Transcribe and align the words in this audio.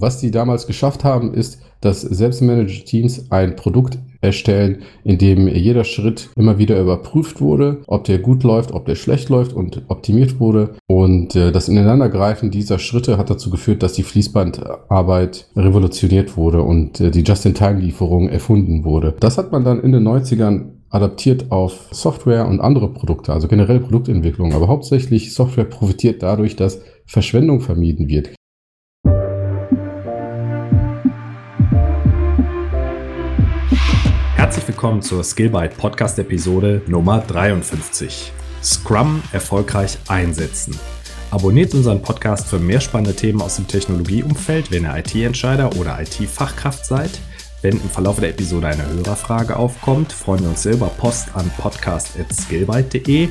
Was 0.00 0.18
die 0.18 0.30
damals 0.30 0.66
geschafft 0.66 1.04
haben, 1.04 1.34
ist, 1.34 1.60
dass 1.80 2.00
selbstmanaged 2.00 2.86
Teams 2.86 3.30
ein 3.30 3.56
Produkt 3.56 3.98
erstellen, 4.20 4.82
in 5.04 5.18
dem 5.18 5.48
jeder 5.48 5.84
Schritt 5.84 6.30
immer 6.36 6.58
wieder 6.58 6.80
überprüft 6.80 7.40
wurde, 7.40 7.82
ob 7.86 8.04
der 8.04 8.18
gut 8.18 8.42
läuft, 8.42 8.72
ob 8.72 8.86
der 8.86 8.94
schlecht 8.94 9.28
läuft 9.28 9.52
und 9.52 9.82
optimiert 9.88 10.40
wurde. 10.40 10.74
Und 10.86 11.36
äh, 11.36 11.52
das 11.52 11.68
Ineinandergreifen 11.68 12.50
dieser 12.50 12.78
Schritte 12.78 13.16
hat 13.16 13.30
dazu 13.30 13.50
geführt, 13.50 13.82
dass 13.82 13.94
die 13.94 14.02
Fließbandarbeit 14.02 15.48
revolutioniert 15.56 16.36
wurde 16.36 16.62
und 16.62 17.00
äh, 17.00 17.10
die 17.10 17.22
Just-in-Time-Lieferung 17.22 18.28
erfunden 18.28 18.84
wurde. 18.84 19.14
Das 19.20 19.38
hat 19.38 19.52
man 19.52 19.64
dann 19.64 19.80
in 19.80 19.92
den 19.92 20.06
90ern 20.06 20.72
adaptiert 20.90 21.50
auf 21.50 21.88
Software 21.92 22.46
und 22.46 22.60
andere 22.60 22.88
Produkte, 22.92 23.32
also 23.32 23.48
generell 23.48 23.80
Produktentwicklung. 23.80 24.52
Aber 24.52 24.68
hauptsächlich 24.68 25.32
Software 25.34 25.64
profitiert 25.64 26.22
dadurch, 26.22 26.56
dass 26.56 26.80
Verschwendung 27.06 27.60
vermieden 27.60 28.08
wird. 28.08 28.30
Herzlich 34.50 34.66
willkommen 34.66 35.00
zur 35.00 35.22
Skillbyte 35.22 35.76
Podcast 35.76 36.18
Episode 36.18 36.82
Nummer 36.88 37.20
53. 37.20 38.32
Scrum 38.60 39.22
erfolgreich 39.30 39.96
einsetzen. 40.08 40.76
Abonniert 41.30 41.72
unseren 41.72 42.02
Podcast 42.02 42.48
für 42.48 42.58
mehr 42.58 42.80
spannende 42.80 43.14
Themen 43.14 43.40
aus 43.42 43.54
dem 43.54 43.68
Technologieumfeld, 43.68 44.72
wenn 44.72 44.86
ihr 44.86 44.96
IT-Entscheider 44.96 45.76
oder 45.76 46.00
IT-Fachkraft 46.00 46.84
seid. 46.84 47.20
Wenn 47.62 47.74
im 47.74 47.90
Verlauf 47.90 48.18
der 48.18 48.30
Episode 48.30 48.66
eine 48.66 48.84
Hörerfrage 48.88 49.54
aufkommt, 49.54 50.12
freuen 50.12 50.40
wir 50.40 50.48
uns 50.48 50.64
sehr 50.64 50.72
über 50.72 50.88
Post 50.88 51.28
an 51.36 51.48
podcast.skillbyte.de. 51.56 53.28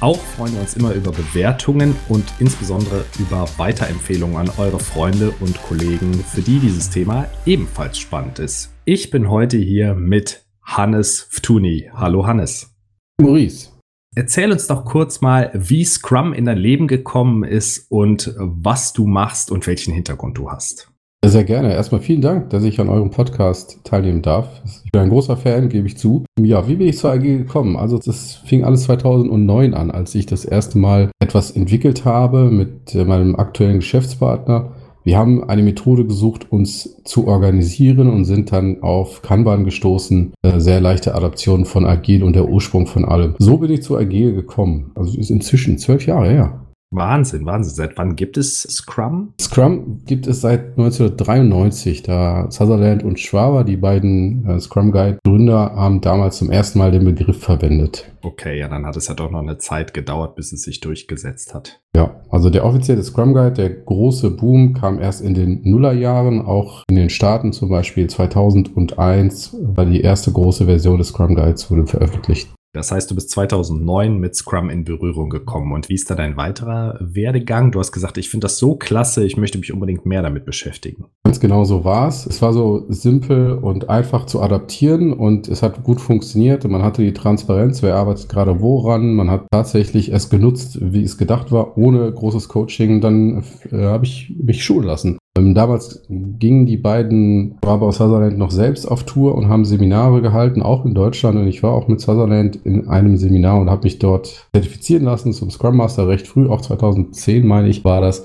Auch 0.00 0.18
freuen 0.18 0.54
wir 0.54 0.60
uns 0.60 0.74
immer 0.74 0.92
über 0.92 1.12
Bewertungen 1.12 1.94
und 2.08 2.24
insbesondere 2.40 3.04
über 3.20 3.48
Weiterempfehlungen 3.58 4.36
an 4.36 4.50
eure 4.58 4.80
Freunde 4.80 5.32
und 5.38 5.62
Kollegen, 5.62 6.14
für 6.14 6.42
die 6.42 6.58
dieses 6.58 6.90
Thema 6.90 7.28
ebenfalls 7.46 7.96
spannend 7.98 8.40
ist. 8.40 8.72
Ich 8.84 9.10
bin 9.10 9.30
heute 9.30 9.56
hier 9.56 9.94
mit 9.94 10.47
Hannes 10.68 11.26
Ftuni. 11.30 11.90
Hallo 11.94 12.26
Hannes. 12.26 12.74
Maurice. 13.20 13.70
Erzähl 14.14 14.52
uns 14.52 14.66
doch 14.66 14.84
kurz 14.84 15.22
mal, 15.22 15.50
wie 15.54 15.82
Scrum 15.82 16.34
in 16.34 16.44
dein 16.44 16.58
Leben 16.58 16.88
gekommen 16.88 17.42
ist 17.42 17.90
und 17.90 18.34
was 18.36 18.92
du 18.92 19.06
machst 19.06 19.50
und 19.50 19.66
welchen 19.66 19.94
Hintergrund 19.94 20.36
du 20.36 20.50
hast. 20.50 20.92
Sehr 21.24 21.44
gerne. 21.44 21.72
Erstmal 21.72 22.02
vielen 22.02 22.20
Dank, 22.20 22.50
dass 22.50 22.64
ich 22.64 22.80
an 22.80 22.90
eurem 22.90 23.10
Podcast 23.10 23.80
teilnehmen 23.82 24.20
darf. 24.20 24.62
Ich 24.84 24.92
bin 24.92 25.00
ein 25.00 25.08
großer 25.08 25.38
Fan, 25.38 25.70
gebe 25.70 25.86
ich 25.86 25.96
zu. 25.96 26.26
Ja, 26.38 26.68
wie 26.68 26.76
bin 26.76 26.86
ich 26.86 26.98
zur 26.98 27.12
AG 27.12 27.22
gekommen? 27.22 27.76
Also 27.76 27.98
das 27.98 28.34
fing 28.34 28.62
alles 28.62 28.82
2009 28.84 29.72
an, 29.72 29.90
als 29.90 30.14
ich 30.14 30.26
das 30.26 30.44
erste 30.44 30.78
Mal 30.78 31.10
etwas 31.18 31.50
entwickelt 31.50 32.04
habe 32.04 32.50
mit 32.50 32.94
äh, 32.94 33.04
meinem 33.04 33.36
aktuellen 33.36 33.78
Geschäftspartner 33.78 34.74
wir 35.04 35.16
haben 35.16 35.44
eine 35.44 35.62
Methode 35.62 36.04
gesucht, 36.04 36.50
uns 36.52 37.02
zu 37.04 37.26
organisieren 37.26 38.08
und 38.08 38.24
sind 38.24 38.52
dann 38.52 38.82
auf 38.82 39.22
Kanban 39.22 39.64
gestoßen. 39.64 40.32
Äh, 40.42 40.60
sehr 40.60 40.80
leichte 40.80 41.14
Adaption 41.14 41.64
von 41.64 41.86
Agil 41.86 42.22
und 42.22 42.36
der 42.36 42.48
Ursprung 42.48 42.86
von 42.86 43.04
allem. 43.04 43.34
So 43.38 43.58
bin 43.58 43.70
ich 43.70 43.82
zu 43.82 43.96
Agil 43.96 44.34
gekommen. 44.34 44.90
Also 44.94 45.18
ist 45.18 45.30
inzwischen 45.30 45.78
zwölf 45.78 46.06
Jahre 46.06 46.28
her. 46.28 46.67
Wahnsinn, 46.90 47.44
Wahnsinn. 47.44 47.74
Seit 47.74 47.98
wann 47.98 48.16
gibt 48.16 48.38
es 48.38 48.62
Scrum? 48.62 49.34
Scrum 49.40 50.00
gibt 50.06 50.26
es 50.26 50.40
seit 50.40 50.70
1993. 50.78 52.02
Da 52.02 52.50
Sutherland 52.50 53.02
und 53.02 53.20
Schwaber, 53.20 53.64
die 53.64 53.76
beiden 53.76 54.48
äh, 54.48 54.58
Scrum 54.58 54.90
Guide 54.90 55.18
Gründer, 55.24 55.74
haben 55.74 56.00
damals 56.00 56.38
zum 56.38 56.50
ersten 56.50 56.78
Mal 56.78 56.90
den 56.90 57.04
Begriff 57.04 57.42
verwendet. 57.42 58.10
Okay, 58.22 58.58
ja, 58.58 58.68
dann 58.68 58.86
hat 58.86 58.96
es 58.96 59.08
ja 59.08 59.14
doch 59.14 59.30
noch 59.30 59.42
eine 59.42 59.58
Zeit 59.58 59.92
gedauert, 59.92 60.34
bis 60.34 60.52
es 60.52 60.62
sich 60.62 60.80
durchgesetzt 60.80 61.54
hat. 61.54 61.80
Ja, 61.94 62.20
also 62.30 62.48
der 62.48 62.64
offizielle 62.64 63.02
Scrum 63.02 63.34
Guide, 63.34 63.52
der 63.52 63.70
große 63.70 64.30
Boom 64.30 64.72
kam 64.72 64.98
erst 64.98 65.20
in 65.20 65.34
den 65.34 65.60
Nullerjahren, 65.64 66.40
auch 66.40 66.84
in 66.88 66.96
den 66.96 67.10
Staaten 67.10 67.52
zum 67.52 67.68
Beispiel 67.68 68.08
2001, 68.08 69.56
weil 69.62 69.90
die 69.90 70.00
erste 70.00 70.32
große 70.32 70.64
Version 70.64 70.98
des 70.98 71.08
Scrum 71.08 71.34
Guides 71.34 71.70
wurde 71.70 71.86
veröffentlicht. 71.86 72.48
Das 72.74 72.92
heißt, 72.92 73.10
du 73.10 73.14
bist 73.14 73.30
2009 73.30 74.18
mit 74.18 74.36
Scrum 74.36 74.68
in 74.68 74.84
Berührung 74.84 75.30
gekommen. 75.30 75.72
Und 75.72 75.88
wie 75.88 75.94
ist 75.94 76.10
da 76.10 76.14
dein 76.14 76.36
weiterer 76.36 76.98
Werdegang? 77.00 77.72
Du 77.72 77.78
hast 77.78 77.92
gesagt, 77.92 78.18
ich 78.18 78.28
finde 78.28 78.44
das 78.44 78.58
so 78.58 78.76
klasse, 78.76 79.24
ich 79.24 79.36
möchte 79.36 79.58
mich 79.58 79.72
unbedingt 79.72 80.04
mehr 80.04 80.22
damit 80.22 80.44
beschäftigen. 80.44 81.06
Ganz 81.24 81.40
genau 81.40 81.64
so 81.64 81.84
war 81.84 82.08
es. 82.08 82.26
Es 82.26 82.42
war 82.42 82.52
so 82.52 82.84
simpel 82.88 83.52
und 83.52 83.88
einfach 83.88 84.26
zu 84.26 84.42
adaptieren 84.42 85.12
und 85.12 85.48
es 85.48 85.62
hat 85.62 85.82
gut 85.82 86.00
funktioniert. 86.00 86.64
Man 86.68 86.82
hatte 86.82 87.02
die 87.02 87.14
Transparenz, 87.14 87.82
wer 87.82 87.96
arbeitet 87.96 88.28
gerade 88.28 88.60
woran. 88.60 89.14
Man 89.14 89.30
hat 89.30 89.46
tatsächlich 89.50 90.12
es 90.12 90.28
genutzt, 90.28 90.78
wie 90.80 91.02
es 91.02 91.16
gedacht 91.16 91.50
war, 91.50 91.78
ohne 91.78 92.12
großes 92.12 92.48
Coaching. 92.48 93.00
Dann 93.00 93.44
äh, 93.72 93.84
habe 93.84 94.04
ich 94.04 94.34
mich 94.38 94.62
schulen 94.62 94.86
lassen. 94.86 95.18
Ähm, 95.38 95.54
damals 95.54 96.02
gingen 96.08 96.66
die 96.66 96.76
beiden 96.76 97.56
Barber 97.60 97.86
aus 97.86 97.98
Sutherland 97.98 98.38
noch 98.38 98.50
selbst 98.50 98.86
auf 98.86 99.04
Tour 99.04 99.34
und 99.34 99.48
haben 99.48 99.64
Seminare 99.64 100.20
gehalten, 100.20 100.62
auch 100.62 100.84
in 100.84 100.94
Deutschland. 100.94 101.38
Und 101.38 101.46
ich 101.46 101.62
war 101.62 101.72
auch 101.72 101.88
mit 101.88 102.00
Sutherland 102.00 102.56
in 102.64 102.88
einem 102.88 103.16
Seminar 103.16 103.60
und 103.60 103.70
habe 103.70 103.84
mich 103.84 103.98
dort 103.98 104.48
zertifizieren 104.52 105.04
lassen 105.04 105.32
zum 105.32 105.50
Scrum 105.50 105.76
Master 105.76 106.08
recht 106.08 106.26
früh, 106.26 106.48
auch 106.48 106.60
2010 106.60 107.46
meine 107.46 107.68
ich, 107.68 107.84
war 107.84 108.00
das. 108.00 108.24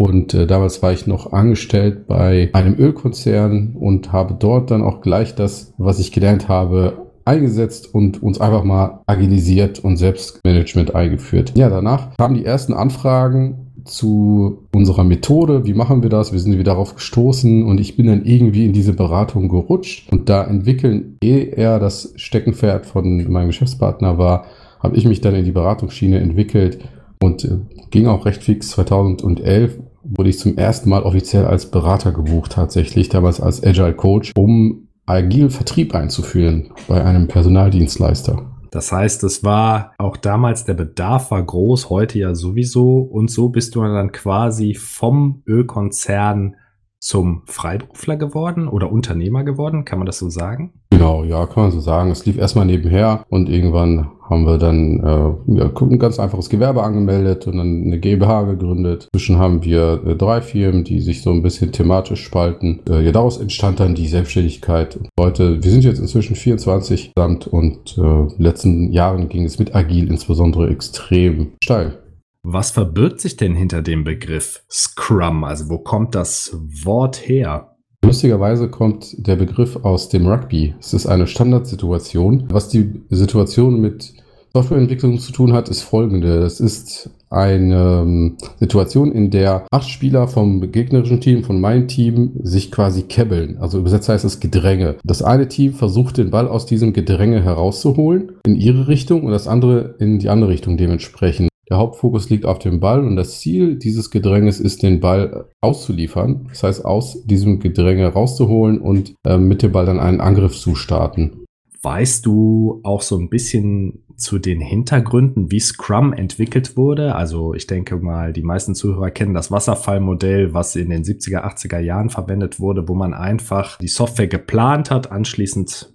Und 0.00 0.34
äh, 0.34 0.46
damals 0.46 0.82
war 0.82 0.92
ich 0.92 1.06
noch 1.06 1.32
angestellt 1.32 2.06
bei 2.08 2.50
einem 2.52 2.74
Ölkonzern 2.76 3.76
und 3.78 4.12
habe 4.12 4.34
dort 4.38 4.70
dann 4.70 4.82
auch 4.82 5.00
gleich 5.00 5.34
das, 5.34 5.72
was 5.78 6.00
ich 6.00 6.10
gelernt 6.10 6.48
habe, 6.48 7.06
eingesetzt 7.24 7.94
und 7.94 8.22
uns 8.22 8.40
einfach 8.40 8.64
mal 8.64 9.02
agilisiert 9.06 9.78
und 9.78 9.96
Selbstmanagement 9.96 10.94
eingeführt. 10.94 11.52
Ja, 11.56 11.68
danach 11.68 12.16
kamen 12.16 12.34
die 12.34 12.44
ersten 12.44 12.72
Anfragen 12.72 13.61
zu 13.84 14.66
unserer 14.74 15.04
Methode. 15.04 15.64
Wie 15.64 15.74
machen 15.74 16.02
wir 16.02 16.10
das? 16.10 16.32
Wir 16.32 16.38
sind 16.38 16.52
wieder 16.52 16.72
darauf 16.72 16.94
gestoßen 16.94 17.64
und 17.64 17.80
ich 17.80 17.96
bin 17.96 18.06
dann 18.06 18.24
irgendwie 18.24 18.64
in 18.64 18.72
diese 18.72 18.92
Beratung 18.92 19.48
gerutscht 19.48 20.10
und 20.12 20.28
da 20.28 20.44
entwickeln, 20.44 21.16
ehe 21.22 21.44
er 21.44 21.78
das 21.78 22.12
Steckenpferd 22.16 22.86
von 22.86 23.30
meinem 23.30 23.48
Geschäftspartner 23.48 24.18
war, 24.18 24.46
habe 24.80 24.96
ich 24.96 25.04
mich 25.04 25.20
dann 25.20 25.34
in 25.34 25.44
die 25.44 25.52
Beratungsschiene 25.52 26.18
entwickelt 26.18 26.78
und 27.22 27.44
äh, 27.44 27.58
ging 27.90 28.06
auch 28.06 28.26
recht 28.26 28.42
fix. 28.42 28.70
2011 28.70 29.78
wurde 30.04 30.30
ich 30.30 30.38
zum 30.38 30.56
ersten 30.56 30.90
Mal 30.90 31.02
offiziell 31.02 31.46
als 31.46 31.70
Berater 31.70 32.12
gebucht, 32.12 32.52
tatsächlich 32.52 33.08
damals 33.08 33.40
als 33.40 33.62
Agile 33.62 33.94
Coach, 33.94 34.32
um 34.36 34.88
agil 35.06 35.50
Vertrieb 35.50 35.94
einzuführen 35.94 36.70
bei 36.88 37.04
einem 37.04 37.28
Personaldienstleister. 37.28 38.51
Das 38.72 38.90
heißt, 38.90 39.22
es 39.24 39.44
war 39.44 39.92
auch 39.98 40.16
damals 40.16 40.64
der 40.64 40.72
Bedarf 40.72 41.30
war 41.30 41.42
groß, 41.42 41.90
heute 41.90 42.18
ja 42.18 42.34
sowieso. 42.34 43.00
Und 43.00 43.30
so 43.30 43.50
bist 43.50 43.74
du 43.74 43.82
dann 43.82 44.12
quasi 44.12 44.74
vom 44.74 45.42
Ölkonzern 45.46 46.56
zum 47.02 47.42
Freiberufler 47.46 48.16
geworden 48.16 48.68
oder 48.68 48.90
Unternehmer 48.90 49.42
geworden, 49.42 49.84
kann 49.84 49.98
man 49.98 50.06
das 50.06 50.18
so 50.18 50.30
sagen? 50.30 50.72
Genau, 50.90 51.24
ja, 51.24 51.46
kann 51.46 51.64
man 51.64 51.72
so 51.72 51.80
sagen. 51.80 52.12
Es 52.12 52.24
lief 52.24 52.38
erstmal 52.38 52.64
nebenher 52.64 53.24
und 53.28 53.48
irgendwann 53.48 54.08
haben 54.30 54.46
wir 54.46 54.56
dann 54.56 55.00
äh, 55.00 55.58
ja, 55.58 55.70
ein 55.80 55.98
ganz 55.98 56.20
einfaches 56.20 56.48
Gewerbe 56.48 56.84
angemeldet 56.84 57.46
und 57.48 57.56
dann 57.56 57.82
eine 57.84 57.98
GmbH 57.98 58.42
gegründet. 58.42 59.08
Zwischen 59.12 59.36
haben 59.38 59.64
wir 59.64 60.00
äh, 60.06 60.14
drei 60.14 60.40
Firmen, 60.40 60.84
die 60.84 61.00
sich 61.00 61.22
so 61.22 61.30
ein 61.30 61.42
bisschen 61.42 61.72
thematisch 61.72 62.22
spalten. 62.22 62.80
Äh, 62.88 63.04
ja, 63.04 63.10
daraus 63.10 63.38
entstand 63.38 63.80
dann 63.80 63.96
die 63.96 64.06
Selbstständigkeit. 64.06 64.96
Und 64.96 65.08
heute, 65.18 65.62
wir 65.62 65.70
sind 65.70 65.82
jetzt 65.84 65.98
inzwischen 65.98 66.36
24 66.36 67.14
gesamt 67.14 67.48
und 67.48 67.98
äh, 67.98 68.00
in 68.00 68.28
den 68.28 68.42
letzten 68.42 68.92
Jahren 68.92 69.28
ging 69.28 69.44
es 69.44 69.58
mit 69.58 69.74
Agil 69.74 70.08
insbesondere 70.08 70.70
extrem 70.70 71.48
steil. 71.62 71.98
Was 72.44 72.72
verbirgt 72.72 73.20
sich 73.20 73.36
denn 73.36 73.54
hinter 73.54 73.82
dem 73.82 74.02
Begriff 74.02 74.64
Scrum? 74.68 75.44
Also 75.44 75.68
wo 75.68 75.78
kommt 75.78 76.16
das 76.16 76.56
Wort 76.84 77.28
her? 77.28 77.76
Lustigerweise 78.04 78.68
kommt 78.68 79.14
der 79.16 79.36
Begriff 79.36 79.76
aus 79.84 80.08
dem 80.08 80.26
Rugby. 80.26 80.74
Es 80.80 80.92
ist 80.92 81.06
eine 81.06 81.28
Standardsituation. 81.28 82.48
Was 82.50 82.68
die 82.68 83.00
Situation 83.10 83.80
mit 83.80 84.14
Softwareentwicklung 84.52 85.20
zu 85.20 85.30
tun 85.30 85.52
hat, 85.52 85.68
ist 85.68 85.82
folgende. 85.82 86.40
Das 86.40 86.58
ist 86.58 87.10
eine 87.30 88.02
ähm, 88.02 88.36
Situation, 88.58 89.12
in 89.12 89.30
der 89.30 89.64
acht 89.70 89.88
Spieler 89.88 90.26
vom 90.26 90.72
gegnerischen 90.72 91.20
Team, 91.20 91.44
von 91.44 91.60
meinem 91.60 91.86
Team, 91.86 92.32
sich 92.42 92.72
quasi 92.72 93.02
kebbeln. 93.02 93.58
Also 93.58 93.78
übersetzt 93.78 94.08
heißt 94.08 94.24
es 94.24 94.40
Gedränge. 94.40 94.96
Das 95.04 95.22
eine 95.22 95.46
Team 95.46 95.74
versucht, 95.74 96.18
den 96.18 96.30
Ball 96.30 96.48
aus 96.48 96.66
diesem 96.66 96.92
Gedränge 96.92 97.42
herauszuholen, 97.44 98.32
in 98.44 98.56
ihre 98.56 98.88
Richtung, 98.88 99.22
und 99.22 99.30
das 99.30 99.46
andere 99.46 99.94
in 100.00 100.18
die 100.18 100.28
andere 100.28 100.50
Richtung 100.50 100.76
dementsprechend. 100.76 101.51
Der 101.72 101.78
Hauptfokus 101.78 102.28
liegt 102.28 102.44
auf 102.44 102.58
dem 102.58 102.80
Ball 102.80 103.02
und 103.02 103.16
das 103.16 103.40
Ziel 103.40 103.76
dieses 103.76 104.10
Gedränges 104.10 104.60
ist, 104.60 104.82
den 104.82 105.00
Ball 105.00 105.46
auszuliefern. 105.62 106.48
Das 106.50 106.64
heißt, 106.64 106.84
aus 106.84 107.24
diesem 107.24 107.60
Gedränge 107.60 108.08
rauszuholen 108.08 108.78
und 108.78 109.14
äh, 109.24 109.38
mit 109.38 109.62
dem 109.62 109.72
Ball 109.72 109.86
dann 109.86 109.98
einen 109.98 110.20
Angriff 110.20 110.54
zu 110.54 110.74
starten. 110.74 111.46
Weißt 111.80 112.26
du 112.26 112.80
auch 112.82 113.00
so 113.00 113.16
ein 113.16 113.30
bisschen 113.30 114.04
zu 114.16 114.38
den 114.38 114.60
Hintergründen, 114.60 115.50
wie 115.50 115.60
Scrum 115.60 116.12
entwickelt 116.12 116.76
wurde? 116.76 117.14
Also 117.14 117.54
ich 117.54 117.66
denke 117.66 117.96
mal, 117.96 118.34
die 118.34 118.42
meisten 118.42 118.74
Zuhörer 118.74 119.10
kennen 119.10 119.32
das 119.32 119.50
Wasserfallmodell, 119.50 120.52
was 120.52 120.76
in 120.76 120.90
den 120.90 121.04
70er, 121.04 121.42
80er 121.42 121.78
Jahren 121.78 122.10
verwendet 122.10 122.60
wurde, 122.60 122.86
wo 122.86 122.94
man 122.94 123.14
einfach 123.14 123.78
die 123.78 123.88
Software 123.88 124.28
geplant 124.28 124.90
hat, 124.90 125.10
anschließend 125.10 125.90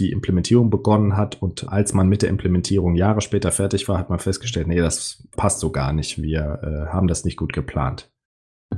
die 0.00 0.10
Implementierung 0.10 0.70
begonnen 0.70 1.16
hat 1.16 1.40
und 1.40 1.68
als 1.68 1.92
man 1.92 2.08
mit 2.08 2.22
der 2.22 2.30
Implementierung 2.30 2.94
Jahre 2.96 3.20
später 3.20 3.52
fertig 3.52 3.88
war, 3.88 3.98
hat 3.98 4.10
man 4.10 4.18
festgestellt, 4.18 4.66
nee, 4.66 4.80
das 4.80 5.28
passt 5.36 5.60
so 5.60 5.70
gar 5.70 5.92
nicht. 5.92 6.20
Wir 6.22 6.60
äh, 6.62 6.92
haben 6.92 7.06
das 7.06 7.24
nicht 7.24 7.36
gut 7.36 7.52
geplant. 7.52 8.10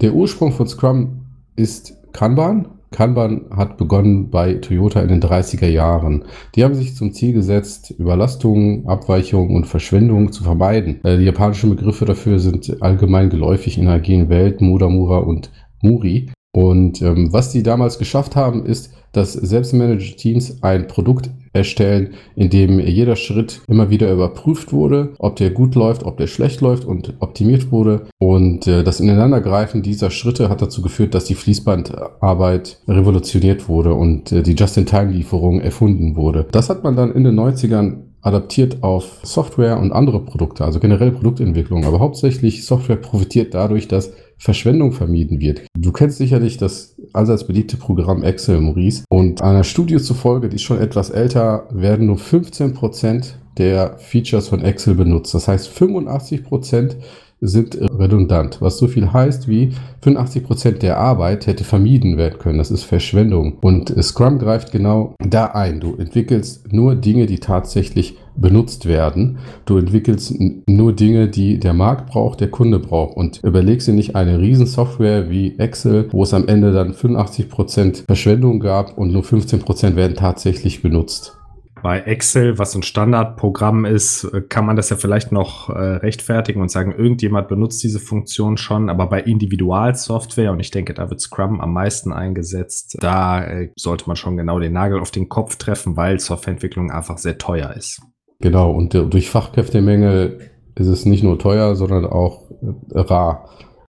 Der 0.00 0.14
Ursprung 0.14 0.52
von 0.52 0.66
Scrum 0.66 1.26
ist 1.56 1.96
Kanban. 2.12 2.68
Kanban 2.90 3.46
hat 3.56 3.78
begonnen 3.78 4.30
bei 4.30 4.54
Toyota 4.54 5.00
in 5.00 5.08
den 5.08 5.22
30er 5.22 5.68
Jahren. 5.68 6.24
Die 6.54 6.62
haben 6.62 6.74
sich 6.74 6.94
zum 6.94 7.12
Ziel 7.12 7.32
gesetzt, 7.32 7.94
Überlastungen, 7.98 8.86
Abweichungen 8.86 9.56
und 9.56 9.66
Verschwendungen 9.66 10.30
zu 10.32 10.44
vermeiden. 10.44 11.02
Äh, 11.04 11.18
die 11.18 11.24
japanischen 11.24 11.70
Begriffe 11.70 12.04
dafür 12.04 12.38
sind 12.38 12.82
allgemein 12.82 13.30
geläufig 13.30 13.78
in 13.78 13.86
der 13.86 13.94
agilen 13.94 14.28
Welt, 14.28 14.60
Mudamura 14.60 15.18
und 15.18 15.50
Muri. 15.80 16.30
Und 16.52 17.00
ähm, 17.00 17.32
was 17.32 17.50
die 17.50 17.62
damals 17.62 17.98
geschafft 17.98 18.36
haben, 18.36 18.66
ist, 18.66 18.92
dass 19.12 19.32
selbstmanaged 19.32 20.16
Teams 20.16 20.62
ein 20.62 20.86
Produkt 20.86 21.30
erstellen, 21.52 22.14
in 22.34 22.48
dem 22.48 22.80
jeder 22.80 23.16
Schritt 23.16 23.60
immer 23.68 23.90
wieder 23.90 24.10
überprüft 24.10 24.72
wurde, 24.72 25.12
ob 25.18 25.36
der 25.36 25.50
gut 25.50 25.74
läuft, 25.74 26.04
ob 26.04 26.16
der 26.16 26.26
schlecht 26.26 26.60
läuft 26.62 26.84
und 26.84 27.14
optimiert 27.20 27.70
wurde. 27.70 28.06
Und 28.18 28.66
äh, 28.66 28.82
das 28.82 29.00
Ineinandergreifen 29.00 29.82
dieser 29.82 30.10
Schritte 30.10 30.48
hat 30.48 30.62
dazu 30.62 30.82
geführt, 30.82 31.14
dass 31.14 31.24
die 31.24 31.34
Fließbandarbeit 31.34 32.80
revolutioniert 32.88 33.68
wurde 33.68 33.94
und 33.94 34.32
äh, 34.32 34.42
die 34.42 34.54
Just-in-Time-Lieferung 34.54 35.60
erfunden 35.60 36.16
wurde. 36.16 36.46
Das 36.50 36.70
hat 36.70 36.82
man 36.82 36.96
dann 36.96 37.12
in 37.12 37.24
den 37.24 37.38
90ern 37.38 38.11
adaptiert 38.22 38.82
auf 38.82 39.18
Software 39.24 39.78
und 39.78 39.92
andere 39.92 40.20
Produkte, 40.20 40.64
also 40.64 40.80
generell 40.80 41.10
Produktentwicklung. 41.10 41.84
Aber 41.84 42.00
hauptsächlich 42.00 42.64
Software 42.64 42.96
profitiert 42.96 43.52
dadurch, 43.52 43.88
dass 43.88 44.12
Verschwendung 44.38 44.92
vermieden 44.92 45.40
wird. 45.40 45.62
Du 45.76 45.92
kennst 45.92 46.18
sicherlich 46.18 46.56
das 46.56 46.96
allseits 47.12 47.46
beliebte 47.46 47.76
Programm 47.76 48.22
Excel, 48.22 48.60
Maurice. 48.60 49.04
Und 49.08 49.42
einer 49.42 49.64
Studie 49.64 49.98
zufolge, 49.98 50.48
die 50.48 50.56
ist 50.56 50.62
schon 50.62 50.80
etwas 50.80 51.10
älter, 51.10 51.68
werden 51.70 52.06
nur 52.06 52.18
15 52.18 52.74
Prozent 52.74 53.38
der 53.58 53.98
Features 53.98 54.48
von 54.48 54.62
Excel 54.62 54.94
benutzt. 54.94 55.34
Das 55.34 55.46
heißt, 55.46 55.68
85 55.68 56.44
Prozent 56.44 56.96
sind 57.42 57.76
redundant, 57.98 58.58
was 58.60 58.78
so 58.78 58.86
viel 58.86 59.12
heißt 59.12 59.48
wie 59.48 59.72
85 60.02 60.44
Prozent 60.44 60.82
der 60.82 60.98
Arbeit 60.98 61.46
hätte 61.46 61.64
vermieden 61.64 62.16
werden 62.16 62.38
können. 62.38 62.58
Das 62.58 62.70
ist 62.70 62.84
Verschwendung. 62.84 63.58
Und 63.60 63.94
Scrum 64.02 64.38
greift 64.38 64.72
genau 64.72 65.14
da 65.18 65.46
ein. 65.46 65.80
Du 65.80 65.96
entwickelst 65.96 66.72
nur 66.72 66.94
Dinge, 66.94 67.26
die 67.26 67.40
tatsächlich 67.40 68.16
benutzt 68.36 68.86
werden. 68.86 69.38
Du 69.66 69.76
entwickelst 69.76 70.34
nur 70.66 70.92
Dinge, 70.94 71.28
die 71.28 71.58
der 71.58 71.74
Markt 71.74 72.08
braucht, 72.08 72.40
der 72.40 72.50
Kunde 72.50 72.78
braucht 72.78 73.16
und 73.16 73.40
überlegst 73.42 73.88
dir 73.88 73.92
nicht 73.92 74.16
eine 74.16 74.38
Riesensoftware 74.38 75.28
wie 75.28 75.58
Excel, 75.58 76.08
wo 76.12 76.22
es 76.22 76.32
am 76.32 76.48
Ende 76.48 76.72
dann 76.72 76.94
85 76.94 77.48
Prozent 77.48 78.04
Verschwendung 78.06 78.60
gab 78.60 78.96
und 78.96 79.12
nur 79.12 79.24
15 79.24 79.60
Prozent 79.60 79.96
werden 79.96 80.16
tatsächlich 80.16 80.80
benutzt. 80.80 81.36
Bei 81.82 81.98
Excel, 82.00 82.58
was 82.58 82.76
ein 82.76 82.84
Standardprogramm 82.84 83.84
ist, 83.84 84.24
äh, 84.24 84.40
kann 84.42 84.64
man 84.64 84.76
das 84.76 84.90
ja 84.90 84.96
vielleicht 84.96 85.32
noch 85.32 85.68
äh, 85.68 85.72
rechtfertigen 85.72 86.60
und 86.60 86.70
sagen, 86.70 86.94
irgendjemand 86.96 87.48
benutzt 87.48 87.82
diese 87.82 87.98
Funktion 87.98 88.56
schon, 88.56 88.88
aber 88.88 89.08
bei 89.08 89.20
Individualsoftware, 89.20 90.52
und 90.52 90.60
ich 90.60 90.70
denke, 90.70 90.94
da 90.94 91.10
wird 91.10 91.20
Scrum 91.20 91.60
am 91.60 91.72
meisten 91.72 92.12
eingesetzt, 92.12 92.98
da 93.00 93.44
äh, 93.44 93.70
sollte 93.76 94.04
man 94.06 94.16
schon 94.16 94.36
genau 94.36 94.60
den 94.60 94.72
Nagel 94.72 95.00
auf 95.00 95.10
den 95.10 95.28
Kopf 95.28 95.56
treffen, 95.56 95.96
weil 95.96 96.20
Softwareentwicklung 96.20 96.90
einfach 96.92 97.18
sehr 97.18 97.38
teuer 97.38 97.74
ist. 97.76 98.00
Genau, 98.40 98.72
und 98.72 98.94
durch 98.94 99.30
Fachkräftemenge 99.30 100.38
ist 100.76 100.86
es 100.86 101.04
nicht 101.04 101.22
nur 101.22 101.38
teuer, 101.38 101.74
sondern 101.74 102.06
auch 102.06 102.50
äh, 102.50 103.00
rar. 103.00 103.48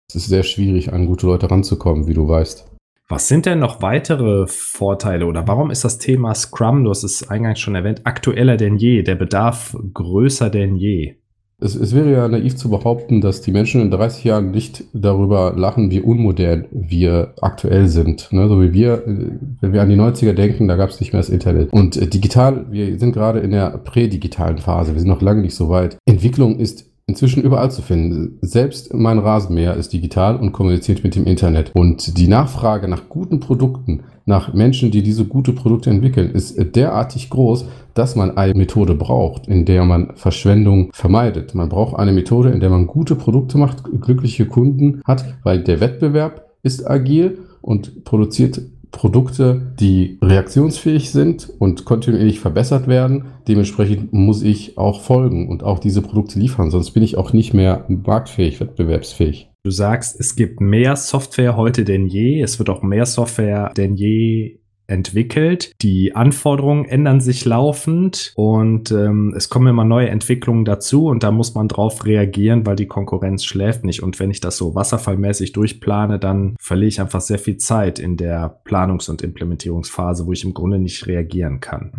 Es 0.08 0.16
ist 0.16 0.28
sehr 0.28 0.42
schwierig, 0.42 0.92
an 0.92 1.06
gute 1.06 1.26
Leute 1.26 1.50
ranzukommen, 1.50 2.06
wie 2.06 2.14
du 2.14 2.28
weißt. 2.28 2.75
Was 3.08 3.28
sind 3.28 3.46
denn 3.46 3.60
noch 3.60 3.82
weitere 3.82 4.48
Vorteile 4.48 5.26
oder 5.26 5.46
warum 5.46 5.70
ist 5.70 5.84
das 5.84 5.98
Thema 5.98 6.34
Scrum, 6.34 6.82
du 6.82 6.90
hast 6.90 7.04
es 7.04 7.30
eingangs 7.30 7.60
schon 7.60 7.76
erwähnt, 7.76 8.00
aktueller 8.02 8.56
denn 8.56 8.76
je, 8.76 9.02
der 9.04 9.14
Bedarf 9.14 9.76
größer 9.94 10.50
denn 10.50 10.74
je? 10.74 11.14
Es, 11.58 11.76
es, 11.76 11.94
wäre 11.94 12.10
ja 12.10 12.26
naiv 12.26 12.56
zu 12.56 12.68
behaupten, 12.68 13.20
dass 13.20 13.42
die 13.42 13.52
Menschen 13.52 13.80
in 13.80 13.92
30 13.92 14.24
Jahren 14.24 14.50
nicht 14.50 14.84
darüber 14.92 15.54
lachen, 15.56 15.90
wie 15.92 16.00
unmodern 16.00 16.66
wir 16.72 17.32
aktuell 17.40 17.86
sind. 17.86 18.30
Ne? 18.32 18.48
So 18.48 18.60
wie 18.60 18.74
wir, 18.74 19.04
wenn 19.06 19.72
wir 19.72 19.80
an 19.80 19.88
die 19.88 19.96
90er 19.96 20.32
denken, 20.32 20.66
da 20.66 20.74
gab 20.74 20.90
es 20.90 21.00
nicht 21.00 21.12
mehr 21.12 21.22
das 21.22 21.30
Internet. 21.30 21.72
Und 21.72 21.96
äh, 21.96 22.08
digital, 22.08 22.66
wir 22.72 22.98
sind 22.98 23.12
gerade 23.12 23.38
in 23.38 23.52
der 23.52 23.70
prädigitalen 23.78 24.58
Phase, 24.58 24.92
wir 24.92 25.00
sind 25.00 25.08
noch 25.08 25.22
lange 25.22 25.42
nicht 25.42 25.54
so 25.54 25.70
weit. 25.70 25.96
Entwicklung 26.06 26.58
ist 26.58 26.90
inzwischen 27.08 27.42
überall 27.42 27.70
zu 27.70 27.82
finden. 27.82 28.38
Selbst 28.42 28.92
mein 28.92 29.18
Rasenmäher 29.18 29.76
ist 29.76 29.92
digital 29.92 30.36
und 30.36 30.52
kommuniziert 30.52 31.04
mit 31.04 31.14
dem 31.14 31.24
Internet. 31.24 31.70
Und 31.74 32.18
die 32.18 32.26
Nachfrage 32.26 32.88
nach 32.88 33.08
guten 33.08 33.38
Produkten, 33.38 34.02
nach 34.24 34.52
Menschen, 34.52 34.90
die 34.90 35.02
diese 35.02 35.24
gute 35.24 35.52
Produkte 35.52 35.88
entwickeln, 35.90 36.32
ist 36.32 36.56
derartig 36.74 37.30
groß, 37.30 37.66
dass 37.94 38.16
man 38.16 38.36
eine 38.36 38.54
Methode 38.54 38.96
braucht, 38.96 39.46
in 39.46 39.64
der 39.64 39.84
man 39.84 40.16
Verschwendung 40.16 40.90
vermeidet. 40.92 41.54
Man 41.54 41.68
braucht 41.68 41.96
eine 41.96 42.12
Methode, 42.12 42.50
in 42.50 42.58
der 42.58 42.70
man 42.70 42.88
gute 42.88 43.14
Produkte 43.14 43.56
macht, 43.56 43.84
glückliche 44.00 44.46
Kunden 44.46 45.00
hat, 45.04 45.24
weil 45.44 45.62
der 45.62 45.78
Wettbewerb 45.78 46.50
ist 46.64 46.90
agil 46.90 47.38
und 47.62 48.04
produziert 48.04 48.60
Produkte, 48.96 49.74
die 49.78 50.18
reaktionsfähig 50.22 51.10
sind 51.10 51.50
und 51.58 51.84
kontinuierlich 51.84 52.40
verbessert 52.40 52.88
werden. 52.88 53.26
Dementsprechend 53.46 54.12
muss 54.14 54.42
ich 54.42 54.78
auch 54.78 55.02
folgen 55.02 55.48
und 55.48 55.62
auch 55.62 55.78
diese 55.78 56.00
Produkte 56.00 56.38
liefern, 56.38 56.70
sonst 56.70 56.92
bin 56.92 57.02
ich 57.02 57.18
auch 57.18 57.34
nicht 57.34 57.52
mehr 57.52 57.84
marktfähig, 57.88 58.58
wettbewerbsfähig. 58.58 59.50
Du 59.64 59.70
sagst, 59.70 60.18
es 60.18 60.34
gibt 60.34 60.60
mehr 60.60 60.96
Software 60.96 61.56
heute 61.56 61.84
denn 61.84 62.06
je. 62.06 62.40
Es 62.40 62.58
wird 62.58 62.70
auch 62.70 62.82
mehr 62.82 63.04
Software 63.04 63.72
denn 63.76 63.96
je 63.96 64.60
entwickelt. 64.86 65.72
Die 65.82 66.14
Anforderungen 66.14 66.84
ändern 66.84 67.20
sich 67.20 67.44
laufend 67.44 68.32
und 68.36 68.90
ähm, 68.90 69.34
es 69.36 69.48
kommen 69.48 69.68
immer 69.68 69.84
neue 69.84 70.08
Entwicklungen 70.08 70.64
dazu 70.64 71.06
und 71.06 71.22
da 71.22 71.30
muss 71.30 71.54
man 71.54 71.68
drauf 71.68 72.04
reagieren, 72.04 72.66
weil 72.66 72.76
die 72.76 72.86
Konkurrenz 72.86 73.44
schläft 73.44 73.84
nicht. 73.84 74.02
Und 74.02 74.18
wenn 74.20 74.30
ich 74.30 74.40
das 74.40 74.56
so 74.56 74.74
wasserfallmäßig 74.74 75.52
durchplane, 75.52 76.18
dann 76.18 76.56
verliere 76.60 76.88
ich 76.88 77.00
einfach 77.00 77.20
sehr 77.20 77.38
viel 77.38 77.56
Zeit 77.56 77.98
in 77.98 78.16
der 78.16 78.60
Planungs- 78.64 79.10
und 79.10 79.22
Implementierungsphase, 79.22 80.26
wo 80.26 80.32
ich 80.32 80.44
im 80.44 80.54
Grunde 80.54 80.78
nicht 80.78 81.06
reagieren 81.06 81.60
kann. 81.60 81.92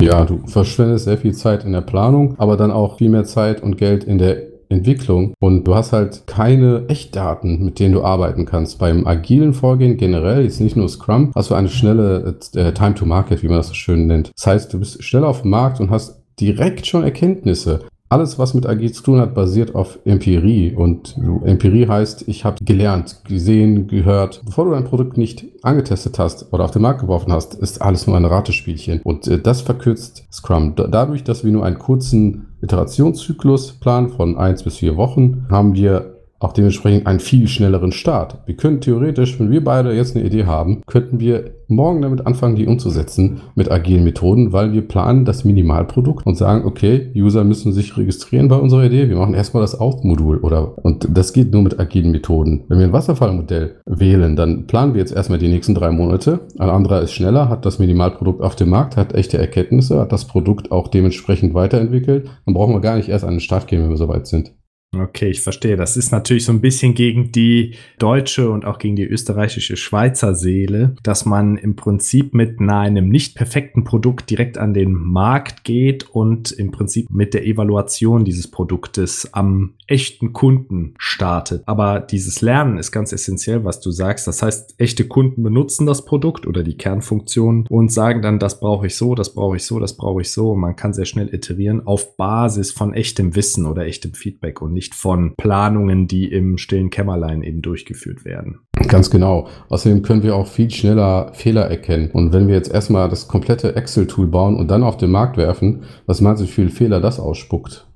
Ja, 0.00 0.24
du 0.26 0.46
verschwendest 0.46 1.06
sehr 1.06 1.16
viel 1.16 1.32
Zeit 1.32 1.64
in 1.64 1.72
der 1.72 1.80
Planung, 1.80 2.38
aber 2.38 2.56
dann 2.56 2.70
auch 2.70 2.98
viel 2.98 3.08
mehr 3.08 3.24
Zeit 3.24 3.62
und 3.62 3.78
Geld 3.78 4.04
in 4.04 4.18
der 4.18 4.55
Entwicklung 4.68 5.34
und 5.40 5.64
du 5.64 5.74
hast 5.74 5.92
halt 5.92 6.26
keine 6.26 6.84
Echtdaten, 6.88 7.64
mit 7.64 7.78
denen 7.78 7.94
du 7.94 8.02
arbeiten 8.02 8.44
kannst. 8.44 8.78
Beim 8.78 9.06
agilen 9.06 9.54
Vorgehen 9.54 9.96
generell, 9.96 10.44
jetzt 10.44 10.60
nicht 10.60 10.76
nur 10.76 10.88
Scrum, 10.88 11.32
hast 11.34 11.50
du 11.50 11.54
eine 11.54 11.68
schnelle 11.68 12.38
äh, 12.54 12.72
Time 12.72 12.94
to 12.94 13.06
Market, 13.06 13.42
wie 13.42 13.48
man 13.48 13.58
das 13.58 13.68
so 13.68 13.74
schön 13.74 14.06
nennt. 14.06 14.32
Das 14.36 14.46
heißt, 14.46 14.72
du 14.72 14.78
bist 14.78 15.02
schnell 15.02 15.24
auf 15.24 15.42
dem 15.42 15.50
Markt 15.50 15.80
und 15.80 15.90
hast 15.90 16.22
direkt 16.40 16.86
schon 16.86 17.02
Erkenntnisse 17.02 17.86
alles, 18.08 18.38
was 18.38 18.54
mit 18.54 18.66
agil 18.66 18.92
zu 18.92 19.02
tun 19.02 19.20
hat, 19.20 19.34
basiert 19.34 19.74
auf 19.74 19.98
Empirie. 20.04 20.74
Und 20.74 21.16
Empirie 21.44 21.88
heißt, 21.88 22.28
ich 22.28 22.44
habe 22.44 22.64
gelernt, 22.64 23.22
gesehen, 23.24 23.88
gehört. 23.88 24.42
Bevor 24.44 24.66
du 24.66 24.70
dein 24.72 24.84
Produkt 24.84 25.18
nicht 25.18 25.44
angetestet 25.62 26.18
hast 26.18 26.52
oder 26.52 26.64
auf 26.64 26.70
den 26.70 26.82
Markt 26.82 27.00
geworfen 27.00 27.32
hast, 27.32 27.54
ist 27.54 27.82
alles 27.82 28.06
nur 28.06 28.16
ein 28.16 28.24
Ratespielchen. 28.24 29.00
Und 29.02 29.26
äh, 29.26 29.40
das 29.40 29.60
verkürzt 29.60 30.24
Scrum. 30.32 30.74
dadurch, 30.76 31.24
dass 31.24 31.44
wir 31.44 31.52
nur 31.52 31.64
einen 31.64 31.78
kurzen 31.78 32.48
Iterationszyklus 32.62 33.72
planen 33.72 34.10
von 34.10 34.36
eins 34.36 34.62
bis 34.62 34.76
vier 34.76 34.96
Wochen, 34.96 35.46
haben 35.50 35.74
wir 35.74 36.15
auch 36.38 36.52
dementsprechend 36.52 37.06
einen 37.06 37.20
viel 37.20 37.48
schnelleren 37.48 37.92
Start. 37.92 38.38
Wir 38.46 38.56
können 38.56 38.80
theoretisch, 38.80 39.38
wenn 39.40 39.50
wir 39.50 39.64
beide 39.64 39.92
jetzt 39.92 40.16
eine 40.16 40.24
Idee 40.24 40.44
haben, 40.44 40.82
könnten 40.86 41.20
wir 41.20 41.56
morgen 41.68 42.02
damit 42.02 42.26
anfangen, 42.26 42.56
die 42.56 42.66
umzusetzen 42.66 43.40
mit 43.54 43.70
agilen 43.70 44.04
Methoden, 44.04 44.52
weil 44.52 44.72
wir 44.72 44.86
planen 44.86 45.24
das 45.24 45.44
Minimalprodukt 45.44 46.26
und 46.26 46.36
sagen, 46.36 46.64
okay, 46.64 47.10
User 47.16 47.44
müssen 47.44 47.72
sich 47.72 47.96
registrieren 47.96 48.48
bei 48.48 48.56
unserer 48.56 48.84
Idee. 48.84 49.08
Wir 49.08 49.16
machen 49.16 49.34
erstmal 49.34 49.62
das 49.62 49.78
Out-Modul 49.80 50.38
oder 50.38 50.84
und 50.84 51.08
das 51.10 51.32
geht 51.32 51.52
nur 51.52 51.62
mit 51.62 51.80
agilen 51.80 52.12
Methoden. 52.12 52.64
Wenn 52.68 52.78
wir 52.78 52.86
ein 52.86 52.92
Wasserfallmodell 52.92 53.76
wählen, 53.86 54.36
dann 54.36 54.66
planen 54.66 54.94
wir 54.94 55.00
jetzt 55.00 55.14
erstmal 55.14 55.38
die 55.38 55.48
nächsten 55.48 55.74
drei 55.74 55.90
Monate. 55.90 56.40
Ein 56.58 56.70
anderer 56.70 57.02
ist 57.02 57.12
schneller, 57.12 57.48
hat 57.48 57.66
das 57.66 57.78
Minimalprodukt 57.78 58.42
auf 58.42 58.56
dem 58.56 58.70
Markt, 58.70 58.96
hat 58.96 59.14
echte 59.14 59.38
Erkenntnisse, 59.38 59.98
hat 59.98 60.12
das 60.12 60.26
Produkt 60.26 60.70
auch 60.70 60.88
dementsprechend 60.88 61.54
weiterentwickelt. 61.54 62.28
Dann 62.44 62.54
brauchen 62.54 62.74
wir 62.74 62.80
gar 62.80 62.96
nicht 62.96 63.08
erst 63.08 63.24
an 63.24 63.34
den 63.34 63.40
Start 63.40 63.66
gehen, 63.66 63.82
wenn 63.82 63.90
wir 63.90 63.96
soweit 63.96 64.26
sind. 64.26 64.52
Okay, 65.00 65.30
ich 65.30 65.42
verstehe. 65.42 65.76
Das 65.76 65.96
ist 65.96 66.12
natürlich 66.12 66.44
so 66.44 66.52
ein 66.52 66.60
bisschen 66.60 66.94
gegen 66.94 67.32
die 67.32 67.74
deutsche 67.98 68.50
und 68.50 68.64
auch 68.64 68.78
gegen 68.78 68.96
die 68.96 69.04
österreichische 69.04 69.76
Schweizer 69.76 70.34
Seele, 70.34 70.94
dass 71.02 71.26
man 71.26 71.56
im 71.56 71.76
Prinzip 71.76 72.34
mit 72.34 72.60
einem 72.60 73.08
nicht 73.08 73.34
perfekten 73.34 73.84
Produkt 73.84 74.30
direkt 74.30 74.58
an 74.58 74.74
den 74.74 74.92
Markt 74.92 75.64
geht 75.64 76.08
und 76.10 76.52
im 76.52 76.70
Prinzip 76.70 77.10
mit 77.10 77.34
der 77.34 77.46
Evaluation 77.46 78.24
dieses 78.24 78.50
Produktes 78.50 79.32
am 79.32 79.74
echten 79.86 80.32
Kunden 80.32 80.94
startet. 80.98 81.62
Aber 81.66 82.00
dieses 82.00 82.40
Lernen 82.40 82.78
ist 82.78 82.92
ganz 82.92 83.12
essentiell, 83.12 83.64
was 83.64 83.80
du 83.80 83.90
sagst. 83.90 84.26
Das 84.26 84.42
heißt, 84.42 84.74
echte 84.78 85.06
Kunden 85.06 85.42
benutzen 85.42 85.86
das 85.86 86.04
Produkt 86.04 86.46
oder 86.46 86.62
die 86.62 86.76
Kernfunktion 86.76 87.66
und 87.68 87.92
sagen 87.92 88.22
dann, 88.22 88.38
das 88.38 88.60
brauche 88.60 88.86
ich 88.86 88.96
so, 88.96 89.14
das 89.14 89.34
brauche 89.34 89.56
ich 89.56 89.64
so, 89.64 89.78
das 89.78 89.96
brauche 89.96 90.22
ich 90.22 90.30
so. 90.30 90.52
Und 90.52 90.60
man 90.60 90.76
kann 90.76 90.92
sehr 90.92 91.04
schnell 91.04 91.32
iterieren 91.32 91.86
auf 91.86 92.16
Basis 92.16 92.72
von 92.72 92.94
echtem 92.94 93.36
Wissen 93.36 93.66
oder 93.66 93.84
echtem 93.86 94.14
Feedback 94.14 94.62
und 94.62 94.72
nicht 94.72 94.85
von 94.94 95.34
Planungen, 95.36 96.06
die 96.06 96.30
im 96.30 96.58
stillen 96.58 96.90
Kämmerlein 96.90 97.42
eben 97.42 97.62
durchgeführt 97.62 98.24
werden. 98.24 98.60
Ganz 98.88 99.10
genau. 99.10 99.48
Außerdem 99.68 100.02
können 100.02 100.22
wir 100.22 100.36
auch 100.36 100.46
viel 100.46 100.70
schneller 100.70 101.32
Fehler 101.34 101.62
erkennen. 101.70 102.10
Und 102.10 102.32
wenn 102.32 102.48
wir 102.48 102.54
jetzt 102.54 102.72
erstmal 102.72 103.08
das 103.08 103.28
komplette 103.28 103.74
Excel-Tool 103.74 104.26
bauen 104.26 104.56
und 104.56 104.70
dann 104.70 104.82
auf 104.82 104.96
den 104.96 105.10
Markt 105.10 105.36
werfen, 105.36 105.84
was 106.06 106.20
meinst 106.20 106.42
du, 106.42 106.46
wie 106.46 106.50
viele 106.50 106.70
Fehler 106.70 107.00
das 107.00 107.18
ausspuckt? 107.18 107.86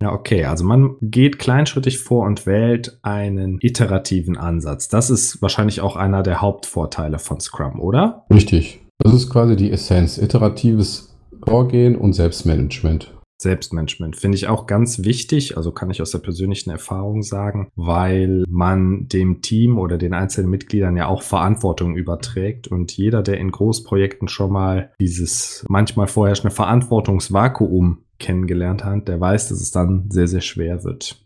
Ja, 0.00 0.12
okay. 0.12 0.44
Also 0.44 0.64
man 0.64 0.96
geht 1.00 1.38
kleinschrittig 1.38 1.98
vor 1.98 2.24
und 2.24 2.46
wählt 2.46 2.98
einen 3.02 3.58
iterativen 3.60 4.36
Ansatz. 4.36 4.88
Das 4.88 5.10
ist 5.10 5.42
wahrscheinlich 5.42 5.80
auch 5.80 5.96
einer 5.96 6.22
der 6.22 6.40
Hauptvorteile 6.40 7.18
von 7.18 7.40
Scrum, 7.40 7.80
oder? 7.80 8.24
Richtig. 8.32 8.80
Das 8.98 9.12
ist 9.12 9.30
quasi 9.30 9.56
die 9.56 9.70
Essenz. 9.70 10.18
Iteratives 10.18 11.16
Vorgehen 11.44 11.96
und 11.96 12.12
Selbstmanagement. 12.12 13.17
Selbstmanagement 13.40 14.16
finde 14.16 14.36
ich 14.36 14.48
auch 14.48 14.66
ganz 14.66 15.04
wichtig, 15.04 15.56
also 15.56 15.70
kann 15.70 15.90
ich 15.90 16.02
aus 16.02 16.10
der 16.10 16.18
persönlichen 16.18 16.70
Erfahrung 16.70 17.22
sagen, 17.22 17.70
weil 17.76 18.44
man 18.48 19.06
dem 19.08 19.42
Team 19.42 19.78
oder 19.78 19.96
den 19.96 20.12
einzelnen 20.12 20.50
Mitgliedern 20.50 20.96
ja 20.96 21.06
auch 21.06 21.22
Verantwortung 21.22 21.96
überträgt 21.96 22.66
und 22.66 22.96
jeder, 22.96 23.22
der 23.22 23.38
in 23.38 23.52
Großprojekten 23.52 24.28
schon 24.28 24.52
mal 24.52 24.92
dieses 25.00 25.64
manchmal 25.68 26.08
vorherrschende 26.08 26.54
Verantwortungsvakuum 26.54 27.98
kennengelernt 28.18 28.84
hat, 28.84 29.06
der 29.06 29.20
weiß, 29.20 29.50
dass 29.50 29.60
es 29.60 29.70
dann 29.70 30.10
sehr, 30.10 30.26
sehr 30.26 30.40
schwer 30.40 30.82
wird. 30.82 31.22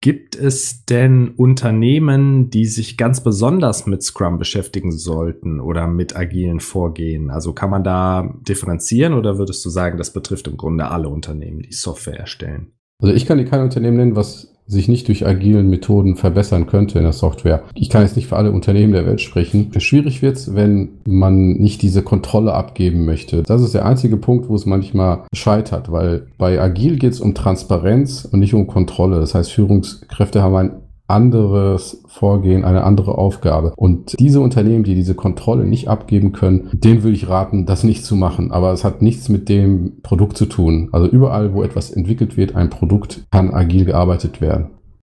Gibt 0.00 0.36
es 0.36 0.84
denn 0.84 1.30
Unternehmen, 1.30 2.50
die 2.50 2.66
sich 2.66 2.96
ganz 2.96 3.22
besonders 3.22 3.86
mit 3.86 4.02
Scrum 4.02 4.38
beschäftigen 4.38 4.92
sollten 4.92 5.60
oder 5.60 5.86
mit 5.86 6.16
agilen 6.16 6.60
Vorgehen? 6.60 7.30
Also 7.30 7.52
kann 7.52 7.70
man 7.70 7.84
da 7.84 8.34
differenzieren 8.46 9.14
oder 9.14 9.38
würdest 9.38 9.64
du 9.64 9.70
sagen, 9.70 9.98
das 9.98 10.12
betrifft 10.12 10.48
im 10.48 10.56
Grunde 10.56 10.90
alle 10.90 11.08
Unternehmen, 11.08 11.62
die 11.62 11.72
Software 11.72 12.18
erstellen? 12.18 12.72
Also 13.02 13.14
ich 13.14 13.26
kann 13.26 13.38
dir 13.38 13.44
kein 13.44 13.62
Unternehmen 13.62 13.96
nennen, 13.96 14.16
was 14.16 14.55
sich 14.66 14.88
nicht 14.88 15.08
durch 15.08 15.26
agilen 15.26 15.70
Methoden 15.70 16.16
verbessern 16.16 16.66
könnte 16.66 16.98
in 16.98 17.04
der 17.04 17.12
Software. 17.12 17.62
Ich 17.74 17.88
kann 17.88 18.02
jetzt 18.02 18.16
nicht 18.16 18.28
für 18.28 18.36
alle 18.36 18.50
Unternehmen 18.50 18.92
der 18.92 19.06
Welt 19.06 19.20
sprechen. 19.20 19.70
Schwierig 19.78 20.22
wird 20.22 20.36
es, 20.36 20.54
wenn 20.54 20.88
man 21.06 21.52
nicht 21.52 21.82
diese 21.82 22.02
Kontrolle 22.02 22.52
abgeben 22.52 23.04
möchte. 23.04 23.42
Das 23.42 23.62
ist 23.62 23.74
der 23.74 23.86
einzige 23.86 24.16
Punkt, 24.16 24.48
wo 24.48 24.54
es 24.54 24.66
manchmal 24.66 25.24
scheitert, 25.32 25.92
weil 25.92 26.26
bei 26.38 26.60
agil 26.60 26.98
geht 26.98 27.12
es 27.12 27.20
um 27.20 27.34
Transparenz 27.34 28.24
und 28.30 28.40
nicht 28.40 28.54
um 28.54 28.66
Kontrolle. 28.66 29.20
Das 29.20 29.34
heißt, 29.34 29.52
Führungskräfte 29.52 30.42
haben 30.42 30.56
ein 30.56 30.70
anderes 31.08 32.02
Vorgehen, 32.06 32.64
eine 32.64 32.84
andere 32.84 33.18
Aufgabe. 33.18 33.72
Und 33.76 34.18
diese 34.18 34.40
Unternehmen, 34.40 34.84
die 34.84 34.94
diese 34.94 35.14
Kontrolle 35.14 35.64
nicht 35.64 35.88
abgeben 35.88 36.32
können, 36.32 36.70
denen 36.72 37.02
würde 37.02 37.16
ich 37.16 37.28
raten, 37.28 37.66
das 37.66 37.84
nicht 37.84 38.04
zu 38.04 38.16
machen. 38.16 38.52
Aber 38.52 38.72
es 38.72 38.84
hat 38.84 39.02
nichts 39.02 39.28
mit 39.28 39.48
dem 39.48 40.00
Produkt 40.02 40.36
zu 40.36 40.46
tun. 40.46 40.88
Also 40.92 41.08
überall, 41.08 41.54
wo 41.54 41.62
etwas 41.62 41.90
entwickelt 41.90 42.36
wird, 42.36 42.54
ein 42.56 42.70
Produkt, 42.70 43.24
kann 43.30 43.52
agil 43.52 43.84
gearbeitet 43.84 44.40
werden. 44.40 44.70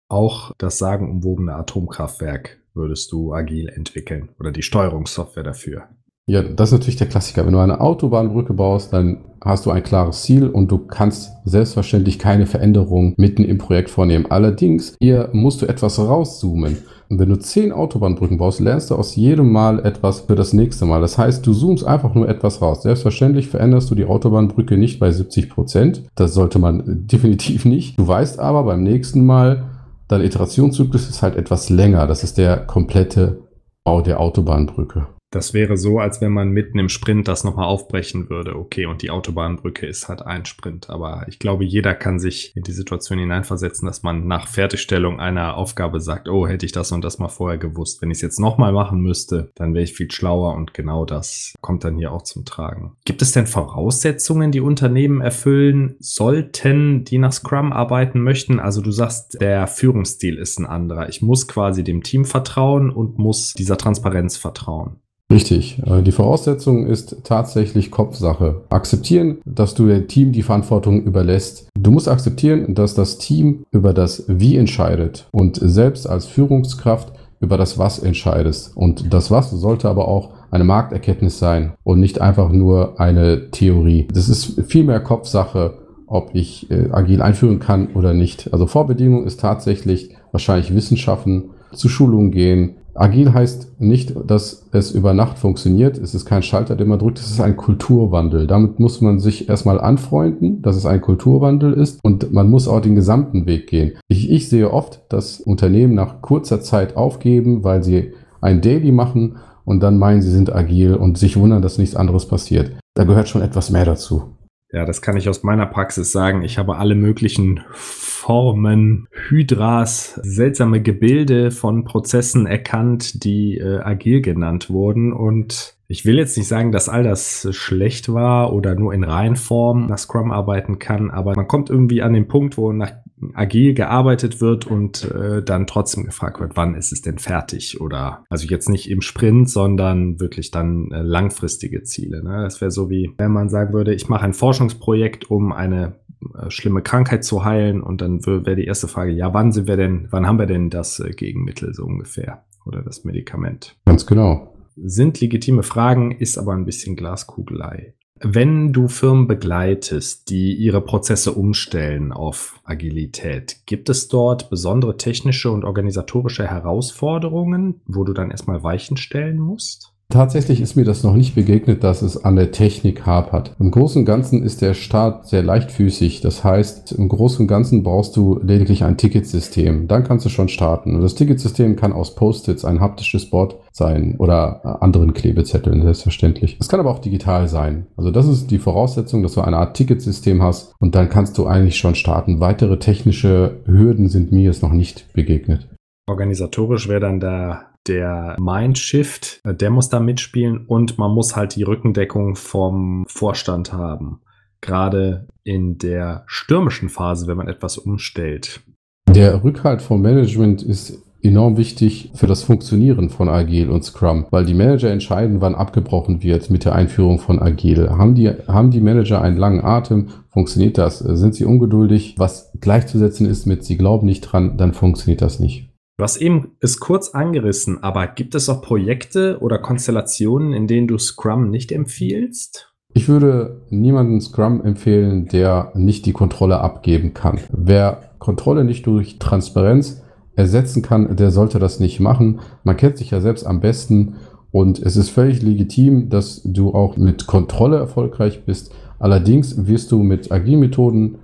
Auch 0.08 0.52
das 0.58 0.78
sagenumwobene 0.78 1.54
Atomkraftwerk 1.54 2.60
würdest 2.74 3.12
du 3.12 3.32
agil 3.32 3.68
entwickeln 3.68 4.30
oder 4.38 4.52
die 4.52 4.62
Steuerungssoftware 4.62 5.44
dafür. 5.44 5.88
Ja, 6.26 6.42
das 6.42 6.68
ist 6.68 6.78
natürlich 6.78 6.96
der 6.96 7.08
Klassiker. 7.08 7.44
Wenn 7.44 7.52
du 7.52 7.58
eine 7.58 7.80
Autobahnbrücke 7.80 8.54
baust, 8.54 8.92
dann 8.92 9.24
hast 9.44 9.66
du 9.66 9.72
ein 9.72 9.82
klares 9.82 10.22
Ziel 10.22 10.46
und 10.46 10.70
du 10.70 10.78
kannst 10.78 11.32
selbstverständlich 11.44 12.20
keine 12.20 12.46
Veränderung 12.46 13.14
mitten 13.16 13.42
im 13.42 13.58
Projekt 13.58 13.90
vornehmen. 13.90 14.26
Allerdings, 14.30 14.94
hier 15.00 15.30
musst 15.32 15.62
du 15.62 15.66
etwas 15.66 15.98
rauszoomen. 15.98 16.78
Und 17.08 17.18
wenn 17.18 17.28
du 17.28 17.36
zehn 17.38 17.72
Autobahnbrücken 17.72 18.38
baust, 18.38 18.60
lernst 18.60 18.90
du 18.90 18.94
aus 18.94 19.16
jedem 19.16 19.50
Mal 19.50 19.84
etwas 19.84 20.20
für 20.20 20.36
das 20.36 20.52
nächste 20.52 20.86
Mal. 20.86 21.00
Das 21.00 21.18
heißt, 21.18 21.44
du 21.44 21.52
zoomst 21.52 21.84
einfach 21.84 22.14
nur 22.14 22.28
etwas 22.28 22.62
raus. 22.62 22.82
Selbstverständlich 22.82 23.48
veränderst 23.48 23.90
du 23.90 23.96
die 23.96 24.06
Autobahnbrücke 24.06 24.78
nicht 24.78 25.00
bei 25.00 25.10
70 25.10 25.50
Prozent. 25.50 26.04
Das 26.14 26.34
sollte 26.34 26.60
man 26.60 26.84
definitiv 27.08 27.64
nicht. 27.64 27.98
Du 27.98 28.06
weißt 28.06 28.38
aber 28.38 28.62
beim 28.62 28.84
nächsten 28.84 29.26
Mal, 29.26 29.64
dein 30.06 30.22
Iterationszyklus 30.22 31.08
ist 31.08 31.20
halt 31.20 31.34
etwas 31.34 31.68
länger. 31.68 32.06
Das 32.06 32.22
ist 32.22 32.38
der 32.38 32.58
komplette 32.58 33.42
Bau 33.84 34.00
der 34.02 34.20
Autobahnbrücke. 34.20 35.08
Das 35.32 35.54
wäre 35.54 35.78
so, 35.78 35.98
als 35.98 36.20
wenn 36.20 36.30
man 36.30 36.50
mitten 36.50 36.78
im 36.78 36.90
Sprint 36.90 37.26
das 37.26 37.42
nochmal 37.42 37.64
aufbrechen 37.64 38.28
würde. 38.28 38.54
Okay, 38.54 38.84
und 38.84 39.00
die 39.00 39.10
Autobahnbrücke 39.10 39.86
ist 39.86 40.08
halt 40.08 40.20
ein 40.20 40.44
Sprint. 40.44 40.90
Aber 40.90 41.24
ich 41.26 41.38
glaube, 41.38 41.64
jeder 41.64 41.94
kann 41.94 42.20
sich 42.20 42.54
in 42.54 42.62
die 42.64 42.72
Situation 42.72 43.18
hineinversetzen, 43.18 43.86
dass 43.86 44.02
man 44.02 44.26
nach 44.26 44.46
Fertigstellung 44.46 45.20
einer 45.20 45.56
Aufgabe 45.56 46.00
sagt, 46.00 46.28
oh, 46.28 46.46
hätte 46.46 46.66
ich 46.66 46.72
das 46.72 46.92
und 46.92 47.02
das 47.02 47.18
mal 47.18 47.28
vorher 47.28 47.56
gewusst. 47.56 48.02
Wenn 48.02 48.10
ich 48.10 48.18
es 48.18 48.22
jetzt 48.22 48.40
nochmal 48.40 48.72
machen 48.72 49.00
müsste, 49.00 49.50
dann 49.54 49.72
wäre 49.72 49.84
ich 49.84 49.94
viel 49.94 50.10
schlauer 50.10 50.54
und 50.54 50.74
genau 50.74 51.06
das 51.06 51.54
kommt 51.62 51.84
dann 51.84 51.96
hier 51.96 52.12
auch 52.12 52.24
zum 52.24 52.44
Tragen. 52.44 52.92
Gibt 53.06 53.22
es 53.22 53.32
denn 53.32 53.46
Voraussetzungen, 53.46 54.52
die 54.52 54.60
Unternehmen 54.60 55.22
erfüllen 55.22 55.96
sollten, 55.98 57.04
die 57.04 57.16
nach 57.16 57.32
Scrum 57.32 57.72
arbeiten 57.72 58.20
möchten? 58.22 58.60
Also 58.60 58.82
du 58.82 58.90
sagst, 58.90 59.40
der 59.40 59.66
Führungsstil 59.66 60.36
ist 60.36 60.58
ein 60.58 60.66
anderer. 60.66 61.08
Ich 61.08 61.22
muss 61.22 61.48
quasi 61.48 61.82
dem 61.82 62.02
Team 62.02 62.26
vertrauen 62.26 62.90
und 62.90 63.16
muss 63.16 63.54
dieser 63.54 63.78
Transparenz 63.78 64.36
vertrauen. 64.36 64.98
Richtig. 65.32 65.82
Äh, 65.86 66.02
die 66.02 66.12
Voraussetzung 66.12 66.86
ist 66.86 67.24
tatsächlich 67.24 67.90
Kopfsache. 67.90 68.62
Akzeptieren, 68.68 69.38
dass 69.44 69.74
du 69.74 69.86
dem 69.86 70.06
Team 70.06 70.32
die 70.32 70.42
Verantwortung 70.42 71.02
überlässt. 71.02 71.68
Du 71.78 71.90
musst 71.90 72.08
akzeptieren, 72.08 72.74
dass 72.74 72.94
das 72.94 73.18
Team 73.18 73.64
über 73.70 73.94
das 73.94 74.24
Wie 74.28 74.56
entscheidet 74.56 75.28
und 75.32 75.58
selbst 75.60 76.08
als 76.08 76.26
Führungskraft 76.26 77.12
über 77.40 77.56
das 77.56 77.78
Was 77.78 77.98
entscheidest. 77.98 78.76
Und 78.76 79.12
das 79.12 79.30
Was 79.30 79.50
sollte 79.50 79.88
aber 79.88 80.06
auch 80.06 80.30
eine 80.50 80.64
Markterkenntnis 80.64 81.38
sein 81.38 81.72
und 81.82 81.98
nicht 81.98 82.20
einfach 82.20 82.50
nur 82.50 83.00
eine 83.00 83.50
Theorie. 83.50 84.08
Das 84.12 84.28
ist 84.28 84.60
viel 84.68 84.84
mehr 84.84 85.00
Kopfsache, 85.00 85.78
ob 86.06 86.34
ich 86.34 86.70
äh, 86.70 86.90
agil 86.92 87.22
einführen 87.22 87.58
kann 87.58 87.88
oder 87.94 88.12
nicht. 88.12 88.52
Also 88.52 88.66
Vorbedingung 88.66 89.24
ist 89.24 89.40
tatsächlich 89.40 90.14
wahrscheinlich 90.30 90.74
Wissenschaften, 90.74 91.50
zu 91.74 91.88
Schulungen 91.88 92.30
gehen, 92.30 92.76
Agil 92.94 93.32
heißt 93.32 93.80
nicht, 93.80 94.14
dass 94.26 94.66
es 94.72 94.92
über 94.92 95.14
Nacht 95.14 95.38
funktioniert. 95.38 95.98
Es 95.98 96.14
ist 96.14 96.26
kein 96.26 96.42
Schalter, 96.42 96.76
den 96.76 96.88
man 96.88 96.98
drückt. 96.98 97.18
Es 97.18 97.30
ist 97.30 97.40
ein 97.40 97.56
Kulturwandel. 97.56 98.46
Damit 98.46 98.78
muss 98.78 99.00
man 99.00 99.18
sich 99.18 99.48
erstmal 99.48 99.80
anfreunden, 99.80 100.62
dass 100.62 100.76
es 100.76 100.86
ein 100.86 101.00
Kulturwandel 101.00 101.72
ist. 101.72 102.00
Und 102.02 102.32
man 102.32 102.50
muss 102.50 102.68
auch 102.68 102.80
den 102.80 102.94
gesamten 102.94 103.46
Weg 103.46 103.66
gehen. 103.66 103.92
Ich, 104.08 104.30
ich 104.30 104.48
sehe 104.48 104.70
oft, 104.70 105.02
dass 105.08 105.40
Unternehmen 105.40 105.94
nach 105.94 106.20
kurzer 106.20 106.60
Zeit 106.60 106.96
aufgeben, 106.96 107.64
weil 107.64 107.82
sie 107.82 108.12
ein 108.40 108.60
Daily 108.60 108.92
machen 108.92 109.36
und 109.64 109.82
dann 109.82 109.98
meinen, 109.98 110.22
sie 110.22 110.30
sind 110.30 110.54
agil 110.54 110.94
und 110.94 111.16
sich 111.16 111.36
wundern, 111.36 111.62
dass 111.62 111.78
nichts 111.78 111.96
anderes 111.96 112.26
passiert. 112.26 112.72
Da 112.94 113.04
gehört 113.04 113.28
schon 113.28 113.42
etwas 113.42 113.70
mehr 113.70 113.84
dazu. 113.84 114.24
Ja, 114.72 114.86
das 114.86 115.02
kann 115.02 115.18
ich 115.18 115.28
aus 115.28 115.42
meiner 115.42 115.66
Praxis 115.66 116.12
sagen. 116.12 116.42
Ich 116.42 116.56
habe 116.56 116.78
alle 116.78 116.94
möglichen 116.94 117.60
Formen, 117.72 119.06
Hydras, 119.28 120.18
seltsame 120.22 120.80
Gebilde 120.80 121.50
von 121.50 121.84
Prozessen 121.84 122.46
erkannt, 122.46 123.22
die 123.24 123.58
äh, 123.58 123.80
agil 123.80 124.22
genannt 124.22 124.70
wurden. 124.70 125.12
Und 125.12 125.76
ich 125.88 126.06
will 126.06 126.16
jetzt 126.16 126.38
nicht 126.38 126.48
sagen, 126.48 126.72
dass 126.72 126.88
all 126.88 127.02
das 127.02 127.48
schlecht 127.50 128.14
war 128.14 128.54
oder 128.54 128.74
nur 128.74 128.94
in 128.94 129.04
Reihenform 129.04 129.88
nach 129.88 129.98
Scrum 129.98 130.32
arbeiten 130.32 130.78
kann, 130.78 131.10
aber 131.10 131.36
man 131.36 131.48
kommt 131.48 131.68
irgendwie 131.68 132.00
an 132.00 132.14
den 132.14 132.26
Punkt, 132.26 132.56
wo 132.56 132.72
nach 132.72 132.92
agil 133.34 133.74
gearbeitet 133.74 134.40
wird 134.40 134.66
und 134.66 135.10
äh, 135.10 135.42
dann 135.42 135.66
trotzdem 135.66 136.04
gefragt 136.04 136.40
wird, 136.40 136.56
wann 136.56 136.74
ist 136.74 136.92
es 136.92 137.02
denn 137.02 137.18
fertig? 137.18 137.80
Oder 137.80 138.24
also 138.28 138.46
jetzt 138.46 138.68
nicht 138.68 138.90
im 138.90 139.00
Sprint, 139.00 139.48
sondern 139.48 140.20
wirklich 140.20 140.50
dann 140.50 140.90
äh, 140.90 141.02
langfristige 141.02 141.82
Ziele. 141.82 142.22
Ne? 142.22 142.42
Das 142.42 142.60
wäre 142.60 142.70
so 142.70 142.90
wie, 142.90 143.12
wenn 143.18 143.32
man 143.32 143.48
sagen 143.48 143.72
würde, 143.72 143.94
ich 143.94 144.08
mache 144.08 144.24
ein 144.24 144.34
Forschungsprojekt, 144.34 145.30
um 145.30 145.52
eine 145.52 145.94
äh, 146.34 146.50
schlimme 146.50 146.82
Krankheit 146.82 147.24
zu 147.24 147.44
heilen 147.44 147.82
und 147.82 148.00
dann 148.00 148.24
wäre 148.26 148.56
die 148.56 148.66
erste 148.66 148.88
Frage, 148.88 149.12
ja, 149.12 149.32
wann 149.34 149.52
sind 149.52 149.66
wir 149.66 149.76
denn, 149.76 150.08
wann 150.10 150.26
haben 150.26 150.38
wir 150.38 150.46
denn 150.46 150.70
das 150.70 151.00
äh, 151.00 151.10
Gegenmittel 151.10 151.74
so 151.74 151.84
ungefähr 151.84 152.44
oder 152.64 152.82
das 152.82 153.04
Medikament? 153.04 153.76
Ganz 153.84 154.06
genau. 154.06 154.54
Sind 154.76 155.20
legitime 155.20 155.62
Fragen, 155.62 156.12
ist 156.12 156.38
aber 156.38 156.52
ein 156.52 156.64
bisschen 156.64 156.96
Glaskugelei. 156.96 157.94
Wenn 158.24 158.72
du 158.72 158.86
Firmen 158.86 159.26
begleitest, 159.26 160.30
die 160.30 160.54
ihre 160.54 160.80
Prozesse 160.80 161.32
umstellen 161.32 162.12
auf 162.12 162.60
Agilität, 162.62 163.66
gibt 163.66 163.88
es 163.88 164.06
dort 164.06 164.48
besondere 164.48 164.96
technische 164.96 165.50
und 165.50 165.64
organisatorische 165.64 166.46
Herausforderungen, 166.46 167.80
wo 167.84 168.04
du 168.04 168.12
dann 168.12 168.30
erstmal 168.30 168.62
Weichen 168.62 168.96
stellen 168.96 169.40
musst? 169.40 169.91
Tatsächlich 170.12 170.60
ist 170.60 170.76
mir 170.76 170.84
das 170.84 171.04
noch 171.04 171.14
nicht 171.14 171.34
begegnet, 171.34 171.82
dass 171.82 172.02
es 172.02 172.22
an 172.22 172.36
der 172.36 172.52
Technik 172.52 173.06
hapert. 173.06 173.56
Im 173.58 173.70
Großen 173.70 174.00
und 174.00 174.04
Ganzen 174.04 174.42
ist 174.42 174.60
der 174.60 174.74
Start 174.74 175.26
sehr 175.26 175.42
leichtfüßig. 175.42 176.20
Das 176.20 176.44
heißt, 176.44 176.92
im 176.92 177.08
Großen 177.08 177.40
und 177.40 177.46
Ganzen 177.46 177.82
brauchst 177.82 178.14
du 178.14 178.38
lediglich 178.42 178.84
ein 178.84 178.98
Ticketsystem. 178.98 179.88
Dann 179.88 180.04
kannst 180.04 180.26
du 180.26 180.28
schon 180.28 180.50
starten. 180.50 180.94
Und 180.94 181.00
das 181.00 181.14
Ticketsystem 181.14 181.76
kann 181.76 181.94
aus 181.94 182.14
Post-its 182.14 182.66
ein 182.66 182.80
haptisches 182.80 183.30
Board 183.30 183.56
sein 183.72 184.16
oder 184.18 184.82
anderen 184.82 185.14
Klebezetteln, 185.14 185.80
selbstverständlich. 185.80 186.58
Es 186.60 186.68
kann 186.68 186.80
aber 186.80 186.90
auch 186.90 186.98
digital 186.98 187.48
sein. 187.48 187.86
Also 187.96 188.10
das 188.10 188.28
ist 188.28 188.50
die 188.50 188.58
Voraussetzung, 188.58 189.22
dass 189.22 189.32
du 189.32 189.40
eine 189.40 189.56
Art 189.56 189.78
Ticketsystem 189.78 190.42
hast 190.42 190.74
und 190.78 190.94
dann 190.94 191.08
kannst 191.08 191.38
du 191.38 191.46
eigentlich 191.46 191.78
schon 191.78 191.94
starten. 191.94 192.38
Weitere 192.38 192.78
technische 192.78 193.62
Hürden 193.64 194.10
sind 194.10 194.30
mir 194.30 194.42
jetzt 194.42 194.62
noch 194.62 194.72
nicht 194.72 195.10
begegnet. 195.14 195.70
Organisatorisch 196.06 196.86
wäre 196.86 197.00
dann 197.00 197.18
der 197.18 197.71
der 197.86 198.36
Mindshift, 198.40 199.40
äh, 199.44 199.54
der 199.54 199.70
muss 199.70 199.88
da 199.88 200.00
mitspielen 200.00 200.66
und 200.66 200.98
man 200.98 201.12
muss 201.12 201.36
halt 201.36 201.56
die 201.56 201.62
Rückendeckung 201.62 202.36
vom 202.36 203.04
Vorstand 203.08 203.72
haben. 203.72 204.20
Gerade 204.60 205.26
in 205.42 205.78
der 205.78 206.24
stürmischen 206.26 206.88
Phase, 206.88 207.26
wenn 207.26 207.36
man 207.36 207.48
etwas 207.48 207.78
umstellt. 207.78 208.60
Der 209.08 209.42
Rückhalt 209.42 209.82
vom 209.82 210.00
Management 210.00 210.62
ist 210.62 211.02
enorm 211.22 211.56
wichtig 211.56 212.10
für 212.14 212.26
das 212.26 212.42
Funktionieren 212.42 213.08
von 213.08 213.28
Agile 213.28 213.70
und 213.70 213.84
Scrum, 213.84 214.26
weil 214.30 214.44
die 214.44 214.54
Manager 214.54 214.90
entscheiden, 214.90 215.40
wann 215.40 215.54
abgebrochen 215.54 216.22
wird 216.22 216.50
mit 216.50 216.64
der 216.64 216.74
Einführung 216.74 217.18
von 217.18 217.40
Agile. 217.40 217.96
Haben 217.96 218.14
die, 218.14 218.28
haben 218.28 218.70
die 218.70 218.80
Manager 218.80 219.20
einen 219.20 219.36
langen 219.36 219.64
Atem? 219.64 220.08
Funktioniert 220.30 220.78
das? 220.78 220.98
Sind 220.98 221.34
sie 221.34 221.44
ungeduldig? 221.44 222.16
Was 222.18 222.50
gleichzusetzen 222.60 223.26
ist 223.26 223.46
mit 223.46 223.64
Sie 223.64 223.76
glauben 223.76 224.06
nicht 224.06 224.22
dran, 224.22 224.56
dann 224.56 224.74
funktioniert 224.74 225.22
das 225.22 225.38
nicht. 225.38 225.71
Du 225.98 226.04
hast 226.04 226.16
eben 226.16 226.52
es 226.60 226.80
kurz 226.80 227.10
angerissen, 227.10 227.82
aber 227.82 228.06
gibt 228.06 228.34
es 228.34 228.48
auch 228.48 228.62
Projekte 228.62 229.38
oder 229.40 229.58
Konstellationen, 229.58 230.52
in 230.52 230.66
denen 230.66 230.88
du 230.88 230.98
Scrum 230.98 231.50
nicht 231.50 231.70
empfiehlst? 231.70 232.72
Ich 232.94 233.08
würde 233.08 233.62
niemanden 233.70 234.20
Scrum 234.20 234.62
empfehlen, 234.64 235.26
der 235.26 235.72
nicht 235.74 236.06
die 236.06 236.12
Kontrolle 236.12 236.60
abgeben 236.60 237.14
kann. 237.14 237.40
Wer 237.50 238.10
Kontrolle 238.18 238.64
nicht 238.64 238.86
durch 238.86 239.18
Transparenz 239.18 240.02
ersetzen 240.34 240.82
kann, 240.82 241.16
der 241.16 241.30
sollte 241.30 241.58
das 241.58 241.80
nicht 241.80 242.00
machen. 242.00 242.40
Man 242.64 242.76
kennt 242.76 242.98
sich 242.98 243.10
ja 243.10 243.20
selbst 243.20 243.46
am 243.46 243.60
besten 243.60 244.16
und 244.50 244.78
es 244.78 244.96
ist 244.96 245.10
völlig 245.10 245.42
legitim, 245.42 246.08
dass 246.10 246.42
du 246.44 246.74
auch 246.74 246.96
mit 246.96 247.26
Kontrolle 247.26 247.78
erfolgreich 247.78 248.44
bist. 248.44 248.74
Allerdings 248.98 249.66
wirst 249.66 249.90
du 249.90 250.02
mit 250.02 250.30
Agilmethoden 250.30 251.18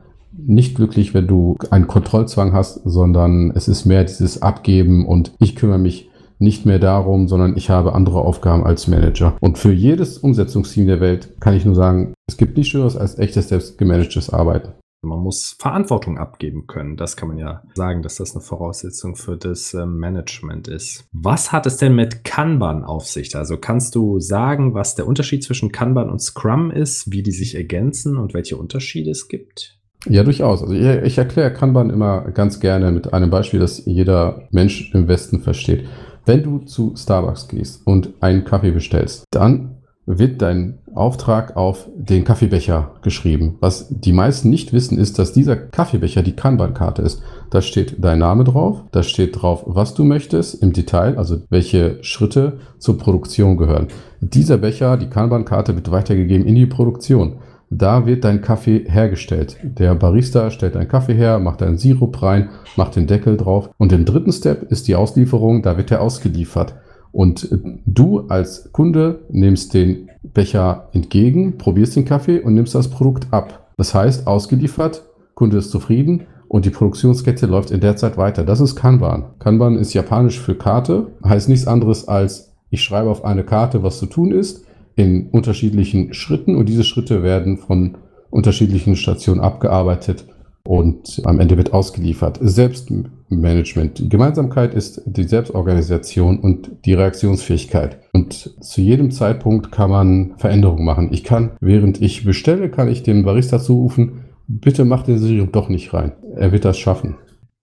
nicht 0.47 0.77
glücklich, 0.77 1.15
wenn 1.15 1.27
du 1.27 1.57
einen 1.71 1.87
Kontrollzwang 1.87 2.53
hast, 2.53 2.81
sondern 2.85 3.51
es 3.55 3.69
ist 3.69 3.85
mehr 3.85 4.05
dieses 4.05 4.43
Abgeben 4.43 5.07
und 5.07 5.33
ich 5.39 5.57
kümmere 5.57 5.79
mich 5.79 6.11
nicht 6.39 6.67
mehr 6.67 6.79
darum, 6.79 7.29
sondern 7.29 7.57
ich 7.57 7.69
habe 7.71 7.95
andere 7.95 8.21
Aufgaben 8.21 8.65
als 8.65 8.87
Manager. 8.87 9.37
Und 9.41 9.59
für 9.59 9.73
jedes 9.73 10.19
Umsetzungsteam 10.19 10.87
der 10.87 11.01
Welt 11.01 11.35
kann 11.41 11.55
ich 11.55 11.65
nur 11.65 11.75
sagen, 11.75 12.15
es 12.29 12.37
gibt 12.37 12.57
nichts 12.57 12.71
Schöneres 12.71 12.97
als 12.97 13.19
echtes 13.19 13.49
selbstgemanagtes 13.49 14.31
Arbeiten. 14.31 14.73
Man 15.01 15.21
muss 15.21 15.55
Verantwortung 15.61 16.19
abgeben 16.19 16.67
können. 16.67 16.97
Das 16.97 17.17
kann 17.17 17.29
man 17.29 17.39
ja 17.39 17.63
sagen, 17.75 18.03
dass 18.03 18.17
das 18.17 18.35
eine 18.35 18.43
Voraussetzung 18.43 19.15
für 19.15 19.37
das 19.37 19.73
ähm, 19.73 19.99
Management 19.99 20.67
ist. 20.67 21.05
Was 21.13 21.53
hat 21.53 21.67
es 21.67 21.77
denn 21.77 21.95
mit 21.95 22.25
Kanban 22.25 22.85
auf 22.85 23.07
sich? 23.07 23.37
Also 23.37 23.59
kannst 23.59 23.95
du 23.95 24.19
sagen, 24.19 24.75
was 24.75 24.97
der 24.97 25.07
Unterschied 25.07 25.45
zwischen 25.45 25.71
Kanban 25.71 26.11
und 26.11 26.21
Scrum 26.21 26.73
ist, 26.73 27.13
wie 27.13 27.23
die 27.23 27.31
sich 27.31 27.55
ergänzen 27.55 28.17
und 28.17 28.35
welche 28.35 28.57
Unterschiede 28.57 29.13
es 29.13 29.29
gibt? 29.29 29.78
Ja, 30.07 30.23
durchaus. 30.23 30.63
Also 30.63 30.75
ich, 30.75 30.85
ich 30.85 31.19
erkläre 31.19 31.53
Kanban 31.53 31.91
immer 31.91 32.31
ganz 32.31 32.61
gerne 32.61 32.93
mit 32.93 33.13
einem 33.13 33.31
Beispiel, 33.31 33.61
das 33.61 33.85
jeder 33.85 34.43
Mensch 34.51 34.95
im 34.95 35.09
Westen 35.09 35.41
versteht. 35.41 35.87
Wenn 36.25 36.43
du 36.43 36.59
zu 36.61 36.95
Starbucks 36.97 37.49
gehst 37.49 37.87
und 37.87 38.11
einen 38.21 38.45
Kaffee 38.45 38.71
bestellst, 38.71 39.25
dann 39.31 39.79
wird 40.09 40.41
dein 40.41 40.79
Auftrag 40.95 41.57
auf 41.57 41.87
den 41.95 42.25
Kaffeebecher 42.25 42.93
geschrieben. 43.03 43.57
Was 43.61 43.89
die 43.91 44.13
meisten 44.13 44.49
nicht 44.49 44.73
wissen, 44.73 44.99
ist, 44.99 45.19
dass 45.19 45.35
dieser 45.35 45.55
Kaffeebecher 45.55 46.23
die 46.23 46.35
Kanban-Karte 46.35 47.03
ist. 47.03 47.23
Da 47.51 47.61
steht 47.61 47.97
dein 48.03 48.19
Name 48.19 48.45
drauf, 48.45 48.85
da 48.91 49.03
steht 49.03 49.41
drauf, 49.41 49.65
was 49.67 49.93
du 49.93 50.05
möchtest 50.05 50.63
im 50.63 50.73
Detail, 50.73 51.19
also 51.19 51.43
welche 51.51 52.03
Schritte 52.03 52.59
zur 52.79 52.97
Produktion 52.97 53.59
gehören. 53.59 53.89
Dieser 54.21 54.57
Becher, 54.57 54.97
die 54.97 55.11
Kanban-Karte, 55.11 55.75
wird 55.75 55.91
weitergegeben 55.91 56.47
in 56.47 56.55
die 56.55 56.67
Produktion. 56.67 57.37
Da 57.71 58.07
wird 58.07 58.25
dein 58.25 58.41
Kaffee 58.41 58.85
hergestellt. 58.89 59.59
Der 59.63 59.95
Barista 59.95 60.51
stellt 60.51 60.75
deinen 60.75 60.89
Kaffee 60.89 61.15
her, 61.15 61.39
macht 61.39 61.63
einen 61.63 61.77
Sirup 61.77 62.23
rein, 62.23 62.49
macht 62.77 62.97
den 62.97 63.07
Deckel 63.07 63.37
drauf. 63.37 63.71
Und 63.77 63.93
im 63.93 64.05
dritten 64.05 64.33
Step 64.33 64.71
ist 64.71 64.89
die 64.89 64.97
Auslieferung, 64.97 65.63
da 65.63 65.77
wird 65.77 65.91
er 65.91 66.01
ausgeliefert. 66.01 66.75
Und 67.13 67.49
du 67.85 68.21
als 68.29 68.73
Kunde 68.73 69.21
nimmst 69.31 69.75
den 69.75 70.09
Becher 70.23 70.89
entgegen, 70.93 71.59
probierst 71.59 71.97
den 71.97 72.05
Kaffee 72.05 72.41
und 72.41 72.55
nimmst 72.55 72.75
das 72.75 72.89
Produkt 72.89 73.29
ab. 73.33 73.71
Das 73.77 73.95
heißt, 73.95 74.27
ausgeliefert, 74.27 75.05
Kunde 75.35 75.59
ist 75.59 75.71
zufrieden 75.71 76.27
und 76.49 76.65
die 76.65 76.71
Produktionskette 76.71 77.47
läuft 77.47 77.71
in 77.71 77.81
der 77.81 77.97
Zeit 77.97 78.17
weiter. 78.17 78.45
Das 78.45 78.61
ist 78.61 78.77
Kanban. 78.77 79.27
Kanban 79.39 79.77
ist 79.77 79.95
japanisch 79.95 80.41
für 80.41 80.55
Karte, 80.55 81.09
heißt 81.25 81.49
nichts 81.49 81.67
anderes 81.67 82.09
als, 82.09 82.53
ich 82.71 82.83
schreibe 82.83 83.11
auf 83.11 83.25
eine 83.25 83.45
Karte, 83.45 83.83
was 83.83 83.99
zu 83.99 84.07
tun 84.07 84.33
ist 84.33 84.65
in 84.99 85.31
unterschiedlichen 85.31 86.13
Schritten 86.13 86.57
und 86.57 86.69
diese 86.69 86.83
Schritte 86.83 87.23
werden 87.23 87.57
von 87.57 87.99
unterschiedlichen 88.31 88.97
Stationen 88.97 89.41
abgearbeitet 89.41 90.27
und 90.67 91.23
am 91.25 91.39
Ende 91.39 91.57
wird 91.57 91.73
ausgeliefert. 91.73 92.41
Selbstmanagement. 92.43 94.01
Die 94.01 94.09
Gemeinsamkeit 94.09 94.75
ist 94.75 95.01
die 95.07 95.23
Selbstorganisation 95.23 96.41
und 96.41 96.73
die 96.85 96.95
Reaktionsfähigkeit. 96.95 98.01
Und 98.13 98.57
zu 98.61 98.81
jedem 98.81 99.13
Zeitpunkt 99.13 99.71
kann 99.71 99.91
man 99.91 100.35
Veränderungen 100.37 100.85
machen. 100.85 101.11
Ich 101.13 101.23
kann, 101.23 101.53
während 101.61 102.03
ich 102.03 102.25
bestelle, 102.25 102.69
kann 102.69 102.89
ich 102.89 103.05
dem 103.05 103.23
Barista 103.23 103.61
zurufen, 103.61 104.25
bitte 104.49 104.85
mach 104.85 105.05
den 105.05 105.19
Sirup 105.19 105.53
doch 105.53 105.69
nicht 105.69 105.95
rein. 105.95 106.13
Er 106.35 106.51
wird 106.51 106.65
das 106.65 106.77
schaffen. 106.77 107.17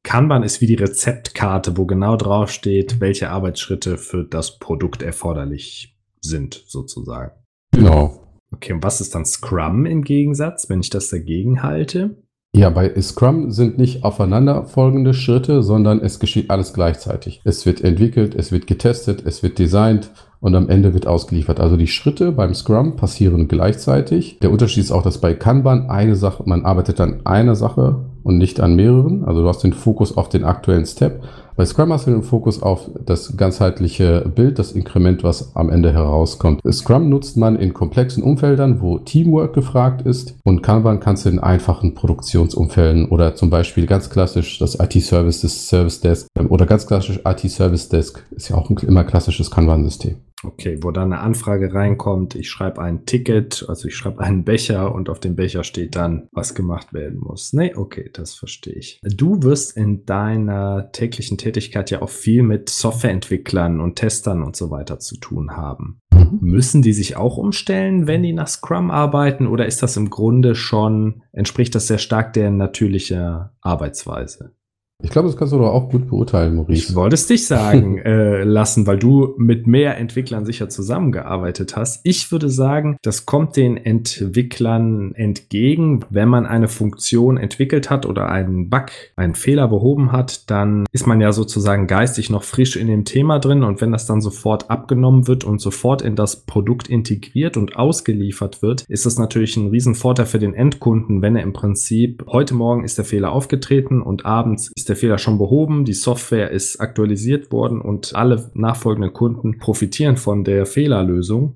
Kanban 0.04 0.44
ist 0.44 0.62
wie 0.62 0.68
die 0.68 0.76
Rezeptkarte, 0.76 1.78
wo 1.78 1.86
genau 1.86 2.16
drauf 2.16 2.50
steht, 2.50 3.02
welche 3.02 3.30
Arbeitsschritte 3.30 3.98
für 3.98 4.24
das 4.24 4.58
Produkt 4.58 5.02
erforderlich 5.02 5.95
sind, 6.28 6.64
sozusagen. 6.68 7.32
Genau. 7.72 8.22
Okay, 8.52 8.74
und 8.74 8.84
was 8.84 9.02
ist 9.02 9.16
dann 9.16 9.26
Scrum 9.26 9.86
im 9.86 10.04
Gegensatz, 10.04 10.70
wenn 10.70 10.80
ich 10.80 10.90
das 10.90 11.10
dagegen 11.10 11.64
halte? 11.64 12.18
Ja, 12.56 12.70
bei 12.70 13.02
Scrum 13.02 13.52
sind 13.52 13.78
nicht 13.78 14.06
aufeinanderfolgende 14.06 15.14
Schritte, 15.14 15.62
sondern 15.62 16.00
es 16.00 16.20
geschieht 16.20 16.50
alles 16.50 16.74
gleichzeitig. 16.74 17.42
Es 17.44 17.66
wird 17.66 17.84
entwickelt, 17.84 18.34
es 18.34 18.54
wird 18.54 18.66
getestet, 18.66 19.24
es 19.26 19.44
wird 19.44 19.60
designt 19.60 20.10
und 20.40 20.56
am 20.56 20.70
Ende 20.70 20.94
wird 20.94 21.06
ausgeliefert. 21.06 21.60
Also 21.60 21.76
die 21.76 21.88
Schritte 21.88 22.32
beim 22.32 22.54
Scrum 22.54 22.96
passieren 22.96 23.50
gleichzeitig. 23.50 24.40
Der 24.40 24.52
Unterschied 24.52 24.84
ist 24.84 24.92
auch, 24.92 25.04
dass 25.04 25.20
bei 25.20 25.34
Kanban 25.34 25.90
eine 25.90 26.16
Sache, 26.16 26.44
man 26.46 26.64
arbeitet 26.64 27.02
an 27.02 27.26
einer 27.26 27.56
Sache 27.56 28.06
und 28.26 28.40
nicht 28.40 28.60
an 28.60 28.76
mehreren. 28.76 29.24
Also 29.24 29.44
du 29.44 29.48
hast 29.48 29.64
den 29.64 29.72
Fokus 29.72 30.18
auf 30.18 30.30
den 30.30 30.44
aktuellen 30.44 30.86
Step. 30.86 31.24
Bei 31.56 31.64
Scrum 31.64 31.94
hast 31.94 32.08
du 32.08 32.12
den 32.12 32.24
Fokus 32.24 32.62
auf 32.62 32.90
das 33.06 33.38
ganzheitliche 33.38 34.30
Bild, 34.36 34.60
das 34.60 34.74
Inkrement, 34.74 35.24
was 35.24 35.56
am 35.56 35.70
Ende 35.70 35.94
herauskommt. 35.94 36.60
Scrum 36.70 37.08
nutzt 37.08 37.38
man 37.38 37.56
in 37.56 37.74
komplexen 37.74 38.24
Umfeldern, 38.24 38.82
wo 38.82 38.98
Teamwork 38.98 39.54
gefragt 39.54 40.02
ist 40.02 40.36
und 40.44 40.64
Kanban 40.64 41.00
kannst 41.00 41.26
du 41.26 41.30
in 41.30 41.40
einfachen 41.40 41.94
Produktionsumfelden 41.94 43.08
oder 43.08 43.36
zum 43.36 43.50
Beispiel 43.50 43.86
ganz 43.86 44.10
klassisch 44.10 44.60
das 44.60 44.80
IT-Services, 44.80 45.70
Service 45.70 46.02
Desk 46.02 46.28
oder 46.50 46.66
ganz 46.66 46.88
klassisch 46.88 47.22
IT-Service 47.24 47.88
Desk 47.90 48.22
ist 48.32 48.50
ja 48.50 48.58
auch 48.58 48.70
immer 48.70 49.04
klassisches 49.06 49.50
Kanban-System. 49.50 50.18
Okay, 50.44 50.78
wo 50.82 50.92
dann 50.92 51.14
eine 51.14 51.22
Anfrage 51.22 51.74
reinkommt, 51.74 52.36
ich 52.36 52.50
schreibe 52.50 52.82
ein 52.82 53.06
Ticket, 53.06 53.66
also 53.68 53.88
ich 53.88 53.96
schreibe 53.96 54.20
einen 54.20 54.44
Becher 54.44 54.94
und 54.94 55.10
auf 55.10 55.20
dem 55.20 55.36
Becher 55.36 55.64
steht 55.64 55.96
dann, 55.96 56.28
was 56.32 56.54
gemacht 56.54 56.94
werden 56.94 57.20
muss. 57.20 57.54
Nee, 57.54 57.74
okay, 57.76 58.10
das 58.14 58.36
verstehe 58.36 58.74
ich. 58.74 59.00
Du 59.02 59.42
wirst 59.44 59.76
in 59.76 60.06
deiner 60.06 60.92
täglichen 60.92 61.38
Tätigkeit 61.38 61.90
ja 61.90 62.02
auch 62.02 62.10
viel 62.10 62.44
mit 62.44 62.70
Softwareentwicklern 62.70 63.80
und 63.80 63.96
Testern 63.96 64.44
und 64.44 64.56
so 64.56 64.70
weiter 64.72 65.00
zu 65.00 65.18
tun 65.18 65.56
haben. 65.56 66.02
Mhm. 66.14 66.40
Müssen 66.42 66.82
die 66.82 66.94
sich 66.94 67.16
auch 67.16 67.38
umstellen, 67.38 68.08
wenn 68.08 68.24
die 68.24 68.34
nach 68.34 68.48
Scrum 68.48 68.92
arbeiten 68.92 69.48
oder 69.48 69.66
ist 69.66 69.84
das 69.84 69.98
im 69.98 70.10
Grunde 70.10 70.56
schon, 70.56 71.24
entspricht 71.32 71.76
das 71.76 71.88
sehr 71.88 71.98
stark 71.98 72.34
der 72.34 72.52
natürlichen 72.52 73.50
Arbeitsweise? 73.62 74.54
Ich 75.04 75.10
glaube, 75.10 75.28
das 75.28 75.36
kannst 75.36 75.52
du 75.52 75.58
doch 75.58 75.74
auch 75.74 75.90
gut 75.90 76.08
beurteilen, 76.08 76.56
Maurice. 76.56 76.92
Ich 76.92 76.96
wollte 76.96 77.16
es 77.16 77.28
dich 77.28 77.48
sagen 77.48 77.98
äh, 78.06 78.44
lassen, 78.44 78.88
weil 78.88 78.98
du 78.98 79.36
mit 79.38 79.68
mehr 79.68 79.98
Entwicklern 79.98 80.46
sicher 80.46 80.70
zusammengearbeitet 80.70 81.76
hast. 81.76 82.00
Ich 82.04 82.32
würde 82.32 82.50
sagen, 82.50 82.98
das 83.02 83.26
kommt 83.26 83.58
den 83.58 83.76
Entwicklern 83.76 85.14
entgegen. 85.14 86.06
Wenn 86.10 86.30
man 86.30 86.46
eine 86.46 86.70
Funktion 86.70 87.36
entwickelt 87.36 87.90
hat 87.90 88.06
oder 88.06 88.30
einen 88.30 88.70
Bug, 88.70 88.86
einen 89.18 89.36
Fehler 89.36 89.68
behoben 89.68 90.14
hat, 90.14 90.50
dann 90.50 90.86
ist 90.94 91.08
man 91.08 91.20
ja 91.20 91.34
sozusagen 91.34 91.88
geistig 91.88 92.30
noch 92.30 92.44
frisch 92.44 92.78
in 92.78 92.88
dem 92.88 93.04
Thema 93.04 93.40
drin. 93.40 93.64
Und 93.64 93.82
wenn 93.82 93.92
das 93.92 94.06
dann 94.06 94.22
sofort 94.22 94.70
abgenommen 94.70 95.28
wird 95.28 95.44
und 95.44 95.60
sofort 95.60 96.04
in 96.04 96.16
das 96.16 96.46
Produkt 96.46 96.88
integriert 96.88 97.58
und 97.58 97.76
ausgeliefert 97.76 98.62
wird, 98.62 98.86
ist 98.88 99.06
das 99.06 99.20
natürlich 99.20 99.58
ein 99.58 99.68
Riesenvorteil 99.68 100.26
für 100.26 100.40
den 100.40 100.54
Endkunden, 100.54 101.22
wenn 101.22 101.36
er 101.36 101.44
im 101.44 101.52
Prinzip 101.52 102.24
heute 102.28 102.54
Morgen 102.54 102.86
ist 102.86 102.98
der 102.98 103.06
Fehler 103.06 103.34
aufgetreten 103.34 104.02
und 104.02 104.26
abends 104.26 104.72
ist 104.74 104.85
ist 104.86 104.90
der 104.90 104.96
Fehler 104.96 105.18
schon 105.18 105.40
behoben, 105.40 105.84
die 105.84 105.94
Software 105.94 106.52
ist 106.52 106.80
aktualisiert 106.80 107.52
worden 107.52 107.82
und 107.82 108.16
alle 108.16 108.52
nachfolgenden 108.54 109.14
Kunden 109.14 109.58
profitieren 109.58 110.16
von 110.16 110.44
der 110.44 110.68
Fehlerlösung. 110.68 111.56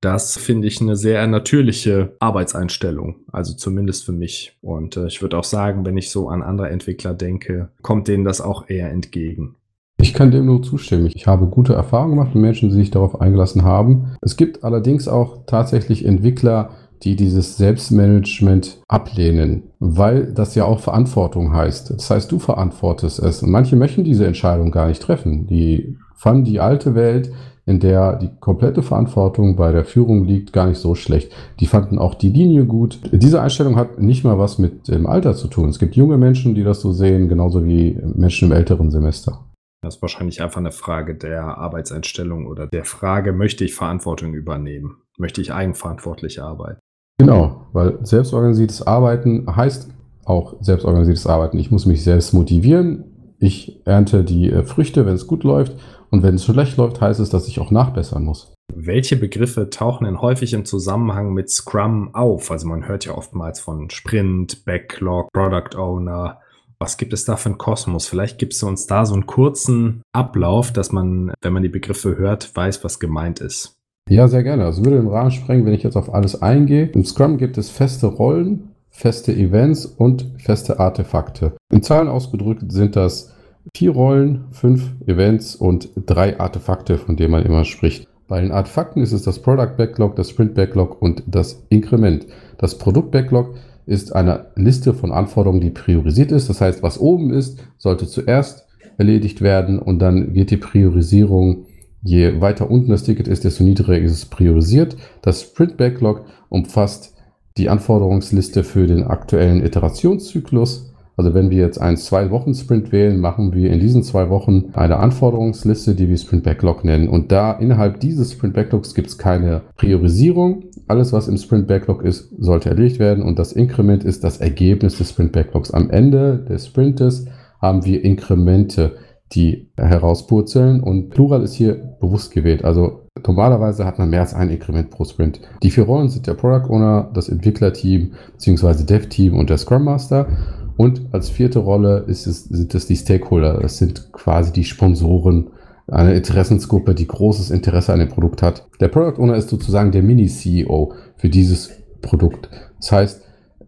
Das 0.00 0.38
finde 0.38 0.68
ich 0.68 0.80
eine 0.80 0.94
sehr 0.94 1.26
natürliche 1.26 2.14
Arbeitseinstellung, 2.20 3.16
also 3.32 3.56
zumindest 3.56 4.04
für 4.04 4.12
mich. 4.12 4.56
Und 4.60 4.96
äh, 4.96 5.08
ich 5.08 5.22
würde 5.22 5.38
auch 5.38 5.44
sagen, 5.44 5.84
wenn 5.84 5.96
ich 5.96 6.12
so 6.12 6.28
an 6.28 6.44
andere 6.44 6.68
Entwickler 6.68 7.14
denke, 7.14 7.70
kommt 7.82 8.06
denen 8.06 8.24
das 8.24 8.40
auch 8.40 8.68
eher 8.68 8.92
entgegen. 8.92 9.56
Ich 10.00 10.14
kann 10.14 10.30
dem 10.30 10.46
nur 10.46 10.62
zustimmen. 10.62 11.10
Ich 11.12 11.26
habe 11.26 11.46
gute 11.46 11.74
Erfahrungen 11.74 12.10
gemacht 12.10 12.36
mit 12.36 12.42
Menschen, 12.42 12.68
die 12.68 12.76
sich 12.76 12.92
darauf 12.92 13.20
eingelassen 13.20 13.64
haben. 13.64 14.14
Es 14.22 14.36
gibt 14.36 14.62
allerdings 14.62 15.08
auch 15.08 15.46
tatsächlich 15.46 16.04
Entwickler, 16.04 16.70
die 17.02 17.16
dieses 17.16 17.56
Selbstmanagement 17.56 18.80
ablehnen, 18.88 19.70
weil 19.78 20.32
das 20.32 20.54
ja 20.54 20.64
auch 20.64 20.80
Verantwortung 20.80 21.52
heißt. 21.52 21.90
Das 21.90 22.10
heißt, 22.10 22.30
du 22.30 22.38
verantwortest 22.38 23.20
es. 23.20 23.42
Und 23.42 23.50
manche 23.50 23.76
möchten 23.76 24.04
diese 24.04 24.26
Entscheidung 24.26 24.70
gar 24.70 24.88
nicht 24.88 25.02
treffen. 25.02 25.46
Die 25.46 25.96
fanden 26.16 26.44
die 26.44 26.60
alte 26.60 26.94
Welt, 26.94 27.32
in 27.68 27.80
der 27.80 28.16
die 28.16 28.30
komplette 28.40 28.82
Verantwortung 28.82 29.54
bei 29.54 29.72
der 29.72 29.84
Führung 29.84 30.24
liegt, 30.24 30.54
gar 30.54 30.66
nicht 30.66 30.78
so 30.78 30.94
schlecht. 30.94 31.32
Die 31.60 31.66
fanden 31.66 31.98
auch 31.98 32.14
die 32.14 32.30
Linie 32.30 32.64
gut. 32.64 32.98
Diese 33.12 33.42
Einstellung 33.42 33.76
hat 33.76 34.00
nicht 34.00 34.24
mal 34.24 34.38
was 34.38 34.58
mit 34.58 34.88
dem 34.88 35.06
Alter 35.06 35.34
zu 35.34 35.48
tun. 35.48 35.68
Es 35.68 35.78
gibt 35.78 35.94
junge 35.94 36.16
Menschen, 36.16 36.54
die 36.54 36.64
das 36.64 36.80
so 36.80 36.92
sehen, 36.92 37.28
genauso 37.28 37.66
wie 37.66 37.98
Menschen 38.14 38.48
im 38.48 38.56
älteren 38.56 38.90
Semester. 38.90 39.44
Das 39.82 39.96
ist 39.96 40.02
wahrscheinlich 40.02 40.42
einfach 40.42 40.58
eine 40.58 40.72
Frage 40.72 41.14
der 41.14 41.58
Arbeitseinstellung 41.58 42.46
oder 42.46 42.66
der 42.66 42.84
Frage, 42.84 43.32
möchte 43.32 43.64
ich 43.64 43.74
Verantwortung 43.74 44.32
übernehmen? 44.32 45.02
Möchte 45.18 45.40
ich 45.40 45.52
eigenverantwortlich 45.52 46.42
arbeiten? 46.42 46.80
Genau, 47.18 47.66
weil 47.72 47.98
selbstorganisiertes 48.04 48.86
Arbeiten 48.86 49.44
heißt 49.54 49.90
auch 50.24 50.54
selbstorganisiertes 50.60 51.26
Arbeiten. 51.26 51.58
Ich 51.58 51.70
muss 51.70 51.86
mich 51.86 52.04
selbst 52.04 52.32
motivieren. 52.32 53.04
Ich 53.40 53.80
ernte 53.84 54.24
die 54.24 54.50
äh, 54.50 54.62
Früchte, 54.62 55.06
wenn 55.06 55.14
es 55.14 55.26
gut 55.26 55.44
läuft. 55.44 55.76
Und 56.10 56.22
wenn 56.22 56.36
es 56.36 56.44
schlecht 56.44 56.76
läuft, 56.76 57.00
heißt 57.00 57.20
es, 57.20 57.30
dass 57.30 57.48
ich 57.48 57.60
auch 57.60 57.70
nachbessern 57.70 58.24
muss. 58.24 58.52
Welche 58.74 59.16
Begriffe 59.16 59.70
tauchen 59.70 60.04
denn 60.04 60.20
häufig 60.20 60.52
im 60.52 60.64
Zusammenhang 60.64 61.32
mit 61.34 61.50
Scrum 61.50 62.14
auf? 62.14 62.50
Also 62.50 62.66
man 62.66 62.86
hört 62.86 63.04
ja 63.04 63.14
oftmals 63.14 63.60
von 63.60 63.90
Sprint, 63.90 64.64
Backlog, 64.64 65.32
Product 65.32 65.76
Owner. 65.76 66.38
Was 66.78 66.96
gibt 66.96 67.12
es 67.12 67.24
da 67.24 67.36
für 67.36 67.48
einen 67.48 67.58
Kosmos? 67.58 68.06
Vielleicht 68.06 68.38
gibst 68.38 68.62
du 68.62 68.68
uns 68.68 68.86
da 68.86 69.04
so 69.04 69.14
einen 69.14 69.26
kurzen 69.26 70.02
Ablauf, 70.12 70.72
dass 70.72 70.92
man, 70.92 71.32
wenn 71.42 71.52
man 71.52 71.62
die 71.62 71.68
Begriffe 71.68 72.16
hört, 72.16 72.54
weiß, 72.54 72.84
was 72.84 73.00
gemeint 73.00 73.40
ist. 73.40 73.77
Ja, 74.08 74.26
sehr 74.26 74.42
gerne. 74.42 74.64
Also 74.64 74.84
würde 74.84 74.98
den 74.98 75.08
Rahmen 75.08 75.30
sprengen, 75.30 75.66
wenn 75.66 75.74
ich 75.74 75.82
jetzt 75.82 75.96
auf 75.96 76.14
alles 76.14 76.40
eingehe. 76.40 76.86
Im 76.86 77.04
Scrum 77.04 77.36
gibt 77.36 77.58
es 77.58 77.68
feste 77.68 78.06
Rollen, 78.06 78.70
feste 78.88 79.32
Events 79.32 79.84
und 79.84 80.26
feste 80.38 80.80
Artefakte. 80.80 81.52
In 81.70 81.82
Zahlen 81.82 82.08
ausgedrückt 82.08 82.72
sind 82.72 82.96
das 82.96 83.34
vier 83.74 83.90
Rollen, 83.90 84.44
fünf 84.50 84.94
Events 85.06 85.54
und 85.54 85.90
drei 86.06 86.40
Artefakte, 86.40 86.96
von 86.96 87.16
denen 87.16 87.32
man 87.32 87.44
immer 87.44 87.64
spricht. 87.64 88.08
Bei 88.28 88.40
den 88.40 88.52
Artefakten 88.52 89.02
ist 89.02 89.12
es 89.12 89.22
das 89.22 89.40
Product 89.40 89.76
Backlog, 89.76 90.16
das 90.16 90.30
Sprint 90.30 90.54
Backlog 90.54 91.00
und 91.00 91.22
das 91.26 91.64
Inkrement. 91.68 92.26
Das 92.56 92.76
Produkt 92.78 93.10
Backlog 93.10 93.54
ist 93.86 94.14
eine 94.14 94.46
Liste 94.54 94.92
von 94.94 95.12
Anforderungen, 95.12 95.60
die 95.60 95.70
priorisiert 95.70 96.32
ist. 96.32 96.48
Das 96.48 96.60
heißt, 96.60 96.82
was 96.82 96.98
oben 96.98 97.32
ist, 97.32 97.58
sollte 97.78 98.06
zuerst 98.06 98.66
erledigt 98.98 99.40
werden 99.40 99.78
und 99.78 99.98
dann 100.00 100.32
geht 100.34 100.50
die 100.50 100.56
Priorisierung 100.56 101.66
Je 102.02 102.40
weiter 102.40 102.70
unten 102.70 102.90
das 102.90 103.02
Ticket 103.02 103.28
ist, 103.28 103.44
desto 103.44 103.64
niedriger 103.64 104.04
ist 104.04 104.12
es 104.12 104.26
priorisiert. 104.26 104.96
Das 105.22 105.42
Sprint 105.42 105.76
Backlog 105.76 106.24
umfasst 106.48 107.14
die 107.56 107.68
Anforderungsliste 107.68 108.62
für 108.62 108.86
den 108.86 109.04
aktuellen 109.04 109.64
Iterationszyklus. 109.64 110.92
Also 111.16 111.34
wenn 111.34 111.50
wir 111.50 111.58
jetzt 111.58 111.80
einen 111.80 111.96
zwei 111.96 112.30
Wochen 112.30 112.54
Sprint 112.54 112.92
wählen, 112.92 113.18
machen 113.18 113.52
wir 113.52 113.72
in 113.72 113.80
diesen 113.80 114.04
zwei 114.04 114.30
Wochen 114.30 114.66
eine 114.74 114.98
Anforderungsliste, 114.98 115.96
die 115.96 116.08
wir 116.08 116.16
Sprint 116.16 116.44
Backlog 116.44 116.84
nennen. 116.84 117.08
Und 117.08 117.32
da 117.32 117.50
innerhalb 117.52 117.98
dieses 117.98 118.32
Sprint 118.32 118.54
Backlogs 118.54 118.94
gibt 118.94 119.08
es 119.08 119.18
keine 119.18 119.62
Priorisierung. 119.76 120.66
Alles, 120.86 121.12
was 121.12 121.26
im 121.26 121.36
Sprint 121.36 121.66
Backlog 121.66 122.04
ist, 122.04 122.32
sollte 122.38 122.68
erledigt 122.68 123.00
werden. 123.00 123.24
Und 123.24 123.40
das 123.40 123.52
Inkrement 123.52 124.04
ist 124.04 124.22
das 124.22 124.38
Ergebnis 124.38 124.96
des 124.96 125.10
Sprint 125.10 125.32
Backlogs. 125.32 125.72
Am 125.72 125.90
Ende 125.90 126.38
des 126.48 126.68
Sprintes 126.68 127.26
haben 127.60 127.84
wir 127.84 128.04
Inkremente 128.04 128.92
die 129.32 129.68
herauspurzeln 129.76 130.80
und 130.80 131.10
Plural 131.10 131.42
ist 131.42 131.54
hier 131.54 131.74
bewusst 132.00 132.32
gewählt. 132.32 132.64
Also 132.64 133.06
normalerweise 133.26 133.84
hat 133.84 133.98
man 133.98 134.10
mehr 134.10 134.20
als 134.20 134.34
ein 134.34 134.50
Inkrement 134.50 134.90
pro 134.90 135.04
Sprint. 135.04 135.40
Die 135.62 135.70
vier 135.70 135.84
Rollen 135.84 136.08
sind 136.08 136.26
der 136.26 136.34
Product 136.34 136.70
Owner, 136.70 137.10
das 137.12 137.28
Entwicklerteam 137.28 138.12
bzw. 138.32 138.84
Dev-Team 138.84 139.36
und 139.36 139.50
der 139.50 139.58
Scrum 139.58 139.84
Master. 139.84 140.28
Und 140.76 141.02
als 141.12 141.28
vierte 141.28 141.58
Rolle 141.58 142.04
ist 142.06 142.26
es, 142.26 142.44
sind 142.44 142.74
es 142.74 142.86
die 142.86 142.96
Stakeholder. 142.96 143.58
Das 143.60 143.78
sind 143.78 144.12
quasi 144.12 144.52
die 144.52 144.64
Sponsoren, 144.64 145.50
eine 145.88 146.14
Interessensgruppe, 146.14 146.94
die 146.94 147.08
großes 147.08 147.50
Interesse 147.50 147.92
an 147.92 147.98
dem 147.98 148.08
Produkt 148.08 148.42
hat. 148.42 148.66
Der 148.80 148.88
Product 148.88 149.20
Owner 149.20 149.36
ist 149.36 149.48
sozusagen 149.48 149.90
der 149.90 150.02
Mini-CEO 150.02 150.92
für 151.16 151.28
dieses 151.28 151.70
Produkt. 152.02 152.48
Das 152.78 152.92
heißt, 152.92 153.22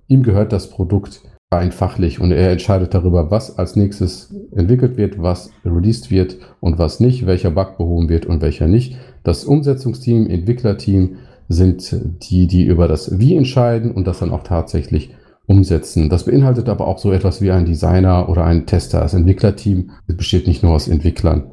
ihm 0.06 0.22
gehört 0.22 0.52
das 0.52 0.70
Produkt 0.70 1.22
rein 1.52 1.72
fachlich 1.72 2.20
und 2.20 2.30
er 2.30 2.52
entscheidet 2.52 2.94
darüber, 2.94 3.32
was 3.32 3.58
als 3.58 3.74
nächstes 3.74 4.32
entwickelt 4.54 4.96
wird, 4.96 5.20
was 5.20 5.50
released 5.64 6.08
wird 6.08 6.36
und 6.60 6.78
was 6.78 7.00
nicht, 7.00 7.26
welcher 7.26 7.50
Bug 7.50 7.76
behoben 7.76 8.08
wird 8.08 8.24
und 8.24 8.40
welcher 8.40 8.68
nicht. 8.68 8.96
Das 9.24 9.42
Umsetzungsteam, 9.42 10.28
Entwicklerteam 10.28 11.16
sind 11.48 11.92
die, 12.22 12.46
die 12.46 12.64
über 12.64 12.86
das 12.86 13.18
Wie 13.18 13.34
entscheiden 13.34 13.90
und 13.90 14.06
das 14.06 14.20
dann 14.20 14.30
auch 14.30 14.44
tatsächlich 14.44 15.12
umsetzen. 15.46 16.08
Das 16.08 16.26
beinhaltet 16.26 16.68
aber 16.68 16.86
auch 16.86 16.98
so 16.98 17.10
etwas 17.10 17.42
wie 17.42 17.50
ein 17.50 17.64
Designer 17.64 18.28
oder 18.28 18.44
ein 18.44 18.66
Tester. 18.66 19.00
Das 19.00 19.14
Entwicklerteam 19.14 19.90
besteht 20.06 20.46
nicht 20.46 20.62
nur 20.62 20.72
aus 20.72 20.86
Entwicklern. 20.86 21.50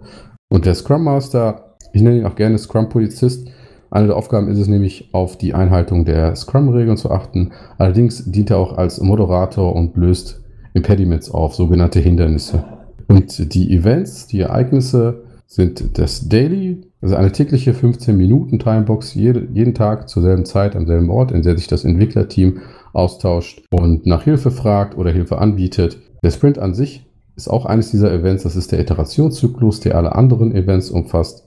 Und 0.47 0.67
der 0.67 0.75
Scrum 0.75 1.05
Master, 1.05 1.75
ich 1.91 2.03
nenne 2.03 2.19
ihn 2.19 2.25
auch 2.27 2.35
gerne 2.35 2.59
Scrum 2.59 2.89
Polizist, 2.89 3.49
eine 3.89 4.07
der 4.07 4.17
Aufgaben 4.17 4.49
ist 4.49 4.59
es 4.59 4.67
nämlich, 4.67 5.09
auf 5.13 5.37
die 5.37 5.53
Einhaltung 5.53 6.05
der 6.05 6.35
Scrum-Regeln 6.35 6.97
zu 6.97 7.11
achten. 7.11 7.51
Allerdings 7.77 8.29
dient 8.29 8.49
er 8.49 8.57
auch 8.57 8.77
als 8.77 9.01
Moderator 9.01 9.75
und 9.75 9.95
löst 9.95 10.43
Impediments 10.73 11.31
auf, 11.31 11.55
sogenannte 11.55 11.99
Hindernisse. 11.99 12.63
Und 13.07 13.53
die 13.53 13.73
Events, 13.73 14.27
die 14.27 14.41
Ereignisse 14.41 15.23
sind 15.47 15.97
das 15.97 16.27
Daily, 16.27 16.81
also 17.01 17.15
eine 17.15 17.31
tägliche 17.31 17.73
15 17.73 18.17
Minuten 18.17 18.59
Timebox, 18.59 19.13
jede, 19.13 19.47
jeden 19.53 19.73
Tag 19.73 20.09
zur 20.09 20.23
selben 20.23 20.45
Zeit 20.45 20.75
am 20.75 20.85
selben 20.85 21.09
Ort, 21.09 21.31
in 21.31 21.41
der 21.41 21.57
sich 21.57 21.67
das 21.67 21.85
Entwicklerteam 21.85 22.59
austauscht 22.91 23.63
und 23.71 24.05
nach 24.05 24.23
Hilfe 24.23 24.51
fragt 24.51 24.97
oder 24.97 25.11
Hilfe 25.11 25.37
anbietet. 25.37 25.99
Der 26.23 26.31
Sprint 26.31 26.59
an 26.59 26.73
sich 26.73 27.05
ist 27.37 27.47
auch 27.47 27.65
eines 27.65 27.91
dieser 27.91 28.11
Events, 28.11 28.43
das 28.43 28.55
ist 28.55 28.71
der 28.71 28.79
Iterationszyklus, 28.79 29.79
der 29.79 29.95
alle 29.95 30.15
anderen 30.15 30.53
Events 30.53 30.89
umfasst. 30.89 31.46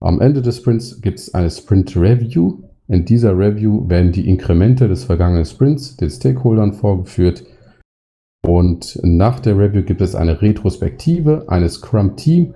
Am 0.00 0.20
Ende 0.20 0.42
des 0.42 0.58
Sprints 0.58 1.00
gibt 1.00 1.18
es 1.18 1.34
eine 1.34 1.50
Sprint 1.50 1.96
Review. 1.96 2.58
In 2.86 3.04
dieser 3.04 3.36
Review 3.36 3.88
werden 3.88 4.12
die 4.12 4.28
Inkremente 4.28 4.88
des 4.88 5.04
vergangenen 5.04 5.46
Sprints 5.46 5.96
den 5.96 6.10
Stakeholdern 6.10 6.74
vorgeführt. 6.74 7.44
Und 8.46 9.00
nach 9.02 9.40
der 9.40 9.58
Review 9.58 9.82
gibt 9.82 10.02
es 10.02 10.14
eine 10.14 10.40
Retrospektive 10.40 11.46
eines 11.48 11.74
Scrum 11.74 12.14
Team, 12.14 12.54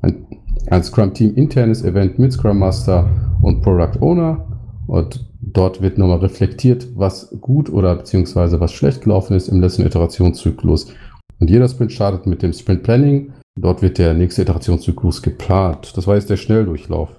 ein, 0.00 0.26
ein 0.68 0.82
Scrum 0.82 1.14
Team 1.14 1.34
internes 1.34 1.84
Event 1.84 2.18
mit 2.18 2.32
Scrum 2.32 2.58
Master 2.58 3.08
und 3.42 3.60
Product 3.60 4.00
Owner. 4.00 4.48
Und 4.88 5.30
dort 5.42 5.82
wird 5.82 5.98
nochmal 5.98 6.18
reflektiert, 6.18 6.88
was 6.96 7.36
gut 7.40 7.70
oder 7.70 7.94
beziehungsweise 7.96 8.58
was 8.60 8.72
schlecht 8.72 9.02
gelaufen 9.02 9.36
ist 9.36 9.48
im 9.48 9.60
letzten 9.60 9.86
Iterationszyklus. 9.86 10.92
Und 11.38 11.50
jeder 11.50 11.68
Sprint 11.68 11.92
startet 11.92 12.26
mit 12.26 12.42
dem 12.42 12.52
Sprint 12.52 12.82
Planning 12.82 13.32
Dort 13.58 13.82
wird 13.82 13.98
der 13.98 14.14
nächste 14.14 14.42
Iterationszyklus 14.42 15.22
geplant. 15.22 15.96
Das 15.96 16.06
war 16.06 16.14
jetzt 16.14 16.30
der 16.30 16.36
Schnelldurchlauf. 16.36 17.10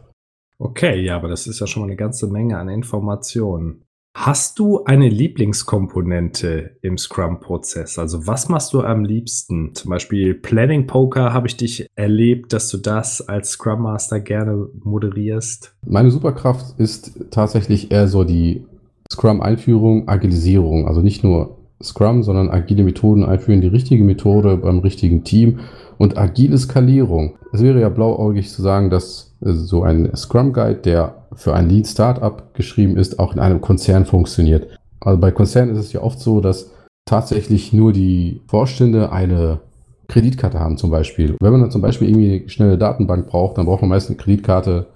Okay, 0.58 1.02
ja, 1.02 1.16
aber 1.16 1.28
das 1.28 1.48
ist 1.48 1.60
ja 1.60 1.68
schon 1.68 1.82
mal 1.82 1.88
eine 1.88 1.96
ganze 1.96 2.28
Menge 2.28 2.58
an 2.58 2.70
Informationen. 2.70 3.84
Hast 4.16 4.60
du 4.60 4.84
eine 4.84 5.10
Lieblingskomponente 5.10 6.78
im 6.82 7.00
Scrum-Prozess? 7.00 7.98
Also 7.98 8.28
was 8.28 8.48
machst 8.48 8.72
du 8.74 8.82
am 8.82 9.04
liebsten? 9.04 9.74
Zum 9.74 9.90
Beispiel 9.90 10.36
Planning 10.36 10.86
Poker 10.86 11.34
habe 11.34 11.48
ich 11.48 11.58
dich 11.58 11.88
erlebt, 11.96 12.54
dass 12.54 12.70
du 12.70 12.78
das 12.78 13.28
als 13.28 13.52
Scrum 13.52 13.82
Master 13.82 14.20
gerne 14.20 14.68
moderierst. 14.84 15.76
Meine 15.86 16.12
Superkraft 16.12 16.80
ist 16.80 17.32
tatsächlich 17.32 17.92
eher 17.92 18.08
so 18.08 18.24
die 18.24 18.66
Scrum-Einführung, 19.12 20.08
Agilisierung. 20.08 20.88
Also 20.88 21.02
nicht 21.02 21.24
nur 21.24 21.63
Scrum, 21.84 22.24
sondern 22.24 22.50
agile 22.50 22.84
Methoden 22.84 23.24
einführen, 23.24 23.62
die 23.62 23.68
richtige 23.68 24.04
Methode 24.04 24.58
beim 24.58 24.80
richtigen 24.80 25.24
Team 25.24 25.60
und 25.98 26.18
agile 26.18 26.58
Skalierung. 26.58 27.36
Es 27.52 27.62
wäre 27.62 27.80
ja 27.80 27.90
blauäugig 27.90 28.50
zu 28.50 28.62
sagen, 28.62 28.90
dass 28.90 29.36
äh, 29.42 29.54
so 29.54 29.84
ein 29.84 30.16
Scrum 30.16 30.54
Guide, 30.54 30.82
der 30.82 31.16
für 31.34 31.54
ein 31.54 31.70
Lean 31.70 31.86
Startup 31.86 32.54
geschrieben 32.54 32.98
ist, 32.98 33.20
auch 33.20 33.34
in 33.34 33.40
einem 33.40 33.62
Konzern 33.62 34.06
funktioniert. 34.06 34.68
Also 35.00 35.20
bei 35.20 35.32
Konzernen 35.32 35.76
ist 35.76 35.80
es 35.80 35.94
ja 35.94 36.02
oft 36.02 36.20
so, 36.20 36.40
dass 36.40 36.72
tatsächlich 37.06 37.74
nur 37.74 37.92
die 37.92 38.42
Vorstände 38.48 39.12
eine 39.12 39.60
Kreditkarte 40.08 40.60
haben 40.60 40.78
zum 40.78 40.92
Beispiel. 40.92 41.36
Wenn 41.42 41.52
man 41.52 41.62
dann 41.62 41.72
zum 41.72 41.82
Beispiel 41.82 42.10
irgendwie 42.10 42.40
eine 42.40 42.50
schnelle 42.50 42.78
Datenbank 42.78 43.28
braucht, 43.28 43.58
dann 43.58 43.66
braucht 43.66 43.82
man 43.82 43.90
meist 43.90 44.10
eine 44.10 44.18
Kreditkarte. 44.18 44.88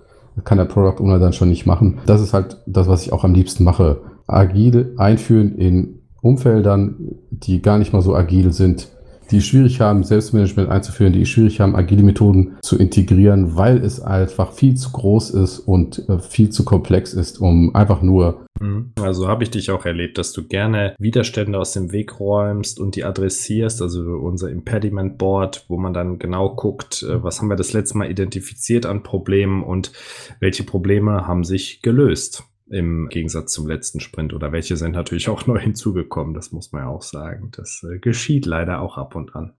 Kann 0.43 0.59
der 0.59 0.65
Product 0.65 1.01
Owner 1.01 1.17
dann 1.17 1.33
schon 1.33 1.49
nicht 1.49 1.65
machen. 1.65 1.97
Das 2.05 2.21
ist 2.21 2.33
halt 2.33 2.57
das, 2.67 2.87
was 2.87 3.01
ich 3.01 3.11
auch 3.11 3.23
am 3.23 3.33
liebsten 3.33 3.63
mache. 3.63 4.01
Agil 4.27 4.93
einführen 4.97 5.55
in 5.55 5.96
Umfeldern, 6.21 6.95
die 7.29 7.61
gar 7.61 7.77
nicht 7.77 7.93
mal 7.93 8.01
so 8.01 8.15
agil 8.15 8.51
sind 8.51 8.89
die 9.31 9.41
schwierig 9.41 9.81
haben, 9.81 10.03
Selbstmanagement 10.03 10.69
einzuführen, 10.69 11.13
die 11.13 11.25
schwierig 11.25 11.59
haben, 11.59 11.75
agile 11.75 12.03
Methoden 12.03 12.57
zu 12.61 12.77
integrieren, 12.77 13.55
weil 13.55 13.77
es 13.77 13.99
einfach 13.99 14.53
viel 14.53 14.75
zu 14.75 14.91
groß 14.91 15.31
ist 15.31 15.59
und 15.59 16.07
äh, 16.09 16.19
viel 16.19 16.49
zu 16.49 16.63
komplex 16.63 17.13
ist, 17.13 17.39
um 17.39 17.75
einfach 17.75 18.01
nur. 18.01 18.45
Mhm. 18.59 18.93
Also 19.01 19.27
habe 19.27 19.43
ich 19.43 19.51
dich 19.51 19.69
auch 19.71 19.85
erlebt, 19.85 20.17
dass 20.17 20.31
du 20.31 20.47
gerne 20.47 20.95
Widerstände 20.99 21.59
aus 21.59 21.73
dem 21.73 21.91
Weg 21.91 22.19
räumst 22.19 22.79
und 22.79 22.95
die 22.95 23.03
adressierst, 23.03 23.81
also 23.81 24.01
unser 24.01 24.49
Impediment 24.49 25.17
Board, 25.17 25.65
wo 25.67 25.77
man 25.77 25.93
dann 25.93 26.19
genau 26.19 26.55
guckt, 26.55 27.03
äh, 27.03 27.21
was 27.21 27.41
haben 27.41 27.49
wir 27.49 27.55
das 27.55 27.73
letzte 27.73 27.97
Mal 27.97 28.09
identifiziert 28.09 28.85
an 28.85 29.03
Problemen 29.03 29.63
und 29.63 29.91
welche 30.39 30.63
Probleme 30.63 31.27
haben 31.27 31.43
sich 31.43 31.81
gelöst 31.81 32.43
im 32.69 33.07
Gegensatz 33.09 33.53
zum 33.53 33.67
letzten 33.67 33.99
Sprint 33.99 34.33
oder 34.33 34.51
welche 34.51 34.77
sind 34.77 34.93
natürlich 34.93 35.29
auch 35.29 35.47
neu 35.47 35.59
hinzugekommen, 35.59 36.33
das 36.33 36.51
muss 36.51 36.71
man 36.71 36.83
ja 36.83 36.89
auch 36.89 37.01
sagen. 37.01 37.51
Das 37.55 37.83
äh, 37.83 37.99
geschieht 37.99 38.45
leider 38.45 38.81
auch 38.81 38.97
ab 38.97 39.15
und 39.15 39.35
an. 39.35 39.53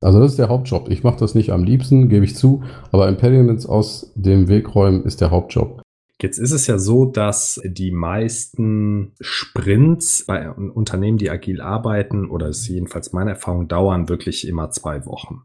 Also 0.00 0.20
das 0.20 0.32
ist 0.32 0.38
der 0.38 0.48
Hauptjob. 0.48 0.90
Ich 0.90 1.02
mache 1.02 1.18
das 1.18 1.34
nicht 1.34 1.50
am 1.50 1.64
liebsten, 1.64 2.08
gebe 2.08 2.24
ich 2.24 2.36
zu, 2.36 2.62
aber 2.92 3.08
Impediments 3.08 3.64
aus 3.64 4.12
dem 4.14 4.48
Weg 4.48 4.74
räumen 4.74 5.04
ist 5.04 5.20
der 5.20 5.30
Hauptjob. 5.30 5.82
Jetzt 6.20 6.38
ist 6.38 6.52
es 6.52 6.66
ja 6.66 6.78
so, 6.78 7.06
dass 7.06 7.60
die 7.64 7.90
meisten 7.90 9.12
Sprints 9.20 10.24
bei 10.26 10.50
Unternehmen, 10.50 11.18
die 11.18 11.30
agil 11.30 11.60
arbeiten, 11.60 12.30
oder 12.30 12.48
es 12.48 12.60
ist 12.60 12.68
jedenfalls 12.68 13.12
meine 13.12 13.30
Erfahrung, 13.30 13.66
dauern 13.66 14.08
wirklich 14.08 14.46
immer 14.46 14.70
zwei 14.70 15.06
Wochen. 15.06 15.42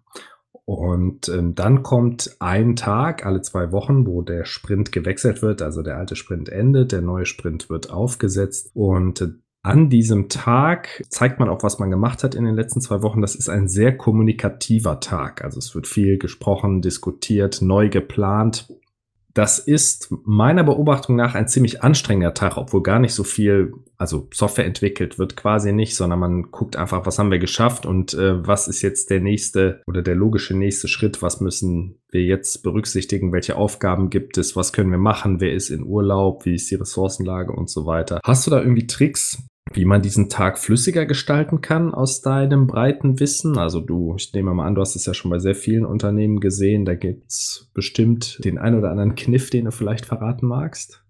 Und 0.69 1.29
ähm, 1.29 1.55
dann 1.55 1.81
kommt 1.81 2.35
ein 2.37 2.75
Tag 2.75 3.25
alle 3.25 3.41
zwei 3.41 3.71
Wochen, 3.71 4.05
wo 4.05 4.21
der 4.21 4.45
Sprint 4.45 4.91
gewechselt 4.91 5.41
wird. 5.41 5.63
Also 5.63 5.81
der 5.81 5.97
alte 5.97 6.15
Sprint 6.15 6.47
endet, 6.47 6.91
der 6.91 7.01
neue 7.01 7.25
Sprint 7.25 7.71
wird 7.71 7.89
aufgesetzt. 7.89 8.69
Und 8.75 9.19
äh, 9.21 9.29
an 9.63 9.89
diesem 9.89 10.29
Tag 10.29 11.03
zeigt 11.09 11.39
man 11.39 11.49
auch, 11.49 11.63
was 11.63 11.79
man 11.79 11.89
gemacht 11.89 12.23
hat 12.23 12.35
in 12.35 12.45
den 12.45 12.53
letzten 12.53 12.81
zwei 12.81 13.01
Wochen. 13.01 13.19
Das 13.19 13.33
ist 13.33 13.49
ein 13.49 13.67
sehr 13.67 13.97
kommunikativer 13.97 14.99
Tag. 14.99 15.43
Also 15.43 15.57
es 15.57 15.73
wird 15.73 15.87
viel 15.87 16.19
gesprochen, 16.19 16.83
diskutiert, 16.83 17.63
neu 17.63 17.89
geplant. 17.89 18.67
Das 19.33 19.59
ist 19.59 20.09
meiner 20.25 20.63
Beobachtung 20.63 21.15
nach 21.15 21.35
ein 21.35 21.47
ziemlich 21.47 21.83
anstrengender 21.83 22.33
Tag, 22.33 22.57
obwohl 22.57 22.81
gar 22.81 22.99
nicht 22.99 23.13
so 23.13 23.23
viel, 23.23 23.73
also 23.97 24.27
Software 24.33 24.65
entwickelt 24.65 25.19
wird 25.19 25.35
quasi 25.35 25.71
nicht, 25.71 25.95
sondern 25.95 26.19
man 26.19 26.51
guckt 26.51 26.75
einfach, 26.75 27.05
was 27.05 27.19
haben 27.19 27.31
wir 27.31 27.39
geschafft 27.39 27.85
und 27.85 28.13
äh, 28.13 28.45
was 28.45 28.67
ist 28.67 28.81
jetzt 28.81 29.09
der 29.09 29.19
nächste 29.19 29.81
oder 29.85 30.01
der 30.01 30.15
logische 30.15 30.57
nächste 30.57 30.87
Schritt, 30.87 31.21
was 31.21 31.41
müssen 31.41 31.99
wir 32.09 32.23
jetzt 32.23 32.63
berücksichtigen, 32.63 33.31
welche 33.31 33.55
Aufgaben 33.55 34.09
gibt 34.09 34.37
es, 34.37 34.55
was 34.55 34.73
können 34.73 34.91
wir 34.91 34.97
machen, 34.97 35.39
wer 35.39 35.53
ist 35.53 35.69
in 35.69 35.83
Urlaub, 35.83 36.45
wie 36.45 36.55
ist 36.55 36.71
die 36.71 36.75
Ressourcenlage 36.75 37.51
und 37.51 37.69
so 37.69 37.85
weiter. 37.85 38.19
Hast 38.23 38.47
du 38.47 38.51
da 38.51 38.59
irgendwie 38.59 38.87
Tricks, 38.87 39.43
wie 39.73 39.85
man 39.85 40.01
diesen 40.01 40.29
Tag 40.29 40.57
flüssiger 40.57 41.05
gestalten 41.05 41.61
kann 41.61 41.93
aus 41.93 42.21
deinem 42.21 42.67
breiten 42.67 43.19
Wissen. 43.19 43.57
Also 43.57 43.79
du, 43.79 44.15
ich 44.17 44.33
nehme 44.33 44.53
mal 44.53 44.65
an, 44.65 44.75
du 44.75 44.81
hast 44.81 44.95
es 44.95 45.05
ja 45.05 45.13
schon 45.13 45.31
bei 45.31 45.39
sehr 45.39 45.55
vielen 45.55 45.85
Unternehmen 45.85 46.39
gesehen. 46.39 46.85
Da 46.85 46.95
gibt 46.95 47.27
es 47.29 47.69
bestimmt 47.73 48.43
den 48.43 48.57
ein 48.57 48.75
oder 48.75 48.91
anderen 48.91 49.15
Kniff, 49.15 49.49
den 49.49 49.65
du 49.65 49.71
vielleicht 49.71 50.05
verraten 50.05 50.47
magst. 50.47 51.03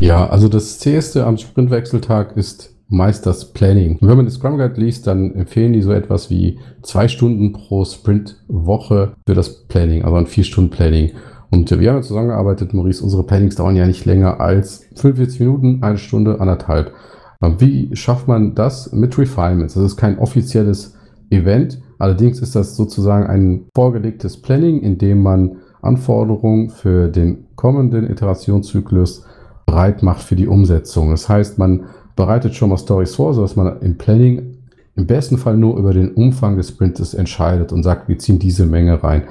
Ja, 0.00 0.28
also 0.28 0.48
das 0.48 0.78
zäheste 0.78 1.24
am 1.24 1.38
Sprintwechseltag 1.38 2.36
ist 2.36 2.74
meist 2.88 3.26
das 3.26 3.52
Planning. 3.52 3.98
Und 3.98 4.08
wenn 4.08 4.16
man 4.16 4.26
den 4.26 4.30
Scrum 4.30 4.58
Guide 4.58 4.80
liest, 4.80 5.06
dann 5.06 5.34
empfehlen 5.34 5.72
die 5.72 5.82
so 5.82 5.92
etwas 5.92 6.30
wie 6.30 6.58
zwei 6.82 7.08
Stunden 7.08 7.52
pro 7.52 7.84
Sprintwoche 7.84 9.14
für 9.26 9.34
das 9.34 9.66
Planning, 9.66 10.04
also 10.04 10.16
ein 10.16 10.26
vier 10.26 10.44
Stunden 10.44 10.70
Planning. 10.70 11.12
Und 11.50 11.70
wir 11.70 11.88
haben 11.88 11.98
ja 11.98 12.02
zusammengearbeitet, 12.02 12.74
Maurice, 12.74 13.02
unsere 13.02 13.24
Plannings 13.24 13.54
dauern 13.54 13.76
ja 13.76 13.86
nicht 13.86 14.04
länger 14.04 14.40
als 14.40 14.86
45 14.96 15.40
Minuten, 15.40 15.82
eine 15.82 15.98
Stunde, 15.98 16.40
anderthalb. 16.40 16.92
Wie 17.40 17.94
schafft 17.94 18.28
man 18.28 18.54
das 18.54 18.92
mit 18.92 19.18
Refinements? 19.18 19.74
Das 19.74 19.84
ist 19.84 19.96
kein 19.96 20.18
offizielles 20.18 20.94
Event. 21.30 21.80
Allerdings 21.98 22.40
ist 22.40 22.54
das 22.54 22.76
sozusagen 22.76 23.26
ein 23.26 23.66
vorgelegtes 23.74 24.40
Planning, 24.40 24.80
in 24.80 24.98
dem 24.98 25.22
man 25.22 25.56
Anforderungen 25.82 26.70
für 26.70 27.08
den 27.08 27.44
kommenden 27.56 28.08
Iterationszyklus 28.10 29.24
bereit 29.66 30.02
macht 30.02 30.22
für 30.22 30.36
die 30.36 30.48
Umsetzung. 30.48 31.10
Das 31.10 31.28
heißt, 31.28 31.58
man 31.58 31.84
bereitet 32.16 32.54
schon 32.54 32.70
mal 32.70 32.78
Stories 32.78 33.14
vor, 33.14 33.34
sodass 33.34 33.56
man 33.56 33.80
im 33.80 33.98
Planning 33.98 34.54
im 34.96 35.06
besten 35.06 35.38
Fall 35.38 35.56
nur 35.56 35.76
über 35.76 35.92
den 35.92 36.12
Umfang 36.12 36.56
des 36.56 36.68
Sprints 36.68 37.14
entscheidet 37.14 37.72
und 37.72 37.82
sagt, 37.82 38.08
wir 38.08 38.18
ziehen 38.18 38.38
diese 38.38 38.66
Menge 38.66 39.02
rein. 39.02 39.24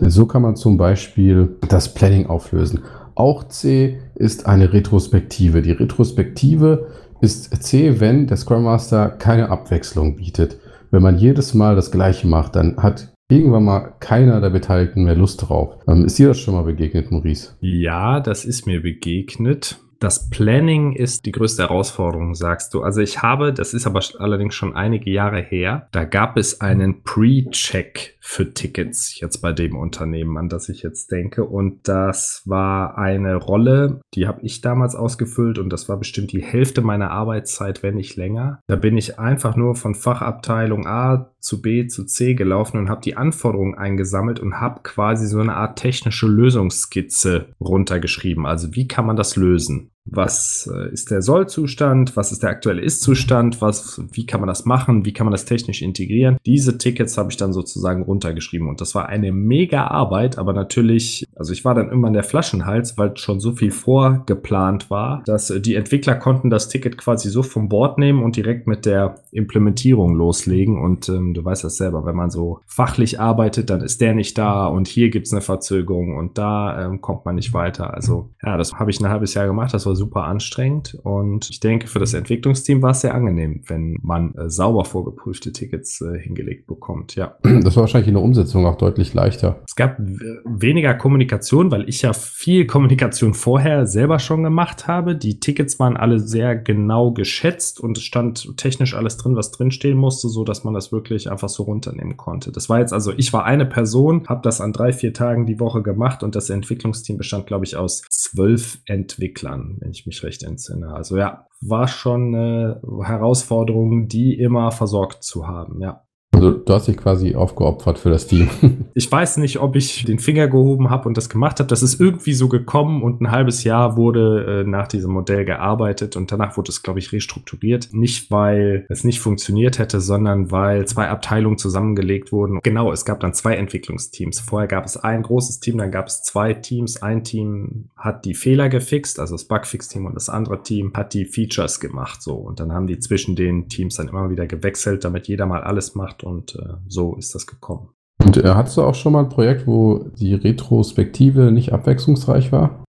So 0.00 0.26
kann 0.26 0.42
man 0.42 0.54
zum 0.54 0.76
Beispiel 0.76 1.56
das 1.68 1.92
Planning 1.92 2.26
auflösen. 2.26 2.80
Auch 3.16 3.48
C 3.48 3.98
ist 4.14 4.46
eine 4.46 4.72
Retrospektive. 4.72 5.60
Die 5.60 5.72
Retrospektive 5.72 6.86
ist 7.20 7.62
C, 7.62 8.00
wenn 8.00 8.26
der 8.26 8.36
Scrum 8.36 8.64
Master 8.64 9.08
keine 9.08 9.50
Abwechslung 9.50 10.16
bietet. 10.16 10.58
Wenn 10.90 11.02
man 11.02 11.18
jedes 11.18 11.54
Mal 11.54 11.76
das 11.76 11.90
Gleiche 11.90 12.26
macht, 12.26 12.56
dann 12.56 12.76
hat 12.78 13.12
irgendwann 13.30 13.64
mal 13.64 13.92
keiner 14.00 14.40
der 14.40 14.50
Beteiligten 14.50 15.04
mehr 15.04 15.16
Lust 15.16 15.48
drauf. 15.48 15.76
Ähm, 15.86 16.06
ist 16.06 16.18
dir 16.18 16.28
das 16.28 16.40
schon 16.40 16.54
mal 16.54 16.64
begegnet, 16.64 17.10
Maurice? 17.10 17.56
Ja, 17.60 18.20
das 18.20 18.44
ist 18.44 18.66
mir 18.66 18.80
begegnet. 18.80 19.78
Das 20.00 20.30
Planning 20.30 20.92
ist 20.92 21.26
die 21.26 21.32
größte 21.32 21.64
Herausforderung, 21.64 22.34
sagst 22.34 22.72
du. 22.72 22.82
Also 22.82 23.00
ich 23.00 23.20
habe, 23.20 23.52
das 23.52 23.74
ist 23.74 23.84
aber 23.84 24.00
allerdings 24.18 24.54
schon 24.54 24.76
einige 24.76 25.10
Jahre 25.10 25.40
her, 25.40 25.88
da 25.90 26.04
gab 26.04 26.36
es 26.36 26.60
einen 26.60 27.02
Pre-Check 27.02 28.16
für 28.30 28.52
Tickets 28.52 29.18
jetzt 29.18 29.38
bei 29.38 29.54
dem 29.54 29.74
Unternehmen, 29.74 30.36
an 30.36 30.50
das 30.50 30.68
ich 30.68 30.82
jetzt 30.82 31.10
denke. 31.10 31.44
Und 31.44 31.88
das 31.88 32.42
war 32.44 32.98
eine 32.98 33.36
Rolle, 33.36 34.02
die 34.12 34.28
habe 34.28 34.42
ich 34.42 34.60
damals 34.60 34.94
ausgefüllt 34.94 35.58
und 35.58 35.72
das 35.72 35.88
war 35.88 35.96
bestimmt 35.96 36.32
die 36.32 36.42
Hälfte 36.42 36.82
meiner 36.82 37.10
Arbeitszeit, 37.10 37.82
wenn 37.82 37.94
nicht 37.94 38.16
länger. 38.16 38.60
Da 38.66 38.76
bin 38.76 38.98
ich 38.98 39.18
einfach 39.18 39.56
nur 39.56 39.76
von 39.76 39.94
Fachabteilung 39.94 40.86
A 40.86 41.32
zu 41.40 41.62
B 41.62 41.86
zu 41.86 42.04
C 42.04 42.34
gelaufen 42.34 42.76
und 42.76 42.90
habe 42.90 43.00
die 43.00 43.16
Anforderungen 43.16 43.78
eingesammelt 43.78 44.40
und 44.40 44.60
habe 44.60 44.82
quasi 44.82 45.26
so 45.26 45.40
eine 45.40 45.56
Art 45.56 45.78
technische 45.78 46.26
Lösungsskizze 46.26 47.54
runtergeschrieben. 47.58 48.44
Also 48.44 48.74
wie 48.74 48.86
kann 48.86 49.06
man 49.06 49.16
das 49.16 49.36
lösen? 49.36 49.92
Was 50.10 50.70
äh, 50.72 50.92
ist 50.92 51.10
der 51.10 51.22
Sollzustand, 51.22 52.16
was 52.16 52.32
ist 52.32 52.42
der 52.42 52.50
aktuelle 52.50 52.82
Ist-Zustand, 52.82 53.60
was, 53.60 54.00
wie 54.12 54.26
kann 54.26 54.40
man 54.40 54.48
das 54.48 54.64
machen, 54.64 55.04
wie 55.04 55.12
kann 55.12 55.26
man 55.26 55.32
das 55.32 55.44
technisch 55.44 55.82
integrieren. 55.82 56.38
Diese 56.46 56.78
Tickets 56.78 57.18
habe 57.18 57.30
ich 57.30 57.36
dann 57.36 57.52
sozusagen 57.52 58.02
runtergeschrieben 58.02 58.68
und 58.68 58.80
das 58.80 58.94
war 58.94 59.08
eine 59.08 59.32
mega 59.32 59.86
Arbeit, 59.86 60.38
aber 60.38 60.52
natürlich, 60.52 61.26
also 61.34 61.52
ich 61.52 61.64
war 61.64 61.74
dann 61.74 61.90
immer 61.90 62.08
in 62.08 62.14
der 62.14 62.24
Flaschenhals, 62.24 62.96
weil 62.96 63.16
schon 63.16 63.40
so 63.40 63.52
viel 63.52 63.70
vorgeplant 63.70 64.90
war, 64.90 65.22
dass 65.26 65.50
äh, 65.50 65.60
die 65.60 65.74
Entwickler 65.74 66.14
konnten 66.14 66.50
das 66.50 66.68
Ticket 66.68 66.96
quasi 66.96 67.30
so 67.30 67.42
vom 67.42 67.68
Bord 67.68 67.98
nehmen 67.98 68.22
und 68.22 68.36
direkt 68.36 68.66
mit 68.66 68.86
der 68.86 69.16
Implementierung 69.32 70.14
loslegen 70.14 70.80
und 70.80 71.08
ähm, 71.08 71.34
du 71.34 71.44
weißt 71.44 71.64
das 71.64 71.76
selber, 71.76 72.06
wenn 72.06 72.16
man 72.16 72.30
so 72.30 72.60
fachlich 72.66 73.20
arbeitet, 73.20 73.70
dann 73.70 73.80
ist 73.80 74.00
der 74.00 74.14
nicht 74.14 74.38
da 74.38 74.66
und 74.66 74.88
hier 74.88 75.10
gibt 75.10 75.26
es 75.26 75.32
eine 75.32 75.42
Verzögerung 75.42 76.16
und 76.16 76.38
da 76.38 76.86
ähm, 76.86 77.00
kommt 77.00 77.24
man 77.24 77.34
nicht 77.34 77.52
weiter. 77.52 77.94
Also 77.94 78.30
ja, 78.42 78.56
das 78.56 78.74
habe 78.74 78.90
ich 78.90 79.00
ein 79.00 79.08
halbes 79.08 79.34
Jahr 79.34 79.46
gemacht, 79.46 79.74
das 79.74 79.86
war 79.86 79.94
super 79.98 80.24
anstrengend 80.24 80.96
und 81.02 81.50
ich 81.50 81.60
denke, 81.60 81.86
für 81.88 81.98
das 81.98 82.14
Entwicklungsteam 82.14 82.80
war 82.82 82.92
es 82.92 83.02
sehr 83.02 83.14
angenehm, 83.14 83.62
wenn 83.66 83.98
man 84.02 84.34
äh, 84.34 84.48
sauber 84.48 84.84
vorgeprüfte 84.84 85.52
Tickets 85.52 86.00
äh, 86.00 86.18
hingelegt 86.18 86.66
bekommt. 86.66 87.14
Ja. 87.14 87.36
Das 87.68 87.76
war 87.76 87.82
wahrscheinlich 87.82 88.08
in 88.08 88.14
der 88.14 88.22
Umsetzung 88.22 88.64
auch 88.66 88.76
deutlich 88.76 89.12
leichter. 89.14 89.60
Es 89.66 89.74
gab 89.74 89.98
weniger 89.98 90.94
Kommunikation, 90.94 91.70
weil 91.70 91.88
ich 91.88 92.02
ja 92.02 92.12
viel 92.12 92.66
Kommunikation 92.66 93.34
vorher 93.34 93.86
selber 93.86 94.20
schon 94.20 94.42
gemacht 94.42 94.86
habe. 94.86 95.16
Die 95.16 95.40
Tickets 95.40 95.78
waren 95.78 95.96
alle 95.96 96.20
sehr 96.20 96.56
genau 96.56 97.10
geschätzt 97.10 97.80
und 97.80 97.98
es 97.98 98.04
stand 98.04 98.56
technisch 98.56 98.94
alles 98.94 99.16
drin, 99.16 99.36
was 99.36 99.50
drinstehen 99.50 99.98
musste, 99.98 100.28
so 100.28 100.44
dass 100.44 100.64
man 100.64 100.72
das 100.72 100.92
wirklich 100.92 101.30
einfach 101.30 101.48
so 101.48 101.64
runternehmen 101.64 102.16
konnte. 102.16 102.52
Das 102.52 102.68
war 102.68 102.78
jetzt 102.78 102.92
also, 102.92 103.12
ich 103.16 103.32
war 103.32 103.44
eine 103.44 103.66
Person, 103.66 104.26
habe 104.28 104.40
das 104.42 104.60
an 104.60 104.72
drei, 104.72 104.92
vier 104.92 105.12
Tagen 105.12 105.46
die 105.46 105.60
Woche 105.60 105.82
gemacht 105.82 106.22
und 106.22 106.36
das 106.36 106.48
Entwicklungsteam 106.48 107.16
bestand, 107.16 107.46
glaube 107.46 107.64
ich, 107.64 107.76
aus 107.76 108.02
zwölf 108.08 108.78
Entwicklern 108.86 109.78
wenn 109.88 109.94
ich 109.94 110.04
mich 110.04 110.22
recht 110.22 110.42
entsinne. 110.42 110.92
Also 110.92 111.16
ja, 111.16 111.46
war 111.62 111.88
schon 111.88 112.34
eine 112.34 112.82
Herausforderung, 113.02 114.06
die 114.06 114.38
immer 114.38 114.70
versorgt 114.70 115.24
zu 115.24 115.48
haben, 115.48 115.80
ja. 115.80 116.04
Also 116.38 116.52
du 116.52 116.72
hast 116.72 116.86
dich 116.86 116.96
quasi 116.96 117.34
aufgeopfert 117.34 117.98
für 117.98 118.10
das 118.10 118.28
Team. 118.28 118.48
ich 118.94 119.10
weiß 119.10 119.38
nicht, 119.38 119.58
ob 119.58 119.74
ich 119.74 120.04
den 120.04 120.20
Finger 120.20 120.46
gehoben 120.46 120.88
habe 120.88 121.08
und 121.08 121.16
das 121.16 121.28
gemacht 121.28 121.58
habe. 121.58 121.68
Das 121.68 121.82
ist 121.82 122.00
irgendwie 122.00 122.32
so 122.32 122.48
gekommen 122.48 123.02
und 123.02 123.20
ein 123.20 123.32
halbes 123.32 123.64
Jahr 123.64 123.96
wurde 123.96 124.62
äh, 124.62 124.68
nach 124.68 124.86
diesem 124.86 125.10
Modell 125.10 125.44
gearbeitet 125.44 126.14
und 126.16 126.30
danach 126.30 126.56
wurde 126.56 126.70
es, 126.70 126.82
glaube 126.82 127.00
ich, 127.00 127.12
restrukturiert. 127.12 127.88
Nicht, 127.92 128.30
weil 128.30 128.86
es 128.88 129.02
nicht 129.02 129.20
funktioniert 129.20 129.80
hätte, 129.80 130.00
sondern 130.00 130.52
weil 130.52 130.86
zwei 130.86 131.08
Abteilungen 131.08 131.58
zusammengelegt 131.58 132.30
wurden. 132.30 132.60
Genau, 132.62 132.92
es 132.92 133.04
gab 133.04 133.18
dann 133.20 133.34
zwei 133.34 133.54
Entwicklungsteams. 133.56 134.38
Vorher 134.38 134.68
gab 134.68 134.84
es 134.84 134.96
ein 134.96 135.22
großes 135.22 135.58
Team, 135.58 135.78
dann 135.78 135.90
gab 135.90 136.06
es 136.06 136.22
zwei 136.22 136.54
Teams. 136.54 137.02
Ein 137.02 137.24
Team 137.24 137.90
hat 137.96 138.24
die 138.24 138.34
Fehler 138.34 138.68
gefixt, 138.68 139.18
also 139.18 139.34
das 139.34 139.46
Bugfix-Team 139.46 140.06
und 140.06 140.14
das 140.14 140.28
andere 140.28 140.62
Team 140.62 140.92
hat 140.94 141.14
die 141.14 141.24
Features 141.24 141.80
gemacht. 141.80 142.22
So 142.22 142.34
und 142.34 142.60
dann 142.60 142.72
haben 142.72 142.86
die 142.86 143.00
zwischen 143.00 143.34
den 143.34 143.68
Teams 143.68 143.96
dann 143.96 144.06
immer 144.06 144.30
wieder 144.30 144.46
gewechselt, 144.46 145.04
damit 145.04 145.26
jeder 145.26 145.46
mal 145.46 145.62
alles 145.62 145.96
macht 145.96 146.17
gemacht 146.18 146.24
und 146.24 146.54
äh, 146.56 146.74
so 146.86 147.16
ist 147.16 147.34
das 147.34 147.46
gekommen. 147.46 147.90
Und 148.24 148.36
äh, 148.36 148.48
hattest 148.48 148.76
du 148.76 148.82
auch 148.82 148.94
schon 148.94 149.12
mal 149.12 149.20
ein 149.20 149.28
Projekt, 149.28 149.66
wo 149.66 150.04
die 150.18 150.34
Retrospektive 150.34 151.52
nicht 151.52 151.72
abwechslungsreich 151.72 152.52
war? 152.52 152.84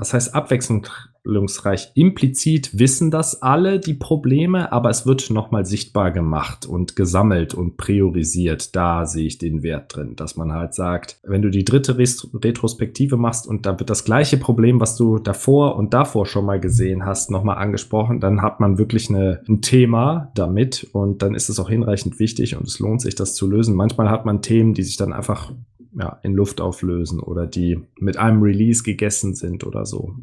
Was 0.00 0.14
heißt 0.14 0.34
abwechslungsreich? 0.34 1.92
Implizit 1.94 2.78
wissen 2.78 3.10
das 3.10 3.42
alle, 3.42 3.78
die 3.78 3.92
Probleme, 3.92 4.72
aber 4.72 4.88
es 4.88 5.04
wird 5.04 5.28
nochmal 5.28 5.66
sichtbar 5.66 6.10
gemacht 6.10 6.64
und 6.64 6.96
gesammelt 6.96 7.52
und 7.52 7.76
priorisiert. 7.76 8.74
Da 8.74 9.04
sehe 9.04 9.26
ich 9.26 9.36
den 9.36 9.62
Wert 9.62 9.94
drin, 9.94 10.16
dass 10.16 10.36
man 10.36 10.54
halt 10.54 10.72
sagt, 10.72 11.20
wenn 11.22 11.42
du 11.42 11.50
die 11.50 11.66
dritte 11.66 11.98
Retrospektive 11.98 13.18
machst 13.18 13.46
und 13.46 13.66
da 13.66 13.78
wird 13.78 13.90
das 13.90 14.06
gleiche 14.06 14.38
Problem, 14.38 14.80
was 14.80 14.96
du 14.96 15.18
davor 15.18 15.76
und 15.76 15.92
davor 15.92 16.24
schon 16.24 16.46
mal 16.46 16.60
gesehen 16.60 17.04
hast, 17.04 17.30
nochmal 17.30 17.58
angesprochen, 17.58 18.20
dann 18.20 18.40
hat 18.40 18.58
man 18.58 18.78
wirklich 18.78 19.10
eine, 19.10 19.42
ein 19.50 19.60
Thema 19.60 20.32
damit 20.34 20.88
und 20.94 21.20
dann 21.20 21.34
ist 21.34 21.50
es 21.50 21.60
auch 21.60 21.68
hinreichend 21.68 22.18
wichtig 22.18 22.56
und 22.56 22.66
es 22.66 22.78
lohnt 22.78 23.02
sich, 23.02 23.16
das 23.16 23.34
zu 23.34 23.46
lösen. 23.46 23.76
Manchmal 23.76 24.08
hat 24.08 24.24
man 24.24 24.40
Themen, 24.40 24.72
die 24.72 24.82
sich 24.82 24.96
dann 24.96 25.12
einfach 25.12 25.52
ja, 25.98 26.18
in 26.22 26.34
Luft 26.34 26.60
auflösen 26.60 27.20
oder 27.20 27.46
die 27.46 27.80
mit 27.98 28.18
einem 28.18 28.42
Release 28.42 28.82
gegessen 28.82 29.34
sind 29.34 29.64
oder 29.64 29.86
so. 29.86 30.14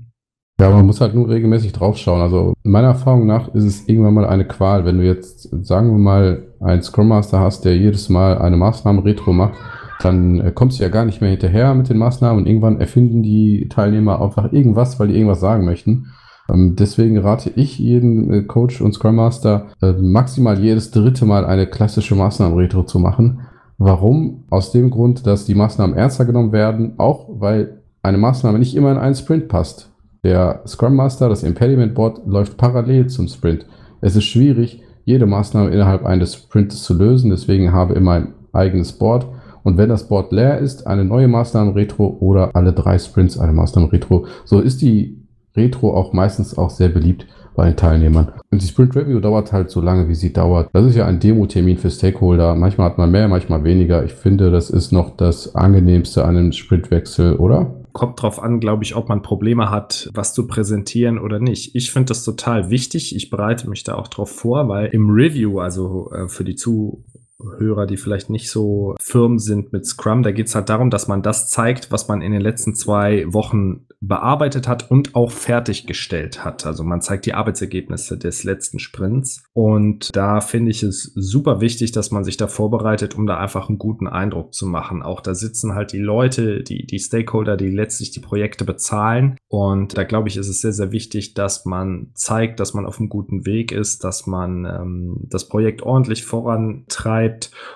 Ja, 0.60 0.72
man 0.72 0.88
muss 0.88 1.02
halt 1.02 1.14
nur 1.14 1.30
regelmäßig 1.30 1.74
draufschauen. 1.74 2.22
Also 2.22 2.54
meiner 2.64 2.88
Erfahrung 2.88 3.28
nach 3.28 3.54
ist 3.54 3.64
es 3.64 3.88
irgendwann 3.88 4.16
mal 4.16 4.26
eine 4.26 4.48
Qual, 4.48 4.86
wenn 4.86 4.98
du 4.98 5.06
jetzt, 5.06 5.50
sagen 5.66 5.92
wir 5.92 6.00
mal, 6.00 6.48
einen 6.60 6.82
Scrum 6.82 7.10
Master 7.10 7.40
hast, 7.40 7.64
der 7.64 7.78
jedes 7.78 8.10
Mal 8.10 8.40
eine 8.40 8.58
Maßnahme 8.58 9.06
retro 9.06 9.34
macht, 9.34 9.54
dann 10.02 10.40
äh, 10.40 10.52
kommst 10.52 10.80
du 10.80 10.84
ja 10.84 10.90
gar 10.90 11.06
nicht 11.06 11.22
mehr 11.22 11.30
hinterher 11.30 11.74
mit 11.76 11.90
den 11.90 11.98
Maßnahmen 11.98 12.42
und 12.42 12.48
irgendwann 12.48 12.80
erfinden 12.80 13.22
die 13.22 13.68
Teilnehmer 13.70 14.22
einfach 14.22 14.52
irgendwas, 14.52 15.00
weil 15.00 15.10
die 15.10 15.16
irgendwas 15.16 15.40
sagen 15.40 15.66
möchten. 15.66 16.08
Ähm, 16.52 16.76
deswegen 16.76 17.18
rate 17.18 17.52
ich 17.56 17.78
jeden 17.78 18.34
äh, 18.34 18.44
Coach 18.44 18.82
und 18.82 18.94
Scrum 18.94 19.16
Master, 19.16 19.68
äh, 19.82 19.94
maximal 19.94 20.60
jedes 20.60 20.92
dritte 20.92 21.26
Mal 21.26 21.46
eine 21.46 21.68
klassische 21.68 22.16
Maßnahmen-Retro 22.16 22.84
zu 22.84 23.00
machen, 23.00 23.42
Warum? 23.78 24.46
Aus 24.50 24.72
dem 24.72 24.90
Grund, 24.90 25.28
dass 25.28 25.46
die 25.46 25.56
Maßnahmen 25.56 25.96
ernster 25.96 26.26
genommen 26.26 26.52
werden, 26.52 26.94
auch 26.98 27.28
weil 27.30 27.82
eine 28.02 28.18
Maßnahme 28.18 28.58
nicht 28.58 28.76
immer 28.76 28.92
in 28.92 28.98
einen 28.98 29.16
Sprint 29.16 29.48
passt. 29.48 29.92
Der 30.24 30.62
Scrum 30.66 30.96
Master, 30.96 31.30
das 31.30 31.44
Impediment 31.44 31.94
Board 31.94 32.22
läuft 32.26 32.58
parallel 32.58 33.08
zum 33.08 33.28
Sprint. 33.28 33.66
es 34.02 34.16
ist 34.16 34.26
schwierig, 34.26 34.82
jede 35.06 35.26
Maßnahme 35.26 35.70
innerhalb 35.70 36.06
eines 36.06 36.34
Sprints 36.36 36.84
zu 36.84 36.94
lösen. 36.94 37.30
Deswegen 37.30 37.72
habe 37.72 37.94
immer 37.94 38.14
ein 38.14 38.34
eigenes 38.52 38.92
Board. 38.92 39.28
Und 39.64 39.78
wenn 39.78 39.90
das 39.90 40.08
Board 40.08 40.32
leer 40.32 40.58
ist, 40.58 40.88
eine 40.88 41.06
neue 41.06 41.28
Maßnahme 41.28 41.76
Retro 41.76 42.18
oder 42.20 42.56
alle 42.56 42.74
drei 42.74 42.98
Sprints 42.98 43.38
eine 43.38 43.54
Maßnahme 43.54 43.92
Retro. 43.92 44.26
So 44.44 44.60
ist 44.60 44.82
die 44.82 45.24
Retro 45.56 45.94
auch 45.94 46.14
meistens 46.14 46.58
auch 46.58 46.70
sehr 46.70 46.90
beliebt 46.90 47.28
bei 47.58 47.66
den 47.66 47.76
Teilnehmern. 47.76 48.32
Und 48.52 48.62
die 48.62 48.68
Sprint 48.68 48.96
Review 48.96 49.20
dauert 49.20 49.52
halt 49.52 49.70
so 49.70 49.82
lange, 49.82 50.08
wie 50.08 50.16
sie 50.16 50.32
dauert. 50.32 50.70
Das 50.72 50.86
ist 50.86 50.96
ja 50.96 51.06
ein 51.06 51.20
Demo-Termin 51.20 51.78
für 51.78 51.90
Stakeholder. 51.90 52.56
Manchmal 52.56 52.92
hat 52.92 52.98
man 52.98 53.12
mehr, 53.12 53.28
manchmal 53.28 53.66
weniger. 53.66 54.06
Ich 54.06 54.14
finde, 54.14 54.52
das 54.52 54.70
ist 54.70 54.94
noch 54.94 55.18
das 55.18 55.56
angenehmste 55.56 56.24
an 56.24 56.38
einem 56.38 56.52
Sprintwechsel, 56.54 57.36
oder? 57.36 57.74
kommt 57.94 58.22
drauf 58.22 58.44
an, 58.44 58.60
glaube 58.60 58.84
ich, 58.84 58.96
ob 58.96 59.10
man 59.10 59.24
Probleme 59.24 59.72
hat, 59.72 60.12
was 60.14 60.36
zu 60.36 60.46
präsentieren 60.46 61.18
oder 61.18 61.40
nicht. 61.40 61.74
Ich 61.74 61.92
finde 61.92 62.10
das 62.10 62.24
total 62.24 62.70
wichtig. 62.70 63.16
Ich 63.16 63.32
bereite 63.32 63.68
mich 63.68 63.84
da 63.84 63.96
auch 63.96 64.08
drauf 64.08 64.30
vor, 64.30 64.70
weil 64.70 64.90
im 64.90 65.10
Review, 65.10 65.60
also 65.60 66.12
äh, 66.12 66.28
für 66.28 66.44
die 66.44 66.54
Zuhörer, 66.54 67.00
die 67.40 67.98
vielleicht 67.98 68.30
nicht 68.30 68.50
so 68.50 68.96
firm 69.00 69.38
sind 69.40 69.72
mit 69.72 69.86
Scrum, 69.86 70.24
da 70.24 70.32
geht 70.32 70.48
es 70.48 70.56
halt 70.56 70.70
darum, 70.70 70.90
dass 70.90 71.08
man 71.08 71.22
das 71.22 71.50
zeigt, 71.50 71.92
was 71.92 72.08
man 72.08 72.22
in 72.22 72.32
den 72.32 72.42
letzten 72.42 72.74
zwei 72.74 73.26
Wochen 73.32 73.86
bearbeitet 74.00 74.68
hat 74.68 74.92
und 74.92 75.16
auch 75.16 75.32
fertiggestellt 75.32 76.46
hat. 76.46 76.66
Also 76.66 76.84
man 76.84 77.02
zeigt 77.02 77.26
die 77.26 77.34
Arbeitsergebnisse 77.34 78.18
des 78.18 78.44
letzten 78.44 78.80
Sprints. 78.80 79.44
Und 79.54 80.16
da 80.16 80.40
finde 80.40 80.72
ich 80.72 80.84
es 80.84 81.12
super 81.16 81.62
wichtig, 81.62 81.92
dass 81.92 82.12
man 82.12 82.24
sich 82.24 82.38
da 82.38 82.48
vorbereitet, 82.48 83.16
um 83.16 83.26
da 83.26 83.38
einfach 83.38 83.70
einen 83.70 83.80
guten 83.80 84.08
Eindruck 84.08 84.54
zu 84.54 84.68
machen. 84.68 85.02
Auch 85.02 85.22
da 85.22 85.34
sitzen 85.34 85.74
halt 85.74 85.94
die 85.94 86.00
Leute, 86.00 86.64
die, 86.64 86.86
die 86.86 87.00
Stakeholder, 87.00 87.58
die 87.58 87.70
letztlich 87.70 88.12
die 88.12 88.20
Projekte 88.20 88.66
bezahlen. 88.66 89.38
Und 89.48 89.98
da 89.98 90.04
glaube 90.04 90.30
ich, 90.30 90.38
ist 90.38 90.48
es 90.48 90.62
sehr, 90.62 90.74
sehr 90.74 90.92
wichtig, 90.92 91.34
dass 91.34 91.66
man 91.66 92.12
zeigt, 92.14 92.60
dass 92.60 92.74
man 92.74 92.86
auf 92.86 93.00
einem 93.00 93.10
guten 93.10 93.46
Weg 93.46 93.72
ist, 93.72 94.04
dass 94.04 94.28
man 94.28 94.66
ähm, 94.66 95.26
das 95.30 95.48
Projekt 95.48 95.82
ordentlich 95.82 96.24
vorantreibt 96.24 97.27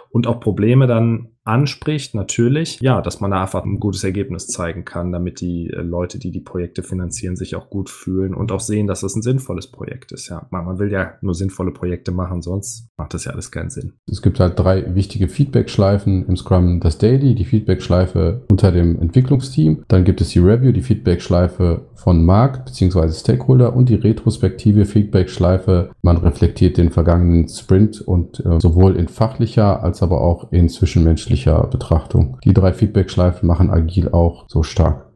und 0.10 0.28
auch 0.28 0.40
Probleme 0.40 0.88
dann 0.88 1.31
anspricht, 1.44 2.14
natürlich, 2.14 2.80
ja, 2.82 3.02
dass 3.02 3.20
man 3.20 3.32
da 3.32 3.42
einfach 3.42 3.64
ein 3.64 3.80
gutes 3.80 4.04
Ergebnis 4.04 4.48
zeigen 4.48 4.86
kann, 4.86 5.12
damit 5.12 5.42
die 5.42 5.70
äh, 5.72 5.82
Leute, 5.82 6.20
die 6.20 6.32
die 6.32 6.40
Projekte 6.40 6.84
finanzieren, 6.84 7.36
sich 7.36 7.56
auch 7.56 7.70
gut 7.70 7.90
fühlen 7.90 8.36
und 8.36 8.52
auch 8.52 8.60
sehen, 8.60 8.86
dass 8.86 9.02
das 9.02 9.16
ein 9.16 9.24
sinnvolles 9.24 9.72
Projekt 9.72 10.12
ist. 10.12 10.30
Ja, 10.30 10.48
man, 10.52 10.66
man 10.66 10.78
will 10.78 10.92
ja 10.92 11.14
nur 11.22 11.34
sinnvolle 11.34 11.72
Projekte 11.72 12.12
machen, 12.12 12.44
sonst 12.44 12.90
macht 12.96 13.16
das 13.16 13.26
ja 13.26 13.32
alles 13.32 13.50
keinen 13.50 13.72
Sinn. 13.72 13.94
Es 14.10 14.22
gibt 14.22 14.40
halt 14.40 14.60
drei 14.60 14.94
wichtige 14.94 15.28
Feedback-Schleifen 15.28 16.28
im 16.28 16.38
Scrum: 16.38 16.80
das 16.80 17.00
Daily, 17.00 17.34
die 17.34 17.46
Feedback-Schleife 17.46 18.46
unter 18.52 18.72
dem 18.72 19.00
Entwicklungsteam, 19.00 19.84
dann 19.88 20.04
gibt 20.04 20.22
es 20.22 20.30
die 20.30 20.40
Review, 20.40 20.72
die 20.72 20.84
Feedback-Schleife 20.84 21.88
von 21.96 22.24
Markt 22.24 22.66
bzw. 22.66 23.12
Stakeholder 23.14 23.76
und 23.76 23.90
die 23.90 23.96
retrospektive 23.96 24.86
Feedback-Schleife. 24.86 25.92
Man 26.04 26.18
reflektiert 26.18 26.78
den 26.78 26.92
vergangenen 26.92 27.48
Sprint 27.48 28.00
und 28.02 28.40
äh, 28.46 28.60
sowohl 28.60 28.96
in 28.96 29.08
fachlicher 29.08 29.84
als 29.84 30.04
aber 30.04 30.22
auch 30.22 30.52
in 30.52 30.70
zwischenmenschlicher 30.70 31.31
Betrachtung. 31.70 32.38
Die 32.44 32.54
drei 32.54 32.74
Feedback-Schleifen 32.74 33.48
machen 33.48 33.70
agil 33.70 34.10
auch 34.10 34.46
so 34.48 34.64
stark. 34.64 35.12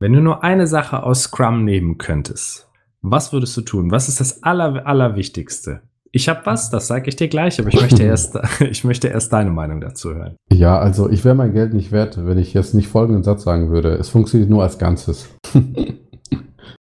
Wenn 0.00 0.12
du 0.12 0.20
nur 0.20 0.42
eine 0.42 0.66
Sache 0.66 1.02
aus 1.02 1.22
Scrum 1.22 1.64
nehmen 1.64 1.98
könntest, 1.98 2.68
was 3.02 3.32
würdest 3.32 3.56
du 3.56 3.62
tun? 3.62 3.90
Was 3.90 4.08
ist 4.08 4.20
das 4.20 4.42
Aller, 4.42 4.86
Allerwichtigste? 4.86 5.82
Ich 6.10 6.28
habe 6.28 6.40
was, 6.44 6.70
das 6.70 6.88
sage 6.88 7.08
ich 7.08 7.16
dir 7.16 7.28
gleich, 7.28 7.58
aber 7.58 7.68
ich 7.68 7.80
möchte, 7.80 8.02
erst, 8.04 8.38
ich 8.60 8.84
möchte 8.84 9.08
erst 9.08 9.32
deine 9.32 9.50
Meinung 9.50 9.80
dazu 9.80 10.14
hören. 10.14 10.36
Ja, 10.52 10.78
also 10.78 11.08
ich 11.08 11.24
wäre 11.24 11.34
mein 11.34 11.52
Geld 11.52 11.72
nicht 11.72 11.90
wert, 11.90 12.18
wenn 12.24 12.38
ich 12.38 12.52
jetzt 12.52 12.74
nicht 12.74 12.88
folgenden 12.88 13.22
Satz 13.22 13.44
sagen 13.44 13.70
würde. 13.70 13.94
Es 13.94 14.08
funktioniert 14.08 14.50
nur 14.50 14.62
als 14.62 14.78
Ganzes. 14.78 15.28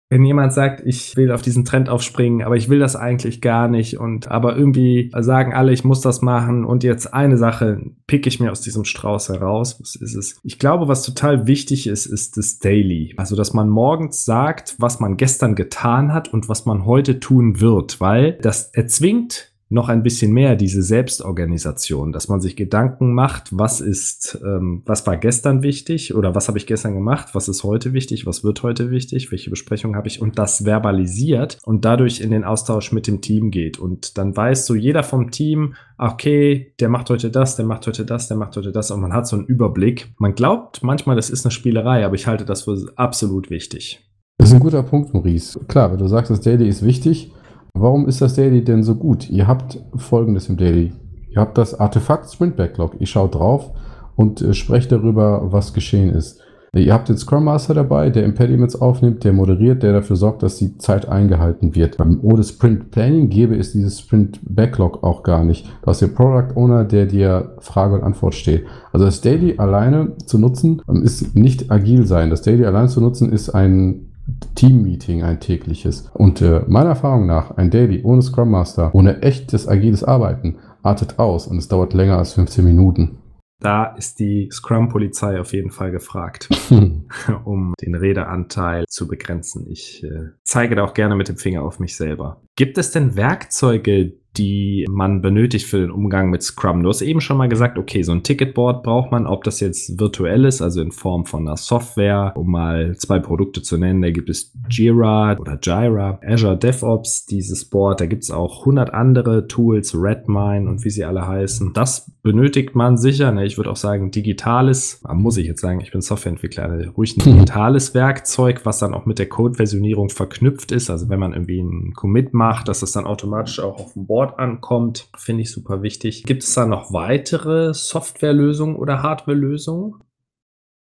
wenn 0.09 0.23
jemand 0.23 0.53
sagt, 0.53 0.81
ich 0.85 1.17
will 1.17 1.31
auf 1.31 1.41
diesen 1.41 1.65
Trend 1.65 1.89
aufspringen, 1.89 2.45
aber 2.45 2.55
ich 2.55 2.69
will 2.69 2.79
das 2.79 2.95
eigentlich 2.95 3.41
gar 3.41 3.67
nicht 3.67 3.97
und 3.99 4.29
aber 4.29 4.55
irgendwie 4.55 5.11
sagen 5.17 5.53
alle, 5.53 5.73
ich 5.73 5.83
muss 5.83 5.99
das 6.01 6.21
machen 6.21 6.63
und 6.63 6.83
jetzt 6.83 7.13
eine 7.13 7.37
Sache 7.37 7.81
pick 8.07 8.25
ich 8.25 8.39
mir 8.39 8.51
aus 8.51 8.61
diesem 8.61 8.85
Strauß 8.85 9.29
heraus. 9.29 9.79
Was 9.81 9.95
ist 9.95 10.15
es? 10.15 10.39
Ich 10.43 10.59
glaube, 10.59 10.87
was 10.87 11.03
total 11.03 11.45
wichtig 11.45 11.87
ist, 11.87 12.05
ist 12.05 12.37
das 12.37 12.59
Daily. 12.59 13.13
Also, 13.17 13.35
dass 13.35 13.53
man 13.53 13.69
morgens 13.69 14.23
sagt, 14.23 14.75
was 14.79 14.99
man 14.99 15.17
gestern 15.17 15.55
getan 15.55 16.13
hat 16.13 16.33
und 16.33 16.47
was 16.47 16.65
man 16.65 16.85
heute 16.85 17.19
tun 17.19 17.59
wird, 17.59 17.99
weil 17.99 18.33
das 18.41 18.69
erzwingt 18.73 19.51
noch 19.69 19.89
ein 19.89 20.03
bisschen 20.03 20.31
mehr 20.31 20.55
diese 20.55 20.81
Selbstorganisation, 20.81 22.11
dass 22.11 22.29
man 22.29 22.39
sich 22.39 22.55
Gedanken 22.55 23.13
macht, 23.13 23.49
was 23.51 23.81
ist, 23.81 24.39
ähm, 24.43 24.81
was 24.85 25.05
war 25.05 25.17
gestern 25.17 25.61
wichtig 25.61 26.15
oder 26.15 26.35
was 26.35 26.47
habe 26.47 26.57
ich 26.57 26.67
gestern 26.67 26.93
gemacht, 26.93 27.29
was 27.33 27.49
ist 27.49 27.63
heute 27.63 27.91
wichtig, 27.93 28.25
was 28.25 28.43
wird 28.43 28.63
heute 28.63 28.91
wichtig, 28.91 29.31
welche 29.31 29.49
Besprechung 29.49 29.95
habe 29.95 30.07
ich 30.07 30.21
und 30.21 30.39
das 30.39 30.63
verbalisiert 30.63 31.57
und 31.65 31.83
dadurch 31.83 32.21
in 32.21 32.31
den 32.31 32.45
Austausch 32.45 32.91
mit 32.91 33.07
dem 33.07 33.21
Team 33.21 33.51
geht 33.51 33.77
und 33.77 34.17
dann 34.17 34.35
weiß 34.35 34.65
so 34.65 34.73
jeder 34.73 35.03
vom 35.03 35.31
Team, 35.31 35.75
okay, 35.97 36.73
der 36.79 36.89
macht 36.89 37.09
heute 37.09 37.29
das, 37.29 37.57
der 37.57 37.65
macht 37.65 37.85
heute 37.87 38.05
das, 38.05 38.29
der 38.29 38.37
macht 38.37 38.55
heute 38.55 38.71
das 38.71 38.91
und 38.91 39.01
man 39.01 39.13
hat 39.13 39.27
so 39.27 39.35
einen 39.35 39.45
Überblick. 39.45 40.13
Man 40.17 40.35
glaubt 40.35 40.81
manchmal, 40.83 41.15
das 41.15 41.29
ist 41.29 41.45
eine 41.45 41.51
Spielerei, 41.51 42.05
aber 42.05 42.15
ich 42.15 42.27
halte 42.27 42.45
das 42.45 42.63
für 42.63 42.77
absolut 42.95 43.49
wichtig. 43.49 44.03
Das 44.37 44.49
ist 44.49 44.55
ein 44.55 44.61
guter 44.61 44.83
Punkt, 44.83 45.13
Maurice. 45.13 45.59
Klar, 45.67 45.91
wenn 45.91 45.97
du 45.97 46.07
sagst, 46.07 46.29
das 46.29 46.41
Daily 46.41 46.67
ist 46.67 46.85
wichtig, 46.85 47.31
Warum 47.79 48.07
ist 48.07 48.21
das 48.21 48.35
Daily 48.35 48.63
denn 48.63 48.83
so 48.83 48.95
gut? 48.95 49.29
Ihr 49.29 49.47
habt 49.47 49.79
folgendes 49.95 50.49
im 50.49 50.57
Daily. 50.57 50.93
Ihr 51.29 51.41
habt 51.41 51.57
das 51.57 51.79
Artefakt 51.79 52.31
Sprint 52.31 52.55
Backlog. 52.55 52.95
Ihr 52.99 53.07
schaut 53.07 53.35
drauf 53.35 53.71
und 54.15 54.41
äh, 54.41 54.53
sprecht 54.53 54.91
darüber, 54.91 55.51
was 55.51 55.73
geschehen 55.73 56.09
ist. 56.09 56.41
Ihr 56.73 56.93
habt 56.93 57.09
den 57.09 57.17
Scrum 57.17 57.45
Master 57.45 57.73
dabei, 57.73 58.09
der 58.09 58.25
Impediments 58.25 58.75
aufnimmt, 58.75 59.23
der 59.23 59.33
moderiert, 59.33 59.83
der 59.83 59.93
dafür 59.93 60.15
sorgt, 60.15 60.43
dass 60.43 60.57
die 60.57 60.77
Zeit 60.77 61.07
eingehalten 61.07 61.75
wird. 61.75 61.97
Ohne 62.21 62.43
Sprint 62.43 62.91
Planning 62.91 63.29
gäbe 63.29 63.55
es 63.55 63.71
dieses 63.71 64.01
Sprint 64.01 64.39
Backlog 64.43 65.03
auch 65.03 65.23
gar 65.23 65.43
nicht. 65.43 65.65
Du 65.81 65.87
hast 65.87 66.01
den 66.01 66.13
Product 66.13 66.55
Owner, 66.55 66.83
der 66.83 67.05
dir 67.05 67.55
Frage 67.59 67.95
und 67.95 68.03
Antwort 68.03 68.35
steht. 68.35 68.65
Also 68.91 69.05
das 69.05 69.21
Daily 69.21 69.57
alleine 69.57 70.17
zu 70.25 70.37
nutzen, 70.37 70.81
ähm, 70.89 71.03
ist 71.03 71.35
nicht 71.35 71.71
agil 71.71 72.05
sein. 72.05 72.29
Das 72.29 72.41
Daily 72.41 72.65
alleine 72.65 72.89
zu 72.89 73.01
nutzen, 73.01 73.31
ist 73.31 73.49
ein 73.49 74.06
Team-Meeting, 74.55 75.23
ein 75.23 75.39
tägliches. 75.39 76.09
Und 76.13 76.41
äh, 76.41 76.61
meiner 76.67 76.89
Erfahrung 76.89 77.25
nach, 77.27 77.51
ein 77.51 77.69
Daily 77.69 78.03
ohne 78.03 78.21
Scrum 78.21 78.51
Master, 78.51 78.93
ohne 78.93 79.21
echtes 79.21 79.67
agiles 79.67 80.03
Arbeiten, 80.03 80.57
artet 80.83 81.19
aus 81.19 81.47
und 81.47 81.57
es 81.57 81.67
dauert 81.67 81.93
länger 81.93 82.17
als 82.17 82.33
15 82.33 82.63
Minuten. 82.63 83.19
Da 83.59 83.85
ist 83.95 84.19
die 84.19 84.49
Scrum-Polizei 84.51 85.39
auf 85.39 85.51
jeden 85.51 85.71
Fall 85.71 85.91
gefragt, 85.91 86.47
um 87.45 87.73
den 87.81 87.95
Redeanteil 87.95 88.85
zu 88.87 89.07
begrenzen. 89.07 89.65
Ich 89.67 90.03
äh, 90.03 90.29
zeige 90.47 90.75
da 90.75 90.83
auch 90.83 90.93
gerne 90.93 91.15
mit 91.15 91.27
dem 91.27 91.37
Finger 91.37 91.61
auf 91.63 91.79
mich 91.79 91.95
selber. 91.95 92.41
Gibt 92.55 92.77
es 92.77 92.91
denn 92.91 93.15
Werkzeuge, 93.15 94.13
die 94.37 94.85
man 94.89 95.21
benötigt 95.21 95.65
für 95.65 95.79
den 95.79 95.91
Umgang 95.91 96.29
mit 96.29 96.43
Scrum. 96.43 96.83
Du 96.83 96.89
hast 96.89 97.01
eben 97.01 97.21
schon 97.21 97.37
mal 97.37 97.49
gesagt, 97.49 97.77
okay, 97.77 98.03
so 98.03 98.11
ein 98.11 98.23
Ticketboard 98.23 98.83
braucht 98.83 99.11
man, 99.11 99.25
ob 99.25 99.43
das 99.43 99.59
jetzt 99.59 99.99
virtuell 99.99 100.45
ist, 100.45 100.61
also 100.61 100.81
in 100.81 100.91
Form 100.91 101.25
von 101.25 101.47
einer 101.47 101.57
Software, 101.57 102.33
um 102.35 102.51
mal 102.51 102.95
zwei 102.97 103.19
Produkte 103.19 103.61
zu 103.61 103.77
nennen. 103.77 104.01
Da 104.01 104.11
gibt 104.11 104.29
es 104.29 104.53
Jira 104.69 105.37
oder 105.39 105.57
Jira, 105.61 106.19
Azure 106.23 106.57
DevOps, 106.57 107.25
dieses 107.25 107.65
Board. 107.65 107.99
Da 108.01 108.05
gibt 108.05 108.23
es 108.23 108.31
auch 108.31 108.59
100 108.59 108.93
andere 108.93 109.47
Tools, 109.47 109.95
Redmine 109.95 110.69
und 110.69 110.83
wie 110.85 110.89
sie 110.89 111.05
alle 111.05 111.27
heißen. 111.27 111.73
Das 111.73 112.11
benötigt 112.21 112.75
man 112.75 112.97
sicher. 112.97 113.31
Ne? 113.31 113.45
Ich 113.45 113.57
würde 113.57 113.71
auch 113.71 113.77
sagen, 113.77 114.11
digitales, 114.11 115.01
ah, 115.03 115.13
muss 115.13 115.37
ich 115.37 115.47
jetzt 115.47 115.61
sagen, 115.61 115.79
ich 115.81 115.91
bin 115.91 116.01
Softwareentwickler, 116.01 116.63
also 116.63 116.91
ruhig 116.91 117.17
ein 117.17 117.23
digitales 117.33 117.93
Werkzeug, 117.95 118.65
was 118.65 118.79
dann 118.79 118.93
auch 118.93 119.05
mit 119.05 119.17
der 119.17 119.29
Code-Versionierung 119.29 120.09
verknüpft 120.09 120.36
ist. 120.71 120.89
Also 120.89 121.09
wenn 121.09 121.19
man 121.19 121.33
irgendwie 121.33 121.59
einen 121.59 121.93
Commit 121.93 122.33
macht, 122.33 122.67
dass 122.67 122.81
das 122.81 122.91
dann 122.91 123.05
automatisch 123.05 123.59
auch 123.59 123.79
auf 123.79 123.93
dem 123.93 124.07
Board 124.07 124.39
ankommt, 124.39 125.09
finde 125.17 125.43
ich 125.43 125.51
super 125.51 125.81
wichtig. 125.81 126.23
Gibt 126.23 126.43
es 126.43 126.53
da 126.53 126.65
noch 126.65 126.93
weitere 126.93 127.73
Softwarelösungen 127.73 128.75
oder 128.75 129.03
Hardwarelösungen? 129.03 129.95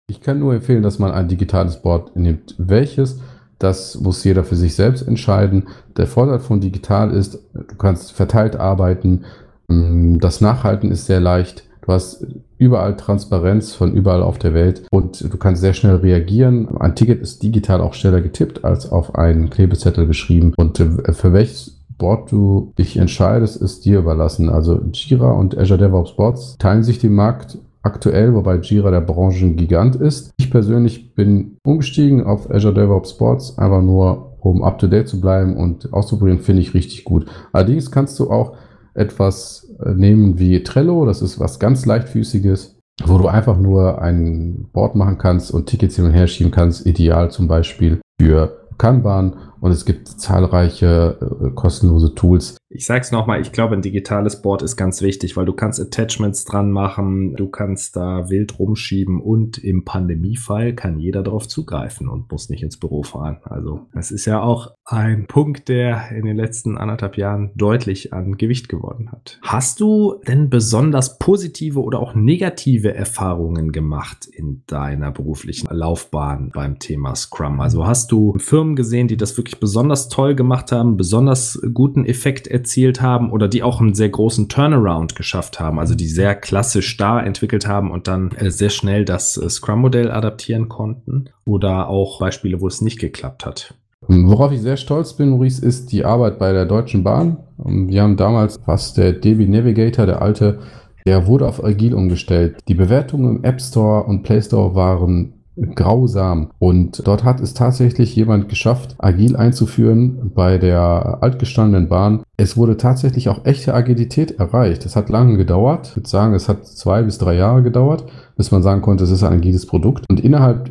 Ich 0.07 0.21
kann 0.21 0.39
nur 0.39 0.53
empfehlen, 0.53 0.83
dass 0.83 0.99
man 0.99 1.11
ein 1.11 1.27
digitales 1.27 1.81
Board 1.81 2.15
nimmt. 2.15 2.55
Welches? 2.57 3.21
Das 3.59 3.99
muss 3.99 4.23
jeder 4.23 4.43
für 4.43 4.55
sich 4.55 4.75
selbst 4.75 5.07
entscheiden. 5.07 5.67
Der 5.95 6.07
Vorteil 6.07 6.39
von 6.39 6.59
digital 6.59 7.11
ist, 7.11 7.39
du 7.53 7.75
kannst 7.77 8.11
verteilt 8.11 8.55
arbeiten. 8.55 9.23
Mm, 9.67 10.17
das 10.17 10.41
Nachhalten 10.41 10.91
ist 10.91 11.05
sehr 11.05 11.19
leicht. 11.19 11.63
Du 11.83 11.93
hast 11.93 12.25
überall 12.61 12.95
Transparenz 12.95 13.73
von 13.73 13.91
überall 13.93 14.21
auf 14.21 14.37
der 14.37 14.53
Welt 14.53 14.83
und 14.91 15.19
du 15.21 15.37
kannst 15.37 15.61
sehr 15.61 15.73
schnell 15.73 15.95
reagieren. 15.95 16.77
Ein 16.79 16.95
Ticket 16.95 17.19
ist 17.19 17.41
digital 17.41 17.81
auch 17.81 17.95
schneller 17.95 18.21
getippt 18.21 18.63
als 18.63 18.91
auf 18.91 19.15
einen 19.15 19.49
Klebezettel 19.49 20.05
geschrieben. 20.05 20.53
Und 20.55 20.79
äh, 20.79 21.11
für 21.11 21.33
welches 21.33 21.81
Board 21.97 22.31
du 22.31 22.71
dich 22.77 22.97
entscheidest, 22.97 23.59
ist 23.59 23.83
dir 23.85 23.97
überlassen. 23.97 24.49
Also 24.49 24.79
Jira 24.93 25.31
und 25.31 25.57
Azure 25.57 25.79
DevOps 25.79 26.15
Boards 26.15 26.55
teilen 26.59 26.83
sich 26.83 26.99
den 26.99 27.13
Markt 27.13 27.57
aktuell, 27.81 28.35
wobei 28.35 28.57
Jira 28.57 28.91
der 28.91 29.01
Branchengigant 29.01 29.95
ist. 29.95 30.31
Ich 30.37 30.51
persönlich 30.51 31.15
bin 31.15 31.57
umgestiegen 31.65 32.23
auf 32.23 32.51
Azure 32.51 32.75
DevOps 32.75 33.17
Boards, 33.17 33.57
einfach 33.57 33.81
nur 33.81 34.37
um 34.39 34.63
up 34.63 34.77
to 34.77 34.85
date 34.85 35.07
zu 35.07 35.19
bleiben 35.19 35.57
und 35.57 35.91
auszuprobieren, 35.93 36.39
finde 36.39 36.61
ich 36.61 36.75
richtig 36.75 37.05
gut. 37.05 37.25
Allerdings 37.53 37.89
kannst 37.89 38.19
du 38.19 38.29
auch 38.29 38.53
etwas 38.93 39.73
äh, 39.83 39.93
nehmen 39.93 40.39
wie 40.39 40.63
Trello, 40.63 41.05
das 41.05 41.21
ist 41.21 41.39
was 41.39 41.59
ganz 41.59 41.85
leichtfüßiges, 41.85 42.77
wo 43.05 43.17
du 43.17 43.27
einfach 43.27 43.57
nur 43.57 44.01
ein 44.01 44.69
Board 44.73 44.95
machen 44.95 45.17
kannst 45.17 45.51
und 45.51 45.67
Tickets 45.67 45.95
hin 45.95 46.05
und 46.05 46.11
her 46.11 46.27
schieben 46.27 46.51
kannst, 46.51 46.85
ideal 46.85 47.31
zum 47.31 47.47
Beispiel 47.47 48.01
für 48.19 48.67
Kanban 48.77 49.35
und 49.61 49.71
es 49.71 49.85
gibt 49.85 50.07
zahlreiche 50.07 51.17
äh, 51.21 51.51
kostenlose 51.51 52.13
Tools. 52.15 52.57
Ich 52.73 52.85
sag's 52.85 53.11
nochmal, 53.11 53.41
ich 53.41 53.51
glaube, 53.51 53.75
ein 53.75 53.81
digitales 53.81 54.41
Board 54.41 54.61
ist 54.61 54.77
ganz 54.77 55.01
wichtig, 55.01 55.35
weil 55.35 55.45
du 55.45 55.51
kannst 55.51 55.79
Attachments 55.79 56.45
dran 56.45 56.71
machen, 56.71 57.35
du 57.35 57.49
kannst 57.49 57.97
da 57.97 58.29
wild 58.29 58.57
rumschieben 58.59 59.21
und 59.21 59.57
im 59.57 59.83
Pandemiefall 59.83 60.73
kann 60.73 60.97
jeder 60.97 61.21
darauf 61.21 61.49
zugreifen 61.49 62.07
und 62.07 62.31
muss 62.31 62.49
nicht 62.49 62.63
ins 62.63 62.77
Büro 62.77 63.03
fahren. 63.03 63.39
Also 63.43 63.87
es 63.93 64.09
ist 64.11 64.25
ja 64.25 64.41
auch 64.41 64.71
ein 64.85 65.27
Punkt, 65.27 65.67
der 65.67 66.11
in 66.11 66.25
den 66.25 66.37
letzten 66.37 66.77
anderthalb 66.77 67.17
Jahren 67.17 67.51
deutlich 67.55 68.13
an 68.13 68.37
Gewicht 68.37 68.69
gewonnen 68.69 69.11
hat. 69.11 69.37
Hast 69.41 69.81
du 69.81 70.21
denn 70.25 70.49
besonders 70.49 71.19
positive 71.19 71.81
oder 71.81 71.99
auch 71.99 72.15
negative 72.15 72.95
Erfahrungen 72.95 73.73
gemacht 73.73 74.25
in 74.25 74.63
deiner 74.67 75.11
beruflichen 75.11 75.67
Laufbahn 75.75 76.51
beim 76.53 76.79
Thema 76.79 77.15
Scrum? 77.15 77.59
Also 77.59 77.85
hast 77.85 78.13
du 78.13 78.33
Firmen 78.37 78.77
gesehen, 78.77 79.09
die 79.09 79.17
das 79.17 79.37
wirklich 79.37 79.50
besonders 79.59 80.09
toll 80.09 80.35
gemacht 80.35 80.71
haben, 80.71 80.97
besonders 80.97 81.61
guten 81.73 82.05
Effekt 82.05 82.47
erzielt 82.47 83.01
haben 83.01 83.31
oder 83.31 83.47
die 83.47 83.63
auch 83.63 83.81
einen 83.81 83.93
sehr 83.93 84.09
großen 84.09 84.49
Turnaround 84.49 85.15
geschafft 85.15 85.59
haben, 85.59 85.79
also 85.79 85.95
die 85.95 86.07
sehr 86.07 86.35
klassisch 86.35 86.97
da 86.97 87.19
entwickelt 87.19 87.67
haben 87.67 87.91
und 87.91 88.07
dann 88.07 88.31
äh, 88.31 88.51
sehr 88.51 88.69
schnell 88.69 89.05
das 89.05 89.37
äh, 89.37 89.49
Scrum-Modell 89.49 90.11
adaptieren 90.11 90.69
konnten 90.69 91.25
oder 91.45 91.89
auch 91.89 92.19
Beispiele, 92.19 92.61
wo 92.61 92.67
es 92.67 92.81
nicht 92.81 92.99
geklappt 92.99 93.45
hat? 93.45 93.75
Worauf 94.07 94.51
ich 94.51 94.61
sehr 94.61 94.77
stolz 94.77 95.13
bin, 95.13 95.29
Maurice, 95.29 95.63
ist 95.63 95.91
die 95.91 96.05
Arbeit 96.05 96.39
bei 96.39 96.51
der 96.51 96.65
Deutschen 96.65 97.03
Bahn. 97.03 97.37
Wir 97.57 98.01
haben 98.01 98.17
damals, 98.17 98.59
was 98.65 98.93
der 98.93 99.13
DB 99.13 99.45
Navigator, 99.45 100.07
der 100.07 100.21
alte, 100.21 100.59
der 101.05 101.27
wurde 101.27 101.47
auf 101.47 101.63
Agil 101.63 101.93
umgestellt. 101.93 102.57
Die 102.67 102.73
Bewertungen 102.73 103.37
im 103.37 103.43
App 103.43 103.61
Store 103.61 104.03
und 104.03 104.23
Play 104.23 104.41
Store 104.41 104.73
waren 104.73 105.40
grausam. 105.75 106.51
Und 106.59 107.05
dort 107.05 107.23
hat 107.23 107.41
es 107.41 107.53
tatsächlich 107.53 108.15
jemand 108.15 108.49
geschafft, 108.49 108.95
agil 108.97 109.35
einzuführen 109.35 110.31
bei 110.33 110.57
der 110.57 111.19
altgestandenen 111.21 111.89
Bahn. 111.89 112.23
Es 112.37 112.57
wurde 112.57 112.77
tatsächlich 112.77 113.29
auch 113.29 113.45
echte 113.45 113.73
Agilität 113.73 114.39
erreicht. 114.39 114.85
Es 114.85 114.95
hat 114.95 115.09
lange 115.09 115.37
gedauert. 115.37 115.89
Ich 115.89 115.95
würde 115.97 116.09
sagen, 116.09 116.33
es 116.33 116.49
hat 116.49 116.65
zwei 116.65 117.03
bis 117.03 117.17
drei 117.17 117.35
Jahre 117.35 117.63
gedauert, 117.63 118.05
bis 118.37 118.51
man 118.51 118.63
sagen 118.63 118.81
konnte, 118.81 119.03
es 119.03 119.11
ist 119.11 119.23
ein 119.23 119.33
agiles 119.33 119.65
Produkt. 119.65 120.05
Und 120.09 120.19
innerhalb 120.19 120.69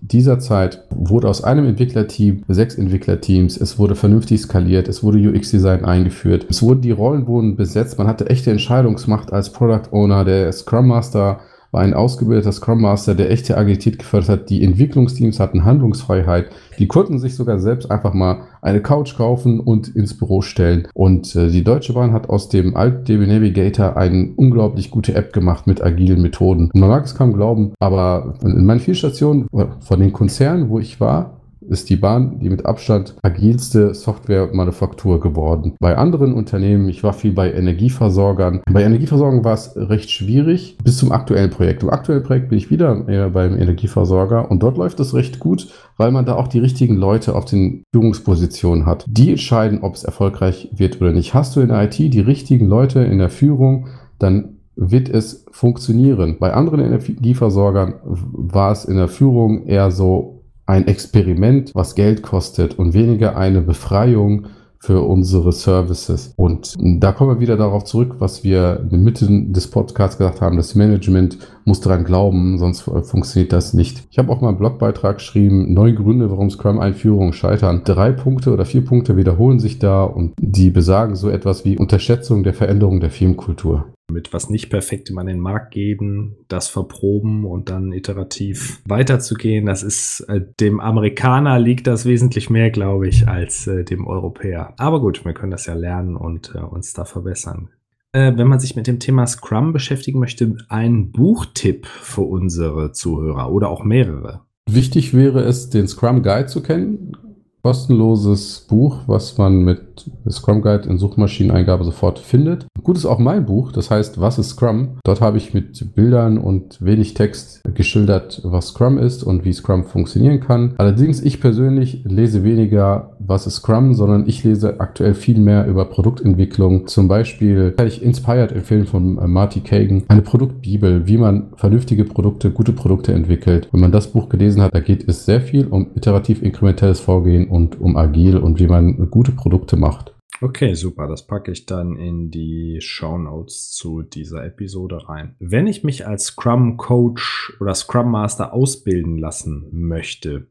dieser 0.00 0.40
Zeit 0.40 0.82
wurde 0.90 1.28
aus 1.28 1.44
einem 1.44 1.66
Entwicklerteam 1.66 2.42
sechs 2.48 2.74
Entwicklerteams. 2.74 3.56
Es 3.56 3.78
wurde 3.78 3.94
vernünftig 3.94 4.40
skaliert. 4.40 4.88
Es 4.88 5.04
wurde 5.04 5.18
UX-Design 5.18 5.84
eingeführt. 5.84 6.46
Es 6.50 6.60
wurden 6.60 6.80
die 6.80 6.90
Rollen 6.90 7.56
besetzt. 7.56 7.98
Man 7.98 8.08
hatte 8.08 8.28
echte 8.28 8.50
Entscheidungsmacht 8.50 9.32
als 9.32 9.52
Product 9.52 9.92
Owner. 9.92 10.24
Der 10.24 10.50
Scrum 10.52 10.88
Master 10.88 11.40
war 11.72 11.80
ein 11.80 11.94
ausgebildeter 11.94 12.52
Scrum 12.52 12.82
Master, 12.82 13.14
der 13.14 13.30
echte 13.30 13.56
Agilität 13.56 13.98
gefördert 13.98 14.28
hat. 14.28 14.50
Die 14.50 14.62
Entwicklungsteams 14.62 15.40
hatten 15.40 15.64
Handlungsfreiheit. 15.64 16.50
Die 16.78 16.86
konnten 16.86 17.18
sich 17.18 17.34
sogar 17.34 17.58
selbst 17.58 17.90
einfach 17.90 18.12
mal 18.12 18.42
eine 18.60 18.82
Couch 18.82 19.16
kaufen 19.16 19.58
und 19.58 19.88
ins 19.88 20.16
Büro 20.16 20.42
stellen. 20.42 20.86
Und 20.94 21.34
äh, 21.34 21.48
die 21.48 21.64
Deutsche 21.64 21.94
Bahn 21.94 22.12
hat 22.12 22.28
aus 22.28 22.50
dem 22.50 22.76
alten 22.76 23.04
DB 23.04 23.26
Navigator 23.26 23.96
eine 23.96 24.32
unglaublich 24.36 24.90
gute 24.90 25.14
App 25.14 25.32
gemacht 25.32 25.66
mit 25.66 25.82
agilen 25.82 26.20
Methoden. 26.20 26.70
Man 26.74 26.90
mag 26.90 27.04
es 27.04 27.14
kaum 27.14 27.32
glauben, 27.32 27.72
aber 27.80 28.34
in 28.42 28.66
meinen 28.66 28.80
vier 28.80 28.94
Stationen 28.94 29.48
von 29.80 30.00
den 30.00 30.12
Konzernen, 30.12 30.68
wo 30.68 30.78
ich 30.78 31.00
war, 31.00 31.41
ist 31.72 31.90
die 31.90 31.96
Bahn 31.96 32.38
die 32.38 32.50
mit 32.50 32.66
Abstand 32.66 33.14
agilste 33.22 33.94
Softwaremanufaktur 33.94 35.20
geworden. 35.20 35.74
Bei 35.80 35.96
anderen 35.96 36.34
Unternehmen, 36.34 36.88
ich 36.88 37.02
war 37.02 37.12
viel 37.12 37.32
bei 37.32 37.52
Energieversorgern. 37.52 38.60
Bei 38.70 38.82
Energieversorgern 38.82 39.44
war 39.44 39.54
es 39.54 39.72
recht 39.76 40.10
schwierig 40.10 40.76
bis 40.84 40.98
zum 40.98 41.12
aktuellen 41.12 41.50
Projekt. 41.50 41.82
Im 41.82 41.90
aktuellen 41.90 42.22
Projekt 42.22 42.48
bin 42.50 42.58
ich 42.58 42.70
wieder 42.70 43.08
eher 43.08 43.30
beim 43.30 43.56
Energieversorger 43.58 44.50
und 44.50 44.62
dort 44.62 44.76
läuft 44.76 45.00
es 45.00 45.14
recht 45.14 45.38
gut, 45.38 45.68
weil 45.96 46.10
man 46.10 46.26
da 46.26 46.36
auch 46.36 46.48
die 46.48 46.58
richtigen 46.58 46.96
Leute 46.96 47.34
auf 47.34 47.44
den 47.44 47.84
Führungspositionen 47.92 48.86
hat. 48.86 49.04
Die 49.08 49.30
entscheiden, 49.30 49.82
ob 49.82 49.94
es 49.94 50.04
erfolgreich 50.04 50.68
wird 50.72 51.00
oder 51.00 51.12
nicht. 51.12 51.34
Hast 51.34 51.56
du 51.56 51.60
in 51.60 51.68
der 51.68 51.82
IT 51.84 51.98
die 51.98 52.20
richtigen 52.20 52.66
Leute 52.66 53.00
in 53.00 53.18
der 53.18 53.30
Führung, 53.30 53.86
dann 54.18 54.58
wird 54.76 55.08
es 55.08 55.44
funktionieren. 55.50 56.38
Bei 56.38 56.54
anderen 56.54 56.80
Energieversorgern 56.80 57.94
war 58.04 58.72
es 58.72 58.84
in 58.84 58.96
der 58.96 59.08
Führung 59.08 59.66
eher 59.66 59.90
so, 59.90 60.41
ein 60.72 60.88
Experiment, 60.88 61.74
was 61.74 61.94
Geld 61.94 62.22
kostet 62.22 62.78
und 62.78 62.94
weniger 62.94 63.36
eine 63.36 63.60
Befreiung 63.60 64.46
für 64.78 65.02
unsere 65.02 65.52
Services. 65.52 66.32
Und 66.36 66.74
da 66.80 67.12
kommen 67.12 67.36
wir 67.36 67.40
wieder 67.40 67.58
darauf 67.58 67.84
zurück, 67.84 68.16
was 68.20 68.42
wir 68.42 68.80
in 68.82 68.88
der 68.88 68.98
Mitte 68.98 69.28
des 69.28 69.68
Podcasts 69.68 70.16
gesagt 70.16 70.40
haben. 70.40 70.56
Das 70.56 70.74
Management 70.74 71.38
muss 71.64 71.80
daran 71.80 72.04
glauben, 72.04 72.58
sonst 72.58 72.82
funktioniert 72.82 73.52
das 73.52 73.74
nicht. 73.74 74.04
Ich 74.10 74.18
habe 74.18 74.30
auch 74.30 74.40
mal 74.40 74.48
einen 74.48 74.58
Blogbeitrag 74.58 75.18
geschrieben, 75.18 75.72
neun 75.72 75.96
Gründe, 75.96 76.30
warum 76.30 76.50
Scrum-Einführungen 76.50 77.32
scheitern. 77.32 77.82
Drei 77.84 78.12
Punkte 78.12 78.52
oder 78.52 78.64
vier 78.64 78.84
Punkte 78.84 79.16
wiederholen 79.16 79.58
sich 79.58 79.78
da 79.78 80.04
und 80.04 80.32
die 80.40 80.70
besagen 80.70 81.14
so 81.16 81.30
etwas 81.30 81.64
wie 81.64 81.78
Unterschätzung 81.78 82.42
der 82.42 82.54
Veränderung 82.54 83.00
der 83.00 83.10
Firmenkultur 83.10 83.86
mit 84.12 84.32
was 84.32 84.50
nicht 84.50 84.70
Perfektem 84.70 85.18
an 85.18 85.26
den 85.26 85.40
Markt 85.40 85.72
geben, 85.72 86.36
das 86.48 86.68
verproben 86.68 87.44
und 87.44 87.70
dann 87.70 87.92
iterativ 87.92 88.80
weiterzugehen. 88.86 89.66
Das 89.66 89.82
ist 89.82 90.20
äh, 90.28 90.42
dem 90.60 90.80
Amerikaner 90.80 91.58
liegt 91.58 91.86
das 91.86 92.04
wesentlich 92.04 92.50
mehr, 92.50 92.70
glaube 92.70 93.08
ich, 93.08 93.26
als 93.26 93.66
äh, 93.66 93.84
dem 93.84 94.06
Europäer. 94.06 94.74
Aber 94.76 95.00
gut, 95.00 95.24
wir 95.24 95.32
können 95.32 95.50
das 95.50 95.66
ja 95.66 95.74
lernen 95.74 96.16
und 96.16 96.54
äh, 96.54 96.58
uns 96.58 96.92
da 96.92 97.04
verbessern. 97.04 97.70
Äh, 98.14 98.36
wenn 98.36 98.46
man 98.46 98.60
sich 98.60 98.76
mit 98.76 98.86
dem 98.86 99.00
Thema 99.00 99.26
Scrum 99.26 99.72
beschäftigen 99.72 100.18
möchte, 100.18 100.56
ein 100.68 101.12
Buchtipp 101.12 101.86
für 101.86 102.22
unsere 102.22 102.92
Zuhörer 102.92 103.50
oder 103.50 103.70
auch 103.70 103.84
mehrere. 103.84 104.42
Wichtig 104.68 105.14
wäre 105.14 105.40
es, 105.40 105.70
den 105.70 105.88
Scrum 105.88 106.22
Guide 106.22 106.46
zu 106.46 106.62
kennen 106.62 107.16
kostenloses 107.62 108.66
Buch, 108.68 109.02
was 109.06 109.38
man 109.38 109.62
mit 109.62 110.10
Scrum 110.28 110.62
Guide 110.62 110.88
in 110.88 110.98
Suchmaschineneingabe 110.98 111.84
sofort 111.84 112.18
findet. 112.18 112.66
Gut 112.82 112.96
ist 112.96 113.06
auch 113.06 113.20
mein 113.20 113.46
Buch, 113.46 113.70
das 113.70 113.90
heißt 113.90 114.20
Was 114.20 114.38
ist 114.38 114.50
Scrum? 114.50 114.98
Dort 115.04 115.20
habe 115.20 115.38
ich 115.38 115.54
mit 115.54 115.94
Bildern 115.94 116.38
und 116.38 116.84
wenig 116.84 117.14
Text 117.14 117.62
geschildert, 117.74 118.40
was 118.44 118.68
Scrum 118.68 118.98
ist 118.98 119.22
und 119.22 119.44
wie 119.44 119.52
Scrum 119.52 119.84
funktionieren 119.84 120.40
kann. 120.40 120.74
Allerdings, 120.78 121.22
ich 121.22 121.40
persönlich 121.40 122.02
lese 122.04 122.42
weniger 122.42 123.11
Was 123.26 123.46
ist 123.46 123.56
Scrum, 123.56 123.94
sondern 123.94 124.26
ich 124.26 124.44
lese 124.44 124.80
aktuell 124.80 125.14
viel 125.14 125.38
mehr 125.38 125.66
über 125.66 125.84
Produktentwicklung. 125.84 126.86
Zum 126.86 127.08
Beispiel 127.08 127.72
kann 127.72 127.86
ich 127.86 128.02
Inspired 128.02 128.52
empfehlen 128.52 128.86
von 128.86 129.18
äh, 129.18 129.26
Marty 129.26 129.60
Kagan, 129.60 130.04
eine 130.08 130.22
Produktbibel, 130.22 131.06
wie 131.06 131.18
man 131.18 131.52
vernünftige 131.56 132.04
Produkte, 132.04 132.50
gute 132.50 132.72
Produkte 132.72 133.12
entwickelt. 133.12 133.68
Wenn 133.72 133.80
man 133.80 133.92
das 133.92 134.12
Buch 134.12 134.28
gelesen 134.28 134.62
hat, 134.62 134.74
da 134.74 134.80
geht 134.80 135.08
es 135.08 135.24
sehr 135.24 135.40
viel 135.40 135.66
um 135.66 135.90
iterativ 135.94 136.42
inkrementelles 136.42 137.00
Vorgehen 137.00 137.48
und 137.48 137.80
um 137.80 137.96
agil 137.96 138.36
und 138.36 138.58
wie 138.58 138.66
man 138.66 139.10
gute 139.10 139.32
Produkte 139.32 139.76
macht. 139.76 140.12
Okay, 140.42 140.74
super. 140.74 141.06
Das 141.06 141.24
packe 141.24 141.52
ich 141.52 141.66
dann 141.66 141.96
in 141.96 142.32
die 142.32 142.78
Show 142.80 143.16
Notes 143.16 143.70
zu 143.70 144.02
dieser 144.02 144.44
Episode 144.44 145.08
rein. 145.08 145.36
Wenn 145.38 145.68
ich 145.68 145.84
mich 145.84 146.04
als 146.04 146.24
Scrum 146.24 146.76
Coach 146.76 147.56
oder 147.60 147.74
Scrum 147.76 148.10
Master 148.10 148.52
ausbilden 148.52 149.18
lassen 149.18 149.68
möchte, 149.70 150.48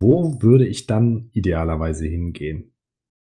wo 0.00 0.40
würde 0.42 0.66
ich 0.66 0.86
dann 0.86 1.30
idealerweise 1.32 2.06
hingehen? 2.06 2.72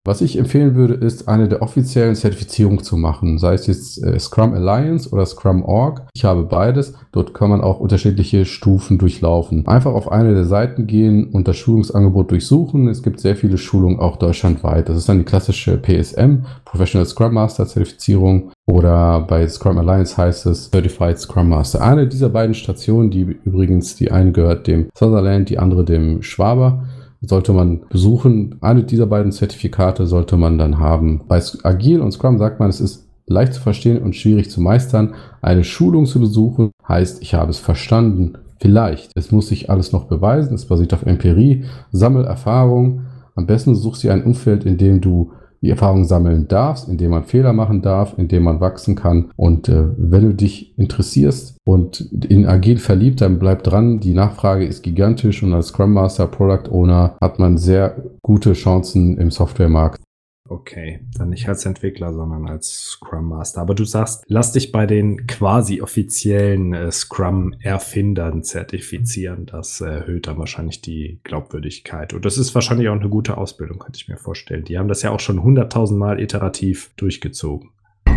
Was 0.08 0.22
ich 0.22 0.38
empfehlen 0.38 0.76
würde, 0.76 0.94
ist 0.94 1.28
eine 1.28 1.50
der 1.50 1.64
offiziellen 1.64 2.14
Zertifizierungen 2.14 2.84
zu 2.84 2.96
machen, 2.96 3.40
sei 3.40 3.56
es 3.56 3.66
jetzt 3.66 4.04
äh, 4.04 4.20
Scrum 4.20 4.54
Alliance 4.54 5.10
oder 5.10 5.26
Scrum 5.26 5.66
Org. 5.66 6.04
Ich 6.14 6.24
habe 6.24 6.44
beides. 6.44 6.94
Dort 7.12 7.34
kann 7.34 7.50
man 7.50 7.62
auch 7.62 7.80
unterschiedliche 7.80 8.46
Stufen 8.46 9.00
durchlaufen. 9.00 9.68
Einfach 9.68 9.94
auf 9.94 10.12
eine 10.12 10.36
der 10.36 10.46
Seiten 10.46 10.86
gehen 10.86 11.32
und 11.32 11.48
das 11.48 11.58
Schulungsangebot 11.58 12.30
durchsuchen. 12.30 12.88
Es 12.88 13.02
gibt 13.02 13.20
sehr 13.20 13.36
viele 13.36 13.58
Schulungen 13.58 14.00
auch 14.00 14.18
deutschlandweit. 14.18 14.90
Das 14.90 14.98
ist 14.98 15.10
dann 15.10 15.18
die 15.18 15.26
klassische 15.26 15.76
PSM, 15.76 16.44
Professional 16.66 17.08
Scrum 17.08 17.34
Master 17.34 17.66
Zertifizierung. 17.66 18.52
Oder 18.68 19.22
bei 19.22 19.48
Scrum 19.48 19.80
Alliance 19.80 20.18
heißt 20.18 20.46
es 20.46 20.70
Certified 20.70 21.18
Scrum 21.18 21.50
Master. 21.50 21.82
Eine 21.82 22.08
dieser 22.08 22.30
beiden 22.30 22.54
Stationen, 22.54 23.10
die 23.10 23.22
übrigens, 23.22 23.96
die 23.96 24.12
eine 24.12 24.32
gehört 24.32 24.68
dem 24.68 24.88
Sutherland, 24.94 25.50
die 25.50 25.58
andere 25.58 25.84
dem 25.84 26.22
Schwaber 26.22 26.84
sollte 27.28 27.54
man 27.54 27.82
besuchen. 27.90 28.56
Eine 28.62 28.84
dieser 28.84 29.08
beiden 29.08 29.32
Zertifikate 29.32 30.06
sollte 30.06 30.38
man 30.38 30.58
dann 30.58 30.80
haben. 30.80 31.22
Bei 31.28 31.42
Agil 31.64 32.02
und 32.02 32.12
Scrum 32.12 32.38
sagt 32.38 32.60
man, 32.60 32.70
es 32.70 32.82
ist 32.82 33.08
leicht 33.28 33.54
zu 33.54 33.62
verstehen 33.62 34.02
und 34.02 34.16
schwierig 34.16 34.50
zu 34.50 34.62
meistern. 34.62 35.16
Eine 35.42 35.64
Schulung 35.64 36.06
zu 36.06 36.20
besuchen 36.20 36.72
heißt, 36.88 37.22
ich 37.22 37.34
habe 37.34 37.52
es 37.52 37.60
verstanden. 37.60 38.38
Vielleicht. 38.60 39.12
Es 39.16 39.32
muss 39.32 39.48
sich 39.48 39.70
alles 39.70 39.92
noch 39.92 40.06
beweisen. 40.06 40.56
Es 40.56 40.66
basiert 40.66 40.94
auf 40.94 41.06
Empirie. 41.06 41.66
Sammel 41.92 42.26
Erfahrung. 42.26 43.02
Am 43.36 43.46
besten 43.46 43.76
suchst 43.76 44.04
du 44.04 44.10
ein 44.10 44.24
Umfeld, 44.24 44.66
in 44.66 44.78
dem 44.78 45.02
du 45.02 45.34
die 45.62 45.70
Erfahrung 45.70 46.06
sammeln 46.06 46.48
darfst, 46.48 46.88
indem 46.88 47.12
man 47.12 47.24
Fehler 47.24 47.54
machen 47.54 47.82
darf, 47.82 48.14
indem 48.18 48.44
man 48.44 48.60
wachsen 48.60 48.96
kann. 48.96 49.32
Und 49.36 49.70
äh, 49.70 49.86
wenn 49.98 50.24
du 50.24 50.34
dich 50.34 50.78
interessierst 50.78 51.58
und 51.66 52.02
in 52.30 52.46
Agil 52.46 52.78
verliebt, 52.78 53.22
dann 53.22 53.40
bleib 53.40 53.64
dran. 53.64 54.00
Die 54.00 54.14
Nachfrage 54.14 54.66
ist 54.66 54.84
gigantisch 54.84 55.44
und 55.44 55.54
als 55.54 55.68
Scrum 55.68 55.94
Master, 55.94 56.28
Product 56.28 56.70
Owner 56.72 57.16
hat 57.22 57.40
man 57.40 57.58
sehr 57.58 57.96
gute 58.22 58.54
Chancen 58.54 59.18
im 59.18 59.32
Softwaremarkt. 59.32 60.05
Okay, 60.48 61.00
dann 61.18 61.30
nicht 61.30 61.50
als 61.50 61.66
Entwickler, 61.66 62.14
sondern 62.14 62.48
als 62.48 62.70
Scrum 62.70 63.30
Master. 63.30 63.62
Aber 63.62 63.74
du 63.74 63.84
sagst, 63.84 64.24
lass 64.28 64.52
dich 64.52 64.72
bei 64.72 64.86
den 64.86 65.26
quasi 65.26 65.82
offiziellen 65.82 66.74
äh, 66.74 66.92
Scrum-Erfindern 66.92 68.44
zertifizieren. 68.44 69.48
Das 69.48 69.82
erhöht 69.82 70.28
dann 70.28 70.38
wahrscheinlich 70.38 70.82
die 70.82 71.20
Glaubwürdigkeit. 71.24 72.14
Und 72.14 72.26
das 72.26 72.38
ist 72.38 72.54
wahrscheinlich 72.54 72.90
auch 72.90 73.00
eine 73.00 73.10
gute 73.10 73.38
Ausbildung, 73.38 73.80
könnte 73.80 73.98
ich 73.98 74.08
mir 74.08 74.18
vorstellen. 74.18 74.66
Die 74.66 74.78
haben 74.78 74.88
das 74.88 75.02
ja 75.02 75.10
auch 75.10 75.20
schon 75.20 75.42
hunderttausend 75.42 76.00
Mal 76.00 76.20
iterativ 76.20 76.92
durchgezogen. 76.96 77.72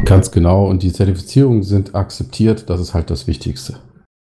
Ganz 0.05 0.31
genau. 0.31 0.69
Und 0.69 0.83
die 0.83 0.93
Zertifizierungen 0.93 1.63
sind 1.63 1.95
akzeptiert. 1.95 2.69
Das 2.69 2.79
ist 2.79 2.93
halt 2.93 3.09
das 3.09 3.27
Wichtigste. 3.27 3.79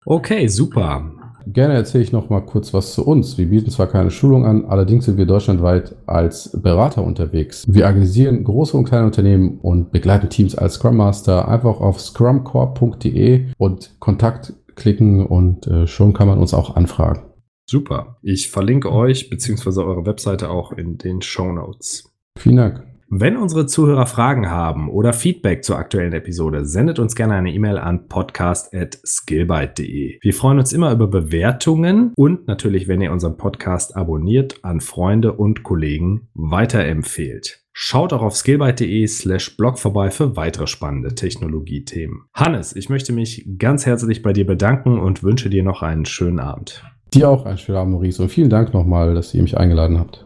Okay, 0.07 0.47
super. 0.49 1.13
Gerne 1.47 1.75
erzähle 1.75 2.05
ich 2.05 2.13
noch 2.13 2.31
mal 2.31 2.41
kurz 2.41 2.73
was 2.73 2.95
zu 2.95 3.07
uns. 3.07 3.39
Wir 3.39 3.47
bieten 3.47 3.71
zwar 3.71 3.87
keine 3.87 4.11
Schulung 4.11 4.47
an, 4.47 4.65
allerdings 4.65 5.07
sind 5.07 5.19
wir 5.19 5.27
deutschlandweit 5.27 5.95
als 6.07 6.51
Berater 6.63 7.03
unterwegs. 7.05 7.65
Wir 7.67 7.87
organisieren 7.87 8.45
große 8.45 8.77
und 8.77 8.85
kleine 8.85 9.07
Unternehmen 9.07 9.59
und 9.61 9.91
begleiten 9.91 10.29
Teams 10.29 10.55
als 10.55 10.75
Scrum 10.75 10.97
Master. 10.97 11.49
Einfach 11.49 11.81
auf 11.81 12.01
scrumcore.de 12.01 13.47
und 13.59 13.97
Kontakt 13.99 14.55
klicken 14.75 15.27
und 15.27 15.67
äh, 15.67 15.87
schon 15.87 16.13
kann 16.13 16.29
man 16.29 16.39
uns 16.39 16.55
auch 16.55 16.77
anfragen. 16.77 17.23
Super. 17.69 18.19
Ich 18.23 18.51
verlinke 18.51 18.93
euch 18.93 19.31
bzw. 19.31 19.81
eure 19.81 20.07
Webseite 20.07 20.51
auch 20.51 20.73
in 20.73 20.99
den 20.99 21.23
Show 21.23 21.53
Notes. 21.53 22.11
Vielen 22.39 22.57
Dank. 22.57 22.92
Wenn 23.15 23.37
unsere 23.37 23.67
Zuhörer 23.67 24.07
Fragen 24.07 24.51
haben 24.51 24.89
oder 24.89 25.13
Feedback 25.13 25.65
zur 25.65 25.77
aktuellen 25.77 26.15
Episode, 26.15 26.65
sendet 26.65 26.99
uns 26.99 27.15
gerne 27.15 27.35
eine 27.35 27.53
E-Mail 27.53 27.77
an 27.77 28.09
podcast.skillbyte.de. 28.09 30.19
Wir 30.23 30.33
freuen 30.33 30.59
uns 30.59 30.73
immer 30.73 30.93
über 30.93 31.09
Bewertungen 31.09 32.15
und 32.17 32.49
natürlich, 32.49 32.89
wenn 32.89 33.03
ihr 33.03 33.13
unseren 33.13 33.37
Podcast 33.37 33.99
abonniert, 33.99 34.61
an 34.63 34.81
Freunde 34.81 35.35
und 35.35 35.63
Kollegen 35.63 36.31
weiterempfehlt. 36.33 37.61
Schaut 37.75 38.15
auch 38.15 38.23
auf 38.23 38.35
skillbyte.de 38.35 39.07
slash 39.07 39.59
blog 39.59 39.79
vorbei 39.79 40.11
für 40.11 40.35
weitere 40.37 40.67
spannende 40.67 41.15
Technologiethemen. 41.15 42.23
Hannes, 42.33 42.75
ich 42.75 42.89
möchte 42.89 43.13
mich 43.13 43.47
ganz 43.59 43.85
herzlich 43.85 44.23
bei 44.23 44.33
dir 44.33 44.47
bedanken 44.47 44.99
und 44.99 45.23
wünsche 45.23 45.51
dir 45.51 45.63
noch 45.63 45.83
einen 45.83 46.07
schönen 46.07 46.41
Abend. 46.41 46.83
Dir 47.13 47.29
auch 47.29 47.45
einen 47.45 47.59
schönen 47.59 47.77
Abend, 47.77 47.93
Maurice. 47.93 48.23
Und 48.23 48.31
vielen 48.31 48.49
Dank 48.49 48.73
nochmal, 48.73 49.15
dass 49.15 49.35
ihr 49.35 49.43
mich 49.43 49.59
eingeladen 49.59 49.99
habt. 49.99 50.19